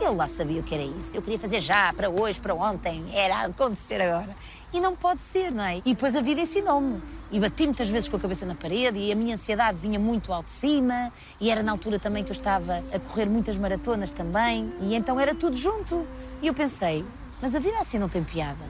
eu 0.00 0.14
lá 0.14 0.26
sabia 0.26 0.60
o 0.60 0.62
que 0.62 0.74
era 0.74 0.82
isso. 0.82 1.16
Eu 1.16 1.22
queria 1.22 1.38
fazer 1.38 1.60
já, 1.60 1.92
para 1.92 2.08
hoje, 2.08 2.40
para 2.40 2.54
ontem. 2.54 3.04
Era 3.12 3.42
acontecer 3.42 4.00
agora. 4.00 4.34
E 4.72 4.80
não 4.80 4.96
pode 4.96 5.20
ser, 5.20 5.52
não 5.52 5.64
é? 5.64 5.78
E 5.78 5.94
depois 5.94 6.16
a 6.16 6.22
vida 6.22 6.40
ensinou-me. 6.40 7.02
E 7.30 7.38
bati 7.38 7.66
muitas 7.66 7.90
vezes 7.90 8.08
com 8.08 8.16
a 8.16 8.20
cabeça 8.20 8.46
na 8.46 8.54
parede 8.54 8.98
e 8.98 9.12
a 9.12 9.14
minha 9.14 9.34
ansiedade 9.34 9.78
vinha 9.78 9.98
muito 9.98 10.32
ao 10.32 10.42
de 10.42 10.50
cima. 10.50 11.12
E 11.38 11.50
era 11.50 11.62
na 11.62 11.72
altura 11.72 11.98
também 11.98 12.24
que 12.24 12.30
eu 12.30 12.34
estava 12.34 12.82
a 12.92 12.98
correr 12.98 13.26
muitas 13.26 13.58
maratonas 13.58 14.10
também. 14.10 14.72
E 14.80 14.94
então 14.94 15.20
era 15.20 15.34
tudo 15.34 15.54
junto. 15.54 16.06
E 16.40 16.46
eu 16.46 16.54
pensei, 16.54 17.04
mas 17.42 17.54
a 17.54 17.58
vida 17.58 17.78
assim 17.78 17.98
não 17.98 18.08
tem 18.08 18.24
piada. 18.24 18.64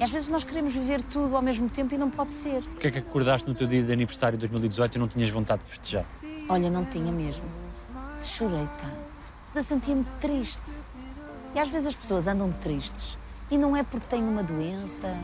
E 0.00 0.02
às 0.02 0.08
vezes 0.08 0.30
nós 0.30 0.42
queremos 0.42 0.72
viver 0.72 1.02
tudo 1.02 1.36
ao 1.36 1.42
mesmo 1.42 1.68
tempo 1.68 1.94
e 1.94 1.98
não 1.98 2.08
pode 2.08 2.32
ser. 2.32 2.62
Porquê 2.62 2.88
é 2.88 2.90
que 2.90 2.98
acordaste 3.00 3.46
no 3.46 3.54
teu 3.54 3.66
dia 3.66 3.82
de 3.82 3.92
aniversário 3.92 4.38
de 4.38 4.48
2018 4.48 4.94
e 4.94 4.98
não 4.98 5.06
tinhas 5.06 5.28
vontade 5.28 5.62
de 5.62 5.68
festejar? 5.68 6.06
Olha, 6.48 6.70
não 6.70 6.86
tinha 6.86 7.12
mesmo. 7.12 7.44
Chorei 8.22 8.66
tanto. 8.78 9.30
Eu 9.54 9.62
sentia-me 9.62 10.06
triste. 10.18 10.70
E 11.54 11.58
às 11.58 11.68
vezes 11.68 11.88
as 11.88 11.96
pessoas 11.96 12.26
andam 12.26 12.50
tristes. 12.50 13.18
E 13.50 13.58
não 13.58 13.76
é 13.76 13.82
porque 13.82 14.06
têm 14.06 14.22
uma 14.22 14.42
doença 14.42 15.14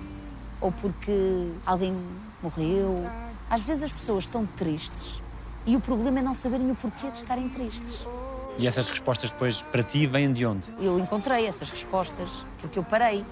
ou 0.60 0.70
porque 0.70 1.52
alguém 1.64 1.96
morreu. 2.42 3.10
Às 3.48 3.64
vezes 3.64 3.84
as 3.84 3.92
pessoas 3.94 4.24
estão 4.24 4.44
tristes 4.44 5.22
e 5.64 5.74
o 5.74 5.80
problema 5.80 6.18
é 6.18 6.22
não 6.22 6.34
saberem 6.34 6.70
o 6.70 6.74
porquê 6.74 7.10
de 7.10 7.16
estarem 7.16 7.48
tristes. 7.48 8.06
E 8.58 8.66
essas 8.66 8.90
respostas 8.90 9.30
depois 9.30 9.62
para 9.62 9.82
ti 9.82 10.06
vêm 10.06 10.30
de 10.30 10.44
onde? 10.44 10.70
Eu 10.78 10.98
encontrei 10.98 11.46
essas 11.46 11.70
respostas 11.70 12.44
porque 12.58 12.78
eu 12.78 12.84
parei. 12.84 13.24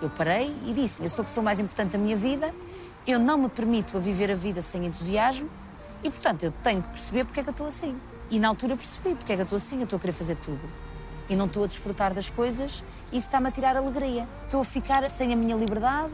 Eu 0.00 0.10
parei 0.10 0.54
e 0.66 0.72
disse: 0.72 1.02
Eu 1.02 1.08
sou 1.08 1.22
a 1.22 1.24
pessoa 1.24 1.42
mais 1.42 1.58
importante 1.58 1.92
da 1.92 1.98
minha 1.98 2.16
vida, 2.16 2.54
eu 3.06 3.18
não 3.18 3.38
me 3.38 3.48
permito 3.48 3.96
a 3.96 4.00
viver 4.00 4.30
a 4.30 4.34
vida 4.34 4.62
sem 4.62 4.84
entusiasmo 4.86 5.48
e, 6.02 6.10
portanto, 6.10 6.42
eu 6.44 6.52
tenho 6.62 6.82
que 6.82 6.88
perceber 6.88 7.24
porque 7.24 7.40
é 7.40 7.42
que 7.42 7.48
eu 7.48 7.52
estou 7.52 7.66
assim. 7.66 7.98
E 8.30 8.38
na 8.38 8.48
altura 8.48 8.76
percebi 8.76 9.14
porque 9.14 9.32
é 9.32 9.36
que 9.36 9.42
eu 9.42 9.44
estou 9.44 9.56
assim, 9.56 9.76
eu 9.78 9.84
estou 9.84 9.96
a 9.96 10.00
querer 10.00 10.12
fazer 10.12 10.36
tudo. 10.36 10.60
E 11.28 11.36
não 11.36 11.46
estou 11.46 11.64
a 11.64 11.66
desfrutar 11.66 12.14
das 12.14 12.30
coisas 12.30 12.84
e 13.12 13.16
isso 13.16 13.26
está-me 13.26 13.48
a 13.48 13.50
tirar 13.50 13.76
alegria. 13.76 14.28
Estou 14.44 14.60
a 14.60 14.64
ficar 14.64 15.08
sem 15.10 15.32
a 15.32 15.36
minha 15.36 15.56
liberdade 15.56 16.12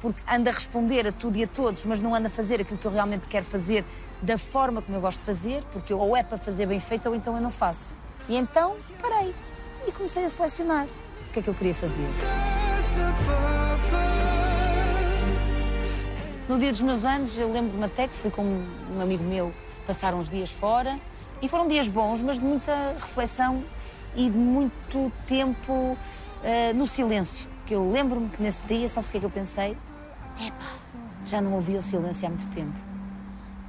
porque 0.00 0.22
ando 0.30 0.48
a 0.48 0.52
responder 0.52 1.06
a 1.06 1.12
tudo 1.12 1.36
e 1.38 1.44
a 1.44 1.46
todos, 1.46 1.84
mas 1.84 2.00
não 2.00 2.14
ando 2.14 2.26
a 2.26 2.30
fazer 2.30 2.60
aquilo 2.60 2.78
que 2.78 2.86
eu 2.86 2.90
realmente 2.90 3.26
quero 3.26 3.44
fazer 3.44 3.84
da 4.20 4.36
forma 4.36 4.82
como 4.82 4.96
eu 4.96 5.00
gosto 5.00 5.20
de 5.20 5.24
fazer, 5.24 5.64
porque 5.72 5.92
ou 5.92 6.16
é 6.16 6.22
para 6.22 6.38
fazer 6.38 6.66
bem 6.66 6.78
feito 6.78 7.08
ou 7.08 7.14
então 7.14 7.34
eu 7.34 7.40
não 7.40 7.50
faço. 7.50 7.96
E 8.28 8.36
então 8.36 8.76
parei 9.00 9.34
e 9.86 9.92
comecei 9.92 10.24
a 10.24 10.28
selecionar 10.28 10.86
o 10.86 11.32
que 11.32 11.40
é 11.40 11.42
que 11.42 11.48
eu 11.48 11.54
queria 11.54 11.74
fazer. 11.74 12.06
No 16.48 16.60
dia 16.60 16.70
dos 16.70 16.80
meus 16.80 17.04
anos, 17.04 17.36
eu 17.36 17.52
lembro-me 17.52 17.84
até 17.84 18.08
que 18.08 18.16
fui 18.16 18.30
com 18.30 18.42
um 18.42 19.00
amigo 19.00 19.22
meu 19.22 19.52
passar 19.86 20.14
uns 20.14 20.30
dias 20.30 20.50
fora 20.50 20.98
e 21.42 21.48
foram 21.48 21.68
dias 21.68 21.88
bons, 21.88 22.22
mas 22.22 22.38
de 22.38 22.44
muita 22.44 22.92
reflexão 22.92 23.62
e 24.14 24.30
de 24.30 24.38
muito 24.38 25.12
tempo 25.26 25.98
eh, 26.42 26.72
no 26.72 26.86
silêncio. 26.86 27.46
Que 27.66 27.74
eu 27.74 27.90
lembro-me 27.90 28.28
que 28.30 28.40
nesse 28.40 28.64
dia, 28.64 28.88
sabes 28.88 29.08
o 29.08 29.12
que 29.12 29.18
é 29.18 29.20
que 29.20 29.26
eu 29.26 29.30
pensei? 29.30 29.76
Epá, 30.40 30.78
já 31.24 31.40
não 31.40 31.52
ouvia 31.52 31.78
o 31.78 31.82
silêncio 31.82 32.26
há 32.26 32.30
muito 32.30 32.48
tempo. 32.48 32.78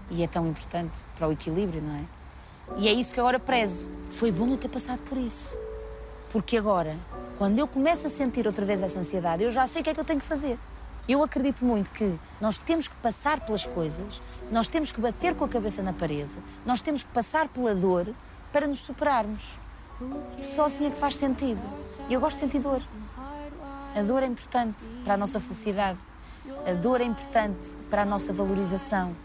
E 0.10 0.24
é 0.24 0.28
tão 0.28 0.48
importante 0.48 1.00
para 1.16 1.28
o 1.28 1.32
equilíbrio, 1.32 1.82
não 1.82 1.96
é? 1.96 2.04
E 2.78 2.88
é 2.88 2.94
isso 2.94 3.14
que 3.14 3.20
agora 3.20 3.40
prezo. 3.40 3.88
Foi 4.12 4.32
bom 4.32 4.48
eu 4.48 4.58
ter 4.58 4.70
passado 4.70 5.02
por 5.02 5.18
isso. 5.18 5.58
Porque 6.32 6.58
agora, 6.58 6.96
quando 7.38 7.60
eu 7.60 7.68
começo 7.68 8.08
a 8.08 8.10
sentir 8.10 8.48
outra 8.48 8.66
vez 8.66 8.82
essa 8.82 9.00
ansiedade, 9.00 9.44
eu 9.44 9.52
já 9.52 9.68
sei 9.68 9.82
o 9.82 9.84
que 9.84 9.92
é 9.92 9.94
que 9.94 10.00
eu 10.00 10.06
tenho 10.06 10.20
que 10.20 10.26
fazer. 10.26 10.58
Eu 11.08 11.24
acredito 11.24 11.64
muito 11.64 11.92
que 11.92 12.20
nós 12.42 12.60
temos 12.60 12.88
que 12.88 12.96
passar 12.96 13.40
pelas 13.42 13.66
coisas, 13.66 14.22
nós 14.52 14.68
temos 14.68 14.92
que 14.92 15.00
bater 15.00 15.36
com 15.36 15.46
a 15.46 15.48
cabeça 15.48 15.84
na 15.84 15.94
parede, 15.94 16.32
nós 16.66 16.82
temos 16.82 17.04
que 17.04 17.10
passar 17.10 17.48
pela 17.48 17.74
dor 17.76 18.14
para 18.52 18.68
nos 18.68 18.80
superarmos. 18.80 19.58
Só 20.42 20.66
assim 20.66 20.88
é 20.88 20.90
que 20.90 20.98
faz 20.98 21.16
sentido. 21.16 21.62
E 22.10 22.14
eu 22.14 22.20
gosto 22.20 22.38
de 22.38 22.42
sentir 22.42 22.60
dor. 22.60 22.82
A 23.96 24.02
dor 24.02 24.22
é 24.24 24.26
importante 24.26 24.94
para 25.04 25.14
a 25.14 25.18
nossa 25.18 25.40
felicidade. 25.40 26.00
A 26.66 26.74
dor 26.74 27.02
é 27.02 27.04
importante 27.04 27.76
para 27.90 28.02
a 28.02 28.06
nossa 28.06 28.34
valorização. 28.34 29.16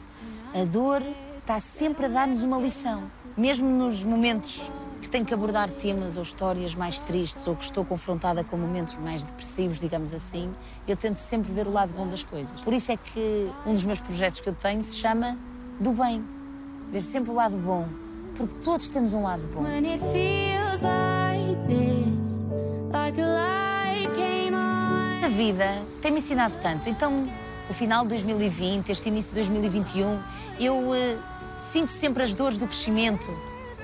A 0.55 0.64
dor 0.64 1.03
está 1.38 1.59
sempre 1.59 2.07
a 2.07 2.09
dar-nos 2.09 2.42
uma 2.42 2.59
lição. 2.59 3.11
Mesmo 3.37 3.68
nos 3.68 4.05
momentos 4.05 4.70
que 5.03 5.09
tenho 5.09 5.27
que 5.27 5.35
abordar 5.35 5.71
temas 5.71 6.17
ou 6.17 6.23
histórias 6.23 6.75
mais 6.75 7.01
tristes 7.01 7.47
ou 7.47 7.57
que 7.57 7.65
estou 7.65 7.85
confrontada 7.85 8.43
com 8.45 8.57
momentos 8.57 8.97
mais 8.97 9.25
depressivos, 9.25 9.81
digamos 9.81 10.15
assim, 10.15 10.55
eu 10.88 10.97
tento 10.97 11.17
sempre 11.17 11.53
ver 11.53 11.67
o 11.67 11.71
lado 11.71 11.93
bom 11.93 12.07
das 12.07 12.25
coisas. 12.25 12.59
Por 12.62 12.73
isso 12.73 12.93
é 12.93 12.97
que 12.97 13.51
um 13.67 13.75
dos 13.75 13.85
meus 13.85 14.01
projetos 14.01 14.41
que 14.41 14.49
eu 14.49 14.55
tenho 14.55 14.83
se 14.83 14.97
chama 14.97 15.37
Do 15.79 15.93
Bem. 15.93 16.25
Ver 16.91 17.01
sempre 17.01 17.31
o 17.31 17.35
lado 17.35 17.59
bom 17.59 17.87
porque 18.35 18.55
todos 18.62 18.88
temos 18.88 19.12
um 19.15 19.23
lado 19.23 19.47
bom. 19.49 19.62
When 19.62 19.85
it 19.87 20.03
feels 20.12 20.83
like 20.83 21.59
this, 21.69 22.43
like 22.93 23.21
a 23.21 23.27
light 23.27 24.11
came 24.17 24.55
on. 24.55 25.25
A 25.25 25.29
vida 25.29 25.83
tem-me 26.01 26.19
ensinado 26.19 26.55
tanto. 26.61 26.88
Então, 26.88 27.29
o 27.69 27.73
final 27.73 28.03
de 28.03 28.11
2020, 28.11 28.91
este 28.91 29.09
início 29.09 29.31
de 29.31 29.41
2021, 29.41 30.19
eu 30.59 30.95
eh, 30.95 31.17
sinto 31.61 31.91
sempre 31.91 32.23
as 32.23 32.35
dores 32.35 32.59
do 32.59 32.67
crescimento 32.67 33.29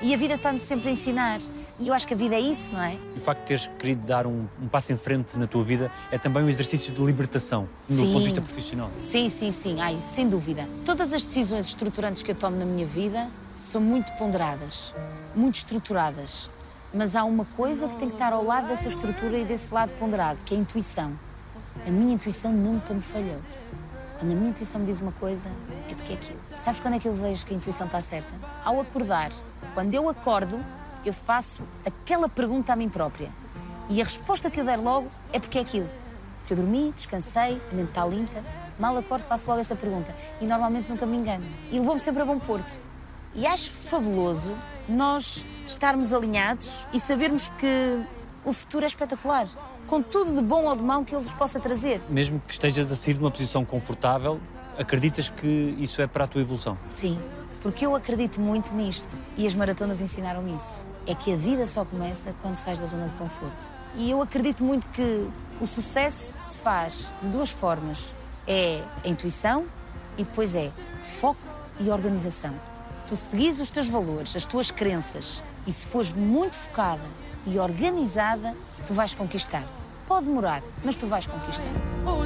e 0.02 0.14
a 0.14 0.16
vida 0.16 0.34
está-nos 0.34 0.62
sempre 0.62 0.88
a 0.88 0.92
ensinar. 0.92 1.40
E 1.80 1.88
eu 1.88 1.94
acho 1.94 2.06
que 2.06 2.14
a 2.14 2.16
vida 2.16 2.34
é 2.34 2.40
isso, 2.40 2.72
não 2.72 2.82
é? 2.82 2.94
E 3.14 3.18
o 3.18 3.20
facto 3.20 3.40
de 3.40 3.46
teres 3.46 3.70
querido 3.78 4.06
dar 4.06 4.26
um, 4.26 4.46
um 4.60 4.68
passo 4.68 4.92
em 4.92 4.96
frente 4.96 5.38
na 5.38 5.46
tua 5.46 5.62
vida 5.62 5.92
é 6.10 6.18
também 6.18 6.42
um 6.42 6.48
exercício 6.48 6.92
de 6.92 7.00
libertação, 7.00 7.68
Sim. 7.88 8.06
ponto 8.06 8.18
de 8.18 8.24
vista 8.24 8.40
profissional. 8.40 8.90
Sim, 9.00 9.28
sim, 9.28 9.50
sim, 9.52 9.80
ai, 9.80 9.98
sem 10.00 10.28
dúvida. 10.28 10.68
Todas 10.84 11.12
as 11.12 11.24
decisões 11.24 11.66
estruturantes 11.66 12.22
que 12.22 12.32
eu 12.32 12.34
tomo 12.34 12.56
na 12.56 12.64
minha 12.64 12.86
vida 12.86 13.28
são 13.56 13.80
muito 13.80 14.10
ponderadas, 14.12 14.92
muito 15.34 15.56
estruturadas. 15.56 16.50
Mas 16.92 17.14
há 17.14 17.22
uma 17.22 17.44
coisa 17.44 17.86
que 17.86 17.96
tem 17.96 18.08
que 18.08 18.14
estar 18.14 18.32
ao 18.32 18.42
lado 18.42 18.66
dessa 18.66 18.88
estrutura 18.88 19.38
e 19.38 19.44
desse 19.44 19.72
lado 19.72 19.92
ponderado, 19.92 20.42
que 20.44 20.54
é 20.54 20.56
a 20.56 20.60
intuição. 20.60 21.12
A 21.86 21.90
minha 21.90 22.14
intuição 22.14 22.52
nunca 22.52 22.92
me 22.92 23.02
falhou. 23.02 23.38
Quando 24.18 24.32
a 24.32 24.34
minha 24.34 24.50
intuição 24.50 24.80
me 24.80 24.86
diz 24.86 25.00
uma 25.00 25.12
coisa, 25.12 25.48
é 25.88 25.94
porque 25.94 26.12
é 26.12 26.16
aquilo. 26.16 26.38
Sabes 26.56 26.80
quando 26.80 26.94
é 26.94 26.98
que 26.98 27.06
eu 27.06 27.14
vejo 27.14 27.46
que 27.46 27.54
a 27.54 27.56
intuição 27.56 27.86
está 27.86 28.00
certa? 28.00 28.34
Ao 28.64 28.80
acordar. 28.80 29.30
Quando 29.74 29.94
eu 29.94 30.08
acordo, 30.08 30.64
eu 31.04 31.12
faço 31.12 31.62
aquela 31.86 32.28
pergunta 32.28 32.72
a 32.72 32.76
mim 32.76 32.88
própria. 32.88 33.30
E 33.88 34.00
a 34.00 34.04
resposta 34.04 34.50
que 34.50 34.60
eu 34.60 34.64
der 34.64 34.78
logo 34.78 35.08
é 35.32 35.38
porque 35.38 35.58
é 35.58 35.60
aquilo. 35.60 35.88
Porque 36.38 36.52
eu 36.52 36.56
dormi, 36.58 36.92
descansei, 36.92 37.60
a 37.70 37.74
mente 37.74 37.88
está 37.88 38.04
limpa, 38.04 38.44
mal 38.78 38.96
acordo, 38.96 39.22
faço 39.22 39.48
logo 39.48 39.60
essa 39.60 39.74
pergunta. 39.74 40.14
E 40.40 40.46
normalmente 40.46 40.88
nunca 40.88 41.06
me 41.06 41.16
engano. 41.16 41.44
E 41.70 41.78
levou-me 41.78 42.00
sempre 42.00 42.22
a 42.22 42.24
bom 42.24 42.38
porto. 42.38 42.80
E 43.34 43.46
acho 43.46 43.72
fabuloso 43.72 44.54
nós 44.88 45.44
estarmos 45.66 46.12
alinhados 46.12 46.86
e 46.92 46.98
sabermos 46.98 47.48
que 47.58 48.00
o 48.44 48.52
futuro 48.52 48.84
é 48.84 48.88
espetacular. 48.88 49.46
Com 49.86 50.02
tudo 50.02 50.34
de 50.34 50.42
bom 50.42 50.64
ou 50.64 50.76
de 50.76 50.84
mau 50.84 51.04
que 51.04 51.14
ele 51.14 51.22
nos 51.22 51.32
possa 51.32 51.58
trazer. 51.58 52.00
Mesmo 52.08 52.42
que 52.46 52.52
estejas 52.52 52.92
a 52.92 52.96
sair 52.96 53.14
de 53.14 53.20
uma 53.20 53.30
posição 53.30 53.64
confortável, 53.64 54.40
acreditas 54.78 55.28
que 55.28 55.74
isso 55.78 56.00
é 56.02 56.06
para 56.06 56.24
a 56.24 56.26
tua 56.26 56.40
evolução? 56.40 56.78
Sim, 56.90 57.18
porque 57.62 57.84
eu 57.84 57.94
acredito 57.94 58.40
muito 58.40 58.74
nisto 58.74 59.18
e 59.36 59.46
as 59.46 59.54
maratonas 59.54 60.00
ensinaram-me 60.00 60.54
isso. 60.54 60.86
É 61.06 61.14
que 61.14 61.32
a 61.32 61.36
vida 61.36 61.66
só 61.66 61.84
começa 61.84 62.34
quando 62.42 62.56
sais 62.56 62.80
da 62.80 62.86
zona 62.86 63.08
de 63.08 63.14
conforto. 63.14 63.72
E 63.94 64.10
eu 64.10 64.20
acredito 64.20 64.62
muito 64.62 64.86
que 64.88 65.28
o 65.60 65.66
sucesso 65.66 66.34
se 66.38 66.58
faz 66.58 67.14
de 67.22 67.28
duas 67.28 67.50
formas: 67.50 68.14
é 68.46 68.82
a 69.04 69.08
intuição 69.08 69.66
e 70.16 70.24
depois 70.24 70.54
é 70.54 70.70
foco 71.02 71.40
e 71.80 71.90
organização. 71.90 72.54
Tu 73.06 73.16
seguis 73.16 73.58
os 73.58 73.70
teus 73.70 73.88
valores, 73.88 74.36
as 74.36 74.44
tuas 74.44 74.70
crenças 74.70 75.42
e 75.66 75.72
se 75.72 75.86
fores 75.86 76.12
muito 76.12 76.54
focada 76.54 77.04
e 77.46 77.58
organizada, 77.58 78.54
tu 78.86 78.92
vais 78.92 79.14
conquistar. 79.14 79.77
Pode 80.08 80.24
demorar, 80.24 80.62
mas 80.82 80.96
tu 80.96 81.06
vais 81.06 81.26
conquistar. 81.26 81.66
Oh. 82.06 82.24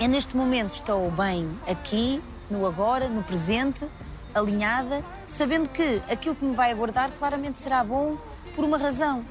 Eu 0.00 0.08
neste 0.08 0.36
momento 0.36 0.70
estou 0.70 1.10
bem 1.10 1.50
aqui, 1.66 2.22
no 2.48 2.64
agora, 2.64 3.08
no 3.08 3.24
presente, 3.24 3.84
alinhada, 4.32 5.04
sabendo 5.26 5.68
que 5.68 6.00
aquilo 6.08 6.36
que 6.36 6.44
me 6.44 6.54
vai 6.54 6.70
aguardar 6.70 7.10
claramente 7.18 7.58
será 7.58 7.82
bom 7.82 8.16
por 8.54 8.64
uma 8.64 8.78
razão. 8.78 9.24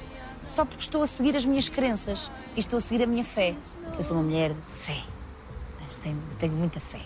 Só 0.44 0.66
porque 0.66 0.84
estou 0.84 1.02
a 1.02 1.08
seguir 1.08 1.38
as 1.38 1.46
minhas 1.46 1.70
crenças 1.70 2.30
e 2.54 2.60
estou 2.60 2.76
a 2.76 2.82
seguir 2.82 3.02
a 3.04 3.08
minha 3.08 3.24
fé. 3.24 3.56
Eu 3.98 4.04
sou 4.04 4.18
uma 4.18 4.24
mulher 4.24 4.52
de 4.54 4.76
fé. 4.76 5.02
Mas 5.82 5.96
tenho, 5.96 6.22
tenho 6.40 6.54
muita 6.54 6.82
fé. 6.82 7.00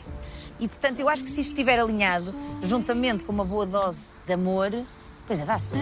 E 0.60 0.68
portanto, 0.68 1.00
eu 1.00 1.08
acho 1.08 1.22
que 1.22 1.30
se 1.30 1.42
isto 1.42 1.52
estiver 1.52 1.80
alinhado, 1.80 2.34
juntamente 2.64 3.24
com 3.24 3.32
uma 3.32 3.46
boa 3.46 3.68
dose 3.68 4.18
de 4.26 4.34
amor, 4.34 4.72
coisa 5.28 5.46
dá-se. 5.46 5.78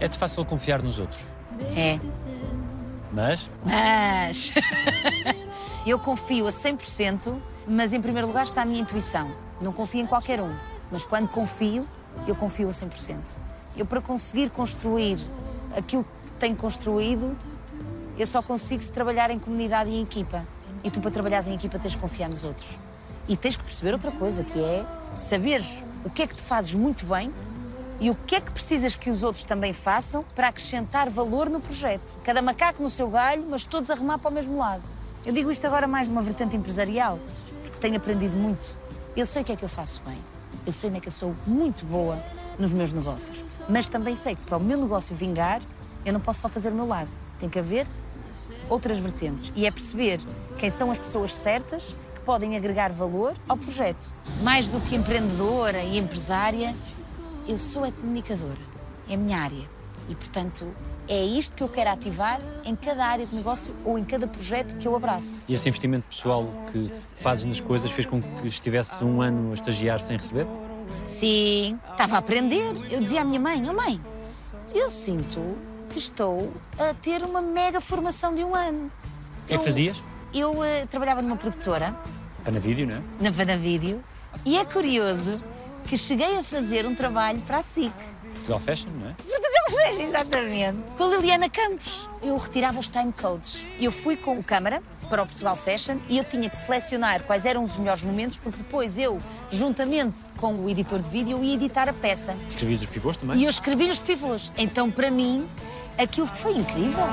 É-te 0.00 0.16
fácil 0.16 0.44
confiar 0.44 0.82
nos 0.82 0.98
outros, 0.98 1.20
É. 1.76 1.98
mas 3.12 3.48
Mas 3.64 4.52
eu 5.86 5.98
confio 5.98 6.46
a 6.46 6.50
100%, 6.50 7.34
mas 7.66 7.92
em 7.92 8.00
primeiro 8.00 8.28
lugar 8.28 8.44
está 8.44 8.62
a 8.62 8.64
minha 8.64 8.80
intuição. 8.80 9.30
Não 9.60 9.72
confio 9.72 10.00
em 10.00 10.06
qualquer 10.06 10.40
um, 10.40 10.54
mas 10.92 11.04
quando 11.04 11.28
confio, 11.28 11.84
eu 12.26 12.36
confio 12.36 12.68
a 12.68 12.70
100%. 12.70 13.16
Eu 13.76 13.84
para 13.84 14.00
conseguir 14.00 14.50
construir 14.50 15.18
aquilo 15.76 16.04
que 16.04 16.32
tenho 16.38 16.54
construído, 16.56 17.36
eu 18.16 18.26
só 18.26 18.40
consigo 18.40 18.82
se 18.82 18.92
trabalhar 18.92 19.30
em 19.30 19.38
comunidade 19.38 19.90
e 19.90 19.96
em 19.96 20.02
equipa. 20.02 20.46
E 20.84 20.90
tu 20.90 21.00
para 21.00 21.10
trabalhares 21.10 21.48
em 21.48 21.54
equipa 21.54 21.78
tens 21.78 21.96
que 21.96 22.00
confiar 22.00 22.28
nos 22.28 22.44
outros. 22.44 22.78
E 23.28 23.36
tens 23.36 23.56
que 23.56 23.64
perceber 23.64 23.92
outra 23.92 24.12
coisa, 24.12 24.44
que 24.44 24.62
é 24.62 24.86
saberes 25.16 25.84
o 26.04 26.10
que 26.10 26.22
é 26.22 26.26
que 26.26 26.34
tu 26.36 26.42
fazes 26.42 26.74
muito 26.74 27.04
bem 27.06 27.32
e 28.00 28.10
o 28.10 28.14
que 28.14 28.36
é 28.36 28.40
que 28.40 28.52
precisas 28.52 28.94
que 28.94 29.10
os 29.10 29.24
outros 29.24 29.44
também 29.44 29.72
façam 29.72 30.22
para 30.34 30.48
acrescentar 30.48 31.10
valor 31.10 31.50
no 31.50 31.60
projeto. 31.60 32.20
Cada 32.22 32.40
macaco 32.40 32.82
no 32.82 32.88
seu 32.88 33.08
galho, 33.10 33.44
mas 33.48 33.66
todos 33.66 33.90
a 33.90 33.94
remar 33.94 34.18
para 34.18 34.30
o 34.30 34.34
mesmo 34.34 34.56
lado. 34.56 34.82
Eu 35.26 35.32
digo 35.32 35.50
isto 35.50 35.66
agora 35.66 35.86
mais 35.86 36.08
numa 36.08 36.22
vertente 36.22 36.56
empresarial, 36.56 37.18
porque 37.62 37.78
tenho 37.78 37.96
aprendido 37.96 38.36
muito. 38.36 38.78
Eu 39.16 39.26
sei 39.26 39.42
o 39.42 39.44
que 39.44 39.52
é 39.52 39.56
que 39.56 39.64
eu 39.64 39.68
faço 39.68 40.00
bem. 40.06 40.18
Eu 40.64 40.72
sei 40.72 40.90
onde 40.90 40.98
é 40.98 41.00
que 41.00 41.08
eu 41.08 41.12
sou 41.12 41.34
muito 41.44 41.84
boa 41.86 42.22
nos 42.56 42.72
meus 42.72 42.92
negócios. 42.92 43.44
Mas 43.68 43.88
também 43.88 44.14
sei 44.14 44.36
que 44.36 44.42
para 44.42 44.56
o 44.56 44.60
meu 44.60 44.78
negócio 44.78 45.14
vingar, 45.14 45.60
eu 46.04 46.12
não 46.12 46.20
posso 46.20 46.40
só 46.40 46.48
fazer 46.48 46.70
o 46.70 46.74
meu 46.74 46.86
lado. 46.86 47.10
Tem 47.38 47.48
que 47.48 47.58
haver 47.58 47.86
outras 48.68 49.00
vertentes. 49.00 49.52
E 49.56 49.66
é 49.66 49.70
perceber 49.70 50.20
quem 50.56 50.70
são 50.70 50.90
as 50.90 50.98
pessoas 50.98 51.34
certas 51.34 51.96
que 52.14 52.20
podem 52.20 52.56
agregar 52.56 52.92
valor 52.92 53.34
ao 53.48 53.56
projeto. 53.56 54.12
Mais 54.42 54.68
do 54.68 54.80
que 54.80 54.94
empreendedora 54.94 55.82
e 55.82 55.98
empresária, 55.98 56.74
eu 57.48 57.58
sou 57.58 57.84
é 57.84 57.90
comunicadora. 57.90 58.58
É 59.08 59.14
a 59.14 59.16
minha 59.16 59.38
área. 59.38 59.66
E, 60.08 60.14
portanto, 60.14 60.66
é 61.08 61.24
isto 61.24 61.56
que 61.56 61.62
eu 61.62 61.68
quero 61.68 61.90
ativar 61.90 62.40
em 62.64 62.76
cada 62.76 63.06
área 63.06 63.26
de 63.26 63.34
negócio 63.34 63.74
ou 63.84 63.98
em 63.98 64.04
cada 64.04 64.26
projeto 64.26 64.76
que 64.76 64.86
eu 64.86 64.94
abraço. 64.94 65.42
e 65.48 65.54
esse 65.54 65.68
investimento 65.68 66.06
pessoal 66.08 66.46
que 66.70 66.92
fazes 67.16 67.46
nas 67.46 67.60
coisas 67.60 67.90
fez 67.90 68.06
com 68.06 68.20
que 68.20 68.46
estivesses 68.46 69.00
um 69.00 69.22
ano 69.22 69.50
a 69.50 69.54
estagiar 69.54 70.00
sem 70.00 70.16
receber? 70.18 70.46
Sim, 71.06 71.78
estava 71.90 72.16
a 72.16 72.18
aprender. 72.18 72.74
Eu 72.90 73.00
dizia 73.00 73.22
à 73.22 73.24
minha 73.24 73.40
mãe: 73.40 73.62
Oh 73.68 73.72
mãe, 73.72 74.00
eu 74.74 74.88
sinto 74.90 75.40
que 75.88 75.98
estou 75.98 76.52
a 76.78 76.92
ter 76.92 77.22
uma 77.22 77.40
mega 77.40 77.80
formação 77.80 78.34
de 78.34 78.44
um 78.44 78.54
ano. 78.54 78.90
O 79.44 79.46
que 79.46 79.54
é 79.54 79.58
que 79.58 79.64
fazias? 79.64 80.02
Eu 80.34 80.62
eh, 80.62 80.84
trabalhava 80.86 81.22
numa 81.22 81.36
produtora, 81.36 81.96
Panavídeo, 82.44 82.86
não 82.86 82.96
é? 82.96 83.02
na 83.18 83.30
Vanavídeo, 83.30 84.04
e 84.44 84.58
é 84.58 84.64
curioso 84.64 85.42
que 85.88 85.96
cheguei 85.96 86.36
a 86.36 86.42
fazer 86.42 86.84
um 86.84 86.94
trabalho 86.94 87.40
para 87.40 87.58
a 87.58 87.62
SIC. 87.62 87.90
Portugal 88.34 88.60
Fashion, 88.60 88.90
não 88.90 89.08
é? 89.08 89.14
Portugal 89.14 89.70
fez, 89.70 90.08
exatamente. 90.08 90.78
Com 90.98 91.04
a 91.04 91.16
Liliana 91.16 91.48
Campos. 91.48 92.08
Eu 92.22 92.36
retirava 92.36 92.78
os 92.78 92.88
time 92.90 93.10
codes. 93.10 93.64
Eu 93.80 93.90
fui 93.90 94.14
com 94.14 94.38
o 94.38 94.44
câmara 94.44 94.82
para 95.08 95.22
o 95.22 95.26
Portugal 95.26 95.56
Fashion 95.56 95.96
e 96.06 96.18
eu 96.18 96.24
tinha 96.24 96.50
que 96.50 96.56
selecionar 96.58 97.22
quais 97.24 97.46
eram 97.46 97.62
os 97.62 97.78
melhores 97.78 98.04
momentos, 98.04 98.36
porque 98.36 98.58
depois 98.58 98.98
eu, 98.98 99.18
juntamente 99.50 100.26
com 100.36 100.56
o 100.56 100.68
editor 100.68 101.00
de 101.00 101.08
vídeo, 101.08 101.42
ia 101.42 101.54
editar 101.54 101.88
a 101.88 101.92
peça. 101.94 102.36
Escrevias 102.50 102.82
os 102.82 102.86
pivôs 102.86 103.16
também? 103.16 103.38
E 103.38 103.44
eu 103.44 103.50
escrevi 103.50 103.90
os 103.90 103.98
pivôs. 103.98 104.52
Então, 104.58 104.90
para 104.90 105.10
mim, 105.10 105.48
aquilo 105.96 106.26
foi 106.26 106.52
incrível. 106.52 107.04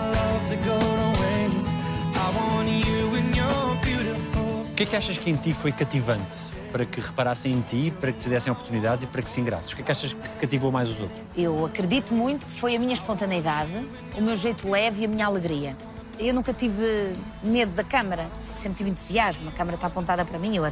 O 4.70 4.76
que 4.76 4.84
é 4.84 4.86
que 4.86 4.96
achas 4.98 5.18
que 5.18 5.30
em 5.30 5.36
ti 5.38 5.54
foi 5.54 5.72
cativante 5.72 6.55
para 6.76 6.86
que 6.86 7.00
reparassem 7.00 7.54
em 7.54 7.62
ti, 7.62 7.94
para 8.02 8.12
que 8.12 8.20
te 8.20 8.28
dessem 8.28 8.52
oportunidades 8.52 9.06
e 9.06 9.08
para 9.08 9.22
que 9.22 9.30
se 9.30 9.40
engrasses? 9.40 9.72
O 9.72 9.78
que 9.78 9.82
é 9.82 9.86
que 9.86 9.92
achas 9.94 10.12
que 10.12 10.28
cativou 10.42 10.74
mais 10.74 10.90
os 10.90 11.00
outros? 11.00 11.22
Eu 11.34 11.66
acredito 11.66 12.14
muito 12.14 12.46
que 12.46 12.52
foi 12.52 12.76
a 12.76 12.80
minha 12.80 12.92
espontaneidade, 12.92 13.72
o 14.14 14.22
meu 14.22 14.36
jeito 14.36 14.70
leve 14.70 15.04
e 15.04 15.06
a 15.06 15.08
minha 15.08 15.26
alegria. 15.26 15.78
Eu 16.20 16.34
nunca 16.34 16.52
tive 16.52 17.16
medo 17.42 17.72
da 17.72 17.84
câmara, 17.86 18.28
sempre 18.58 18.80
tive 18.80 18.90
entusiasmo. 18.90 19.48
A 19.48 19.52
câmara 19.54 19.76
está 19.76 19.88
apontada 19.88 20.26
para 20.26 20.38
mim, 20.38 20.58
eu, 20.58 20.70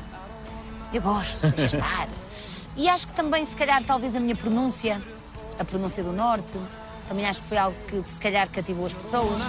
eu 0.94 1.02
gosto, 1.02 1.48
deixa 1.48 1.68
estar. 1.80 2.10
E 2.76 2.90
acho 2.90 3.08
que 3.08 3.14
também, 3.14 3.46
se 3.46 3.56
calhar, 3.56 3.82
talvez 3.86 4.14
a 4.14 4.20
minha 4.20 4.36
pronúncia, 4.36 5.02
a 5.58 5.64
pronúncia 5.64 6.04
do 6.04 6.12
Norte, 6.12 6.58
também 7.08 7.26
acho 7.26 7.40
que 7.40 7.48
foi 7.48 7.58
algo 7.58 7.78
que, 7.88 8.04
se 8.12 8.20
calhar, 8.20 8.50
cativou 8.50 8.86
as 8.86 8.94
pessoas. 8.94 9.42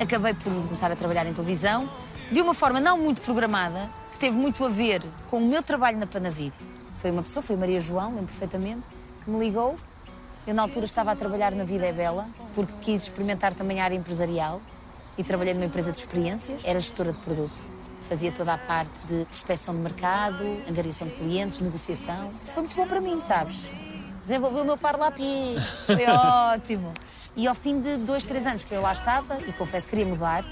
Acabei 0.00 0.34
por 0.34 0.52
começar 0.52 0.92
a 0.92 0.94
trabalhar 0.94 1.26
em 1.26 1.32
televisão, 1.32 1.90
de 2.34 2.42
uma 2.42 2.52
forma 2.52 2.80
não 2.80 2.98
muito 2.98 3.20
programada, 3.20 3.88
que 4.10 4.18
teve 4.18 4.36
muito 4.36 4.64
a 4.64 4.68
ver 4.68 5.00
com 5.30 5.38
o 5.38 5.40
meu 5.40 5.62
trabalho 5.62 5.98
na 5.98 6.04
Panavídeo. 6.04 6.58
Foi 6.96 7.12
uma 7.12 7.22
pessoa, 7.22 7.44
foi 7.44 7.54
Maria 7.54 7.78
João, 7.78 8.08
lembro 8.08 8.24
perfeitamente, 8.24 8.82
que 9.22 9.30
me 9.30 9.38
ligou. 9.38 9.76
Eu, 10.44 10.52
na 10.52 10.62
altura, 10.62 10.84
estava 10.84 11.12
a 11.12 11.14
trabalhar 11.14 11.52
na 11.52 11.62
Vida 11.62 11.86
é 11.86 11.92
Bela, 11.92 12.26
porque 12.52 12.72
quis 12.80 13.04
experimentar 13.04 13.54
também 13.54 13.80
a 13.80 13.84
área 13.84 13.94
empresarial 13.94 14.60
e 15.16 15.22
trabalhei 15.22 15.54
numa 15.54 15.66
empresa 15.66 15.92
de 15.92 15.98
experiências. 15.98 16.64
Era 16.64 16.80
gestora 16.80 17.12
de 17.12 17.18
produto. 17.18 17.68
Fazia 18.08 18.32
toda 18.32 18.54
a 18.54 18.58
parte 18.58 19.06
de 19.06 19.24
prospecção 19.26 19.72
de 19.72 19.80
mercado, 19.80 20.42
angariação 20.68 21.06
de 21.06 21.14
clientes, 21.14 21.60
negociação. 21.60 22.30
Isso 22.42 22.52
foi 22.52 22.64
muito 22.64 22.74
bom 22.74 22.88
para 22.88 23.00
mim, 23.00 23.20
sabes? 23.20 23.70
desenvolveu 24.24 24.62
o 24.62 24.66
meu 24.66 24.76
parlapi. 24.76 25.54
Foi 25.86 26.04
ótimo. 26.52 26.92
E 27.36 27.46
ao 27.46 27.54
fim 27.54 27.80
de 27.80 27.96
dois, 27.98 28.24
três 28.24 28.44
anos 28.44 28.64
que 28.64 28.74
eu 28.74 28.82
lá 28.82 28.90
estava, 28.90 29.38
e 29.46 29.52
confesso 29.52 29.86
que 29.86 29.94
queria 29.94 30.10
mudar, 30.10 30.44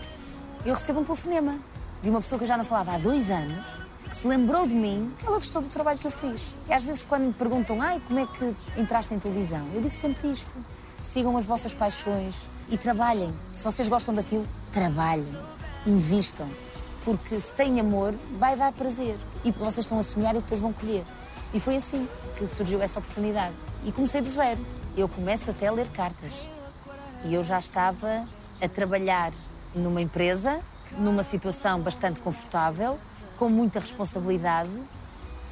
eu 0.65 0.75
recebo 0.75 1.01
um 1.01 1.05
telefonema 1.05 1.72
de 2.03 2.11
uma 2.11 2.21
pessoa 2.21 2.39
que 2.39 2.45
eu 2.45 2.49
já 2.49 2.59
não 2.59 2.65
falava 2.65 2.95
há 2.95 2.99
dois 2.99 3.31
anos, 3.31 3.65
que 4.09 4.17
se 4.17 4.27
lembrou 4.27 4.67
de 4.67 4.75
mim, 4.75 5.13
que 5.19 5.27
ela 5.27 5.37
gostou 5.37 5.63
do 5.63 5.69
trabalho 5.69 5.99
que 5.99 6.07
eu 6.07 6.11
fiz. 6.11 6.55
E 6.69 6.73
às 6.73 6.83
vezes 6.83 7.03
quando 7.03 7.27
me 7.27 7.33
perguntam, 7.33 7.81
ai, 7.81 8.03
como 8.07 8.19
é 8.19 8.27
que 8.27 8.55
entraste 8.77 9.15
em 9.15 9.19
televisão? 9.19 9.67
Eu 9.73 9.81
digo 9.81 9.95
sempre 9.95 10.31
isto. 10.31 10.55
Sigam 11.03 11.37
as 11.37 11.47
vossas 11.47 11.73
paixões 11.73 12.51
e 12.69 12.77
trabalhem. 12.77 13.33
Se 13.55 13.65
vocês 13.65 13.89
gostam 13.89 14.15
daquilo, 14.15 14.47
trabalhem, 14.73 15.37
invistam. 15.87 16.49
Porque 17.05 17.39
se 17.41 17.53
têm 17.53 17.81
amor, 17.81 18.15
vai 18.39 18.57
dar 18.57 18.73
prazer. 18.73 19.17
E 19.45 19.51
vocês 19.51 19.79
estão 19.79 19.99
a 19.99 20.03
semear 20.03 20.35
e 20.37 20.41
depois 20.41 20.61
vão 20.61 20.73
colher. 20.73 21.05
E 21.55 21.59
foi 21.59 21.77
assim 21.77 22.09
que 22.37 22.47
surgiu 22.47 22.81
essa 22.83 22.99
oportunidade. 22.99 23.55
E 23.85 23.93
comecei 23.93 24.21
do 24.21 24.31
zero. 24.31 24.65
Eu 24.97 25.09
começo 25.09 25.51
até 25.51 25.69
a 25.69 25.73
ler 25.73 25.89
cartas. 25.89 26.49
E 27.25 27.35
eu 27.35 27.43
já 27.43 27.59
estava 27.59 28.27
a 28.61 28.69
trabalhar 28.69 29.33
numa 29.75 30.01
empresa, 30.01 30.61
numa 30.99 31.23
situação 31.23 31.81
bastante 31.81 32.21
confortável, 32.21 32.99
com 33.37 33.49
muita 33.49 33.81
responsabilidade, 33.81 34.71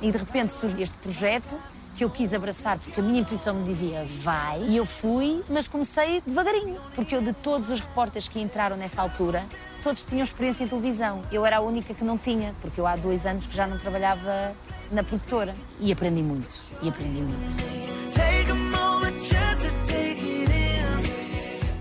e 0.01 0.11
de 0.11 0.19
repente 0.19 0.53
surge 0.53 0.81
este 0.81 0.97
projeto 0.99 1.55
que 1.97 2.05
eu 2.05 2.11
quis 2.11 2.33
abraçar 2.33 2.79
porque 2.79 3.01
a 3.01 3.03
minha 3.03 3.21
intuição 3.21 3.55
me 3.55 3.65
dizia 3.65 4.07
vai, 4.23 4.63
e 4.63 4.77
eu 4.77 4.87
fui, 4.87 5.45
mas 5.49 5.67
comecei 5.69 6.23
devagarinho, 6.27 6.81
porque 6.95 7.15
eu 7.15 7.21
de 7.21 7.33
todos 7.33 7.71
os 7.71 7.81
repórteres 7.81 8.29
que 8.29 8.41
entraram 8.41 8.77
nessa 8.77 9.03
altura, 9.03 9.45
todos 9.83 10.05
tinham 10.05 10.23
experiência 10.23 10.65
em 10.65 10.69
televisão. 10.69 11.23
Eu 11.33 11.45
era 11.45 11.59
a 11.59 11.61
única 11.61 11.93
que 11.93 12.05
não 12.05 12.17
tinha, 12.17 12.55
porque 12.61 12.81
eu 12.81 12.87
há 12.87 12.97
dois 12.97 13.27
anos 13.27 13.47
que 13.47 13.55
já 13.55 13.67
não 13.67 13.77
trabalhava 13.77 14.55
na 14.91 15.03
produtora. 15.03 15.55
E 15.79 15.93
aprendi 15.93 16.23
muito, 16.23 16.59
e 16.81 16.89
aprendi 16.89 17.21
muito. 17.23 17.55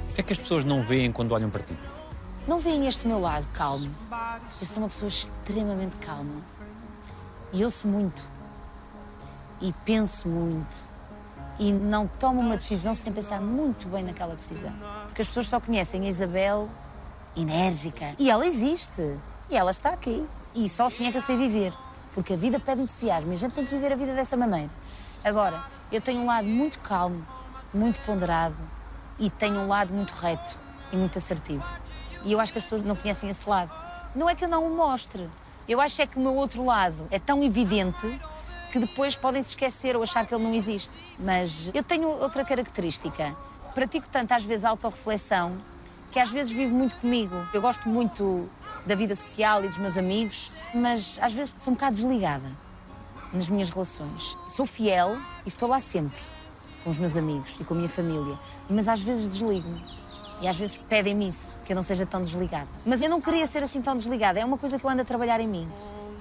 O 0.10 0.14
que 0.14 0.22
é 0.22 0.24
que 0.24 0.34
as 0.34 0.40
pessoas 0.40 0.66
não 0.66 0.84
veem 0.84 1.12
quando 1.12 1.32
olham 1.32 1.50
para 1.50 1.64
ti? 1.64 1.78
Não 2.50 2.58
veem 2.58 2.88
este 2.88 3.08
meu 3.08 3.20
lado 3.20 3.46
calmo. 3.54 3.88
Eu 4.60 4.66
sou 4.66 4.82
uma 4.82 4.90
pessoa 4.90 5.08
extremamente 5.08 5.98
calma. 5.98 6.42
E 7.54 7.64
ouço 7.64 7.88
muito. 7.88 8.28
E 9.62 9.72
penso 9.86 10.28
muito. 10.28 10.76
E 11.60 11.72
não 11.72 12.08
tomo 12.08 12.42
uma 12.42 12.58
decisão 12.58 12.96
sem 12.96 13.14
pensar 13.14 13.40
muito 13.40 13.88
bem 13.88 14.04
naquela 14.04 14.36
decisão. 14.36 14.74
Porque 15.06 15.22
as 15.22 15.28
pessoas 15.28 15.48
só 15.48 15.60
conhecem 15.60 16.02
a 16.02 16.10
Isabel 16.10 16.68
enérgica. 17.36 18.16
E 18.18 18.32
ela 18.32 18.44
existe. 18.44 19.20
E 19.48 19.56
ela 19.56 19.70
está 19.70 19.92
aqui. 19.92 20.28
E 20.56 20.68
só 20.68 20.88
assim 20.88 21.06
é 21.06 21.12
que 21.12 21.18
eu 21.18 21.22
sei 21.22 21.38
viver. 21.38 21.72
Porque 22.14 22.34
a 22.34 22.36
vida 22.36 22.60
pede 22.60 22.82
entusiasmo 22.82 23.32
e 23.32 23.36
a 23.36 23.38
gente 23.38 23.54
tem 23.54 23.64
que 23.64 23.76
viver 23.76 23.94
a 23.94 23.96
vida 23.96 24.16
dessa 24.16 24.36
maneira. 24.36 24.72
Agora, 25.24 25.66
eu 25.92 26.02
tenho 26.02 26.22
um 26.22 26.26
lado 26.26 26.48
muito 26.48 26.80
calmo, 26.80 27.24
muito 27.72 28.02
ponderado 28.02 28.58
e 29.20 29.30
tenho 29.30 29.60
um 29.60 29.68
lado 29.68 29.94
muito 29.94 30.14
reto 30.14 30.60
e 30.92 30.98
muito 30.98 31.20
assertivo. 31.20 31.64
E 32.26 32.32
eu 32.32 32.40
acho 32.40 32.52
que 32.52 32.58
as 32.58 32.64
pessoas 32.64 32.84
não 32.84 32.96
conhecem 32.96 33.30
esse 33.30 33.48
lado. 33.48 33.72
Não 34.16 34.30
é 34.30 34.36
que 34.36 34.46
eu 34.46 34.50
não 34.50 34.66
o 34.66 34.76
mostre. 34.76 35.30
Eu 35.68 35.80
acho 35.80 36.02
é 36.02 36.08
que 36.08 36.18
o 36.18 36.20
meu 36.20 36.36
outro 36.36 36.66
lado 36.66 37.08
é 37.12 37.20
tão 37.20 37.44
evidente 37.44 38.20
que 38.72 38.80
depois 38.80 39.16
podem 39.16 39.42
se 39.42 39.50
esquecer 39.50 39.96
ou 39.96 40.04
achar 40.04 40.26
que 40.26 40.34
ele 40.34 40.44
não 40.44 40.54
existe. 40.54 41.04
Mas 41.20 41.70
eu 41.74 41.84
tenho 41.84 42.08
outra 42.08 42.44
característica. 42.44 43.36
Pratico 43.74 44.08
tanto 44.10 44.32
às 44.34 44.44
vezes 44.44 44.66
autorreflexão 44.66 45.58
que 46.12 46.20
às 46.20 46.32
vezes 46.32 46.52
vivo 46.52 46.74
muito 46.74 46.98
comigo. 46.98 47.36
Eu 47.54 47.62
gosto 47.62 47.88
muito 47.88 48.50
da 48.86 48.96
vida 48.96 49.14
social 49.14 49.64
e 49.64 49.68
dos 49.68 49.78
meus 49.78 49.98
amigos, 49.98 50.52
mas 50.74 51.20
às 51.22 51.34
vezes 51.34 51.56
sou 51.60 51.72
um 51.72 51.76
bocado 51.76 51.96
desligada 51.96 52.52
nas 53.32 53.50
minhas 53.50 53.70
relações. 53.70 54.36
Sou 54.48 54.66
fiel 54.66 55.18
e 55.46 55.50
estou 55.50 55.70
lá 55.70 55.80
sempre 55.80 56.20
com 56.84 56.90
os 56.90 56.98
meus 56.98 57.16
amigos 57.16 57.60
e 57.60 57.64
com 57.64 57.74
a 57.74 57.78
minha 57.78 57.90
família, 57.90 58.40
mas 58.70 58.88
às 58.88 59.02
vezes 59.02 59.28
desligo-me. 59.28 59.99
E 60.42 60.48
às 60.48 60.56
vezes 60.56 60.78
pedem-me 60.78 61.28
isso, 61.28 61.58
que 61.66 61.74
eu 61.74 61.76
não 61.76 61.84
seja 61.84 62.06
tão 62.06 62.22
desligada. 62.22 62.68
Mas 62.86 63.02
eu 63.02 63.10
não 63.10 63.20
queria 63.20 63.46
ser 63.46 63.62
assim 63.62 63.82
tão 63.82 63.96
desligada, 63.96 64.40
é 64.40 64.46
uma 64.46 64.58
coisa 64.58 64.80
que 64.80 64.86
eu 64.86 64.90
ando 64.90 65.02
a 65.02 65.06
trabalhar 65.06 65.40
em 65.42 65.48
mim. 65.48 65.70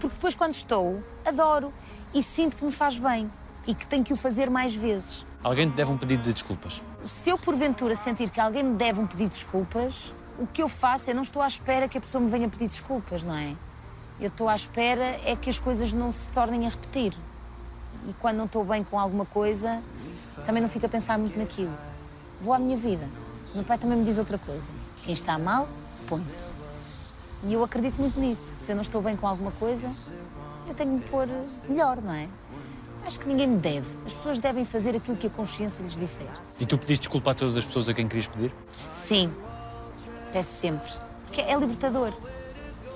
Porque 0.00 0.14
depois, 0.14 0.34
quando 0.34 0.52
estou, 0.52 1.02
adoro 1.24 1.72
e 2.14 2.22
sinto 2.22 2.56
que 2.56 2.64
me 2.64 2.72
faz 2.72 2.98
bem 2.98 3.30
e 3.66 3.74
que 3.74 3.86
tenho 3.86 4.02
que 4.02 4.12
o 4.12 4.16
fazer 4.16 4.50
mais 4.50 4.74
vezes. 4.74 5.26
Alguém 5.42 5.70
te 5.70 5.76
deve 5.76 5.90
um 5.90 5.98
pedido 5.98 6.22
de 6.22 6.32
desculpas. 6.32 6.82
Se 7.04 7.30
eu 7.30 7.38
porventura 7.38 7.94
sentir 7.94 8.30
que 8.30 8.40
alguém 8.40 8.64
me 8.64 8.76
deve 8.76 9.00
um 9.00 9.06
pedido 9.06 9.30
de 9.30 9.36
desculpas, 9.36 10.14
o 10.38 10.46
que 10.46 10.62
eu 10.62 10.68
faço, 10.68 11.10
eu 11.10 11.14
não 11.14 11.22
estou 11.22 11.42
à 11.42 11.46
espera 11.46 11.88
que 11.88 11.98
a 11.98 12.00
pessoa 12.00 12.22
me 12.22 12.30
venha 12.30 12.48
pedir 12.48 12.68
desculpas, 12.68 13.22
não 13.24 13.34
é? 13.34 13.54
Eu 14.20 14.28
estou 14.28 14.48
à 14.48 14.54
espera 14.54 15.20
é 15.24 15.36
que 15.36 15.48
as 15.48 15.58
coisas 15.58 15.92
não 15.92 16.10
se 16.10 16.30
tornem 16.30 16.66
a 16.66 16.70
repetir. 16.70 17.16
E 18.08 18.12
quando 18.14 18.38
não 18.38 18.46
estou 18.46 18.64
bem 18.64 18.82
com 18.82 18.98
alguma 18.98 19.24
coisa, 19.24 19.80
também 20.44 20.60
não 20.60 20.68
fico 20.68 20.86
a 20.86 20.88
pensar 20.88 21.18
muito 21.18 21.38
naquilo. 21.38 21.72
Vou 22.40 22.52
à 22.52 22.58
minha 22.58 22.76
vida. 22.76 23.08
O 23.52 23.56
meu 23.56 23.64
pai 23.64 23.78
também 23.78 23.98
me 23.98 24.04
diz 24.04 24.18
outra 24.18 24.38
coisa. 24.38 24.70
Quem 25.04 25.14
está 25.14 25.38
mal, 25.38 25.68
põe-se. 26.06 26.52
E 27.44 27.52
eu 27.52 27.62
acredito 27.64 27.98
muito 27.98 28.18
nisso. 28.20 28.52
Se 28.56 28.72
eu 28.72 28.76
não 28.76 28.82
estou 28.82 29.00
bem 29.00 29.16
com 29.16 29.26
alguma 29.26 29.52
coisa, 29.52 29.90
eu 30.66 30.74
tenho 30.74 30.90
de 30.90 30.96
me 30.96 31.02
pôr 31.02 31.26
melhor, 31.68 32.00
não 32.02 32.12
é? 32.12 32.28
Acho 33.06 33.18
que 33.18 33.26
ninguém 33.26 33.46
me 33.46 33.58
deve. 33.58 33.86
As 34.04 34.14
pessoas 34.14 34.40
devem 34.40 34.64
fazer 34.64 34.94
aquilo 34.94 35.16
que 35.16 35.28
a 35.28 35.30
consciência 35.30 35.82
lhes 35.82 35.96
disser. 35.96 36.28
E 36.60 36.66
tu 36.66 36.76
pediste 36.76 37.04
desculpa 37.06 37.30
a 37.30 37.34
todas 37.34 37.56
as 37.56 37.64
pessoas 37.64 37.88
a 37.88 37.94
quem 37.94 38.06
querias 38.06 38.26
pedir? 38.26 38.52
Sim, 38.92 39.32
peço 40.32 40.50
sempre. 40.50 40.90
Porque 41.24 41.40
é 41.40 41.56
libertador. 41.56 42.12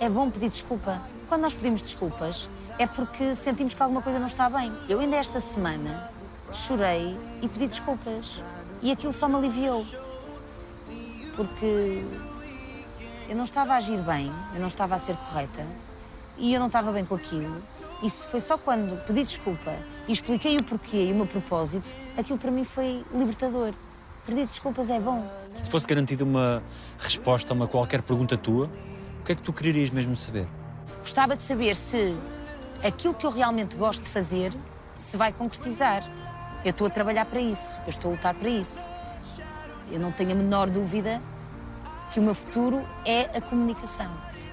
É 0.01 0.09
bom 0.11 0.29
pedir 0.31 0.49
desculpa. 0.49 1.01
Quando 1.29 1.43
nós 1.43 1.55
pedimos 1.55 1.81
desculpas, 1.81 2.49
é 2.79 2.87
porque 2.87 3.35
sentimos 3.35 3.73
que 3.73 3.83
alguma 3.83 4.03
coisa 4.03 4.19
não 4.19 4.27
está 4.27 4.51
bem. 4.51 4.71
Eu 4.89 5.01
ainda 5.01 5.17
esta 5.17 5.41
semana 5.41 6.11
chorei 6.53 7.17
e 7.41 7.49
pedi 7.49 7.69
desculpas. 7.69 8.43
E 8.83 8.91
aquilo 8.91 9.13
só 9.13 9.29
me 9.29 9.37
aliviou. 9.37 9.87
Porque 11.37 12.05
eu 13.29 13.37
não 13.37 13.45
estava 13.45 13.75
a 13.75 13.77
agir 13.77 13.99
bem, 14.03 14.31
eu 14.55 14.61
não 14.61 14.67
estava 14.67 14.95
a 14.95 14.99
ser 14.99 15.17
correta 15.17 15.67
e 16.37 16.53
eu 16.53 16.61
não 16.61 16.67
estava 16.67 16.93
bem 16.93 17.05
com 17.05 17.15
aquilo. 17.15 17.63
Isso 18.03 18.29
foi 18.29 18.41
só 18.41 18.59
quando 18.59 19.01
pedi 19.07 19.23
desculpa 19.23 19.73
e 20.09 20.13
expliquei 20.13 20.57
o 20.57 20.63
porquê 20.63 21.07
e 21.07 21.13
o 21.13 21.15
meu 21.15 21.27
propósito, 21.27 21.91
aquilo 22.17 22.39
para 22.39 22.51
mim 22.51 22.65
foi 22.65 23.05
libertador. 23.15 23.73
Pedir 24.27 24.47
desculpas 24.47 24.91
é 24.91 25.01
bom. 25.01 25.29
Se 25.55 25.65
te 25.65 25.71
fosse 25.71 25.87
garantida 25.87 26.25
uma 26.25 26.63
resposta 26.99 27.53
a 27.53 27.55
uma 27.55 27.67
qualquer 27.67 28.03
pergunta 28.03 28.37
tua, 28.37 28.71
o 29.21 29.25
que 29.25 29.33
é 29.33 29.35
que 29.35 29.43
tu 29.43 29.53
querias 29.53 29.91
mesmo 29.91 30.17
saber? 30.17 30.47
Gostava 31.01 31.37
de 31.37 31.43
saber 31.43 31.75
se 31.75 32.17
aquilo 32.83 33.15
que 33.15 33.27
eu 33.27 33.31
realmente 33.31 33.77
gosto 33.77 34.03
de 34.03 34.11
fazer 34.11 34.53
se 34.95 35.17
vai 35.17 35.33
concretizar. 35.33 36.03
Eu 36.65 36.71
estou 36.71 36.87
a 36.87 36.91
trabalhar 36.91 37.25
para 37.25 37.41
isso, 37.41 37.77
eu 37.85 37.89
estou 37.89 38.11
a 38.11 38.15
lutar 38.15 38.35
para 38.35 38.49
isso. 38.49 38.81
Eu 39.91 40.01
não 40.01 40.13
tenho 40.13 40.33
a 40.33 40.35
menor 40.35 40.71
dúvida 40.71 41.21
que 42.13 42.21
o 42.21 42.23
meu 42.23 42.35
futuro 42.35 42.87
é 43.05 43.23
a 43.37 43.41
comunicação. 43.41 44.11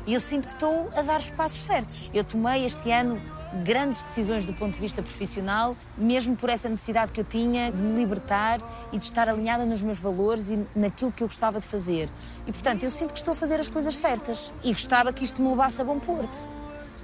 E 0.07 0.13
eu 0.13 0.19
sinto 0.19 0.47
que 0.47 0.53
estou 0.53 0.89
a 0.95 1.01
dar 1.01 1.19
os 1.19 1.29
passos 1.29 1.59
certos. 1.59 2.09
Eu 2.13 2.23
tomei 2.23 2.65
este 2.65 2.91
ano 2.91 3.19
grandes 3.63 4.03
decisões 4.03 4.45
do 4.45 4.53
ponto 4.53 4.73
de 4.73 4.79
vista 4.79 5.01
profissional, 5.01 5.75
mesmo 5.97 6.35
por 6.35 6.49
essa 6.49 6.69
necessidade 6.69 7.11
que 7.11 7.19
eu 7.19 7.23
tinha 7.23 7.71
de 7.71 7.81
me 7.81 7.99
libertar 7.99 8.61
e 8.91 8.97
de 8.97 9.03
estar 9.03 9.27
alinhada 9.27 9.65
nos 9.65 9.81
meus 9.81 9.99
valores 9.99 10.49
e 10.49 10.65
naquilo 10.75 11.11
que 11.11 11.23
eu 11.23 11.27
gostava 11.27 11.59
de 11.59 11.65
fazer. 11.65 12.09
E 12.45 12.51
portanto, 12.51 12.83
eu 12.83 12.89
sinto 12.89 13.13
que 13.13 13.19
estou 13.19 13.31
a 13.31 13.35
fazer 13.35 13.59
as 13.59 13.67
coisas 13.67 13.95
certas 13.95 14.53
e 14.63 14.71
gostava 14.71 15.11
que 15.11 15.23
isto 15.23 15.41
me 15.41 15.49
levasse 15.49 15.81
a 15.81 15.83
bom 15.83 15.99
porto. 15.99 16.47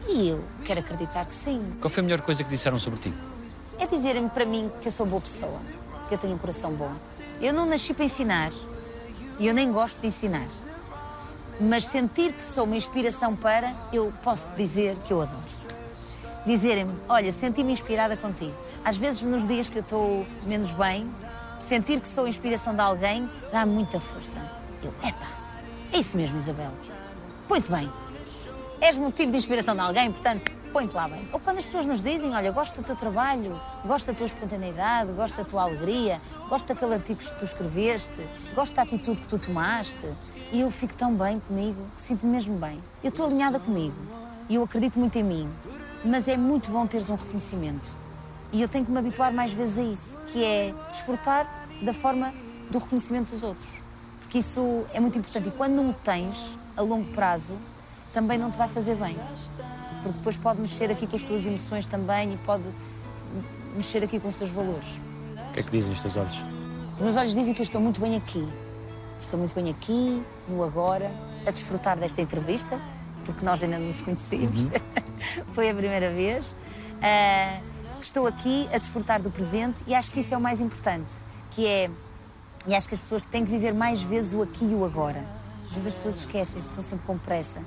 E 0.08 0.30
eu 0.30 0.44
quero 0.64 0.82
acreditar 0.82 1.26
que 1.26 1.34
sim. 1.34 1.64
Qual 1.82 1.90
foi 1.90 2.02
a 2.02 2.04
melhor 2.04 2.22
coisa 2.22 2.44
que 2.44 2.50
disseram 2.50 2.78
sobre 2.78 3.00
ti? 3.00 3.14
É 3.80 3.88
dizerem 3.88 4.30
para 4.30 4.46
mim 4.46 4.72
que 4.82 4.88
eu 4.88 4.92
sou 4.92 5.06
boa 5.06 5.22
pessoa, 5.22 5.60
que 6.08 6.14
eu 6.14 6.18
tenho 6.18 6.36
um 6.36 6.38
coração 6.38 6.72
bom. 6.74 6.92
Eu 7.42 7.54
não 7.54 7.66
nasci 7.66 7.94
para 7.94 8.06
ensinar 8.06 8.52
e 9.40 9.48
eu 9.48 9.54
nem 9.54 9.72
gosto 9.72 10.00
de 10.00 10.08
ensinar. 10.08 10.48
Mas 11.60 11.86
sentir 11.86 12.34
que 12.34 12.44
sou 12.44 12.66
uma 12.66 12.76
inspiração 12.76 13.36
para, 13.36 13.74
eu 13.92 14.14
posso 14.24 14.50
dizer 14.58 14.98
que 15.00 15.14
eu 15.14 15.22
adoro. 15.22 15.44
Dizerem-me, 16.46 16.94
olha, 17.08 17.32
senti-me 17.32 17.72
inspirada 17.72 18.16
contigo. 18.16 18.54
Às 18.84 18.98
vezes, 18.98 19.22
nos 19.22 19.48
dias 19.48 19.68
que 19.68 19.80
eu 19.80 19.82
estou 19.82 20.26
menos 20.44 20.72
bem, 20.72 21.10
sentir 21.60 22.00
que 22.00 22.08
sou 22.08 22.26
a 22.26 22.30
inspiração 22.30 22.76
de 22.76 22.82
alguém 22.82 23.30
dá 23.52 23.66
muita 23.66 24.00
força. 24.00 24.40
Eu, 24.84 24.94
epá, 25.04 25.28
é 25.92 25.98
isso 25.98 26.16
mesmo, 26.16 26.38
Isabel. 26.38 26.72
Põe-te 27.48 27.72
bem. 27.72 27.92
És 28.80 29.00
motivo 29.00 29.32
de 29.32 29.38
inspiração 29.38 29.74
de 29.74 29.82
alguém, 29.82 30.12
portanto, 30.12 30.52
põe-te 30.76 30.94
lá 30.94 31.08
bem. 31.08 31.26
Ou 31.32 31.40
quando 31.40 31.60
as 31.60 31.64
pessoas 31.64 31.86
nos 31.86 32.04
dizem, 32.04 32.36
olha, 32.36 32.52
gosto 32.52 32.82
do 32.82 32.86
teu 32.86 32.98
trabalho, 32.98 33.58
gosto 33.86 34.08
da 34.08 34.14
tua 34.14 34.26
espontaneidade, 34.26 35.14
gosto 35.14 35.38
da 35.38 35.46
tua 35.46 35.62
alegria, 35.62 36.20
gosto 36.50 36.68
daquele 36.68 36.94
artigo 36.94 37.18
que 37.18 37.34
tu 37.34 37.46
escreveste, 37.46 38.20
gosto 38.54 38.76
da 38.76 38.82
atitude 38.82 39.22
que 39.22 39.28
tu 39.28 39.40
tomaste, 39.40 40.06
e 40.52 40.60
eu 40.60 40.70
fico 40.70 40.94
tão 40.94 41.16
bem 41.16 41.40
comigo, 41.40 41.82
sinto-me 41.96 42.34
mesmo 42.34 42.58
bem. 42.58 42.84
Eu 43.02 43.08
estou 43.08 43.26
alinhada 43.26 43.58
comigo 43.58 43.96
e 44.50 44.56
eu 44.56 44.64
acredito 44.64 45.00
muito 45.00 45.18
em 45.18 45.24
mim, 45.24 45.50
mas 46.04 46.28
é 46.28 46.36
muito 46.36 46.70
bom 46.70 46.86
teres 46.86 47.10
um 47.10 47.16
reconhecimento. 47.16 47.90
E 48.52 48.62
eu 48.62 48.68
tenho 48.68 48.84
que 48.84 48.92
me 48.92 49.00
habituar 49.00 49.32
mais 49.32 49.54
vezes 49.54 49.78
a 49.78 49.84
isso, 49.84 50.20
que 50.28 50.44
é 50.44 50.74
desfrutar 50.90 51.48
da 51.84 51.94
forma 51.94 52.34
do 52.70 52.80
reconhecimento 52.80 53.32
dos 53.32 53.44
outros. 53.44 53.70
Porque 54.20 54.40
isso 54.40 54.86
é 54.94 55.00
muito 55.00 55.18
importante. 55.18 55.48
E 55.48 55.52
quando 55.54 55.72
não 55.72 55.92
o 55.92 55.94
tens, 55.94 56.58
a 56.76 56.82
longo 56.82 57.10
prazo, 57.14 57.56
também 58.12 58.38
não 58.38 58.52
te 58.52 58.58
vai 58.58 58.68
fazer 58.68 58.96
bem. 58.96 59.16
Porque 60.06 60.20
depois 60.20 60.38
pode 60.38 60.62
mexer 60.62 60.92
aqui 60.92 61.08
com 61.08 61.16
as 61.16 61.24
tuas 61.24 61.48
emoções 61.48 61.88
também 61.88 62.32
e 62.32 62.38
pode 62.38 62.64
mexer 63.76 64.04
aqui 64.04 64.20
com 64.20 64.28
os 64.28 64.36
teus 64.36 64.52
valores. 64.52 65.02
que 65.52 65.62
é 65.62 65.64
que 65.64 65.72
dizem 65.72 65.94
os 65.94 66.00
teus 66.00 66.16
olhos? 66.16 66.46
Os 66.94 67.00
meus 67.00 67.18
olhos 67.18 67.34
dizem 67.34 67.56
que 67.56 67.60
eu 67.60 67.64
estou 67.64 67.82
muito 67.82 68.00
bem 68.00 68.16
aqui. 68.16 68.48
Estou 69.20 69.40
muito 69.40 69.56
bem 69.56 69.68
aqui, 69.72 70.24
no 70.48 70.64
agora, 70.64 71.12
a 71.44 71.50
desfrutar 71.50 71.98
desta 71.98 72.22
entrevista, 72.22 72.80
porque 73.26 73.44
nós 73.44 73.64
ainda 73.64 73.80
não 73.80 73.88
nos 73.88 74.00
conhecemos. 74.00 74.68
Foi 75.54 75.72
a 75.72 75.74
primeira 75.74 76.14
vez. 76.14 76.56
Que 77.98 78.06
estou 78.06 78.28
aqui 78.28 78.70
a 78.72 78.78
desfrutar 78.78 79.24
do 79.24 79.32
presente 79.32 79.84
e 79.88 79.96
acho 79.96 80.12
que 80.12 80.20
isso 80.20 80.36
é 80.36 80.38
o 80.38 80.42
mais 80.42 80.62
importante, 80.62 81.16
que 81.50 81.66
é 81.66 81.90
e 82.68 82.76
acho 82.76 82.88
que 82.88 82.94
as 82.94 83.02
pessoas 83.02 83.24
têm 83.24 83.44
que 83.44 83.50
viver 83.50 83.74
mais 83.74 84.04
vezes 84.04 84.34
o 84.34 84.44
aqui 84.44 84.66
e 84.66 84.76
o 84.76 84.86
agora. 84.86 85.26
Às 85.66 85.74
vezes 85.74 85.88
as 85.88 85.94
pessoas 85.96 86.16
esquecem-se, 86.18 86.68
estão 86.68 86.84
sempre 86.84 87.08
com 87.08 87.18
pressa. 87.18 87.64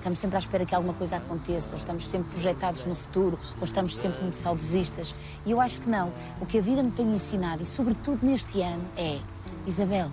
Estamos 0.00 0.18
sempre 0.18 0.36
à 0.36 0.38
espera 0.38 0.64
que 0.64 0.74
alguma 0.74 0.94
coisa 0.94 1.16
aconteça, 1.16 1.72
ou 1.72 1.76
estamos 1.76 2.08
sempre 2.08 2.30
projetados 2.30 2.86
no 2.86 2.94
futuro, 2.94 3.38
ou 3.58 3.64
estamos 3.64 3.94
sempre 3.98 4.22
muito 4.22 4.36
saudosistas. 4.38 5.14
E 5.44 5.50
eu 5.50 5.60
acho 5.60 5.78
que 5.78 5.90
não. 5.90 6.10
O 6.40 6.46
que 6.46 6.58
a 6.58 6.62
vida 6.62 6.82
me 6.82 6.90
tem 6.90 7.06
ensinado, 7.12 7.62
e 7.62 7.66
sobretudo 7.66 8.24
neste 8.24 8.62
ano, 8.62 8.82
é: 8.96 9.18
Isabel, 9.66 10.10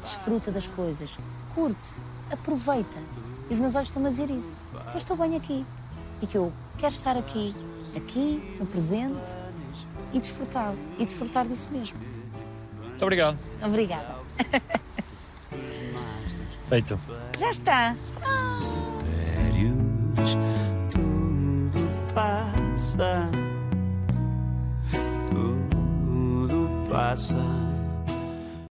desfruta 0.00 0.52
das 0.52 0.68
coisas, 0.68 1.18
curte, 1.52 2.00
aproveita. 2.30 2.96
E 3.50 3.52
os 3.52 3.58
meus 3.58 3.74
olhos 3.74 3.88
estão 3.88 4.06
a 4.06 4.08
dizer 4.08 4.30
isso. 4.30 4.62
Que 4.70 4.92
eu 4.92 4.96
estou 4.98 5.16
bem 5.16 5.34
aqui. 5.34 5.66
E 6.22 6.28
que 6.28 6.38
eu 6.38 6.52
quero 6.78 6.92
estar 6.92 7.16
aqui, 7.16 7.52
aqui, 7.96 8.56
no 8.60 8.66
presente, 8.66 9.36
e 10.12 10.20
desfrutá-lo. 10.20 10.78
E 10.96 11.04
desfrutar 11.04 11.44
disso 11.44 11.68
mesmo. 11.72 11.98
Muito 12.80 13.02
obrigado. 13.02 13.36
Obrigada. 13.60 14.14
Feito. 16.68 17.00
Já 17.36 17.50
está. 17.50 17.96
Tudo 20.90 21.80
passa, 22.14 23.28
tudo 25.30 26.68
passa. 26.90 27.73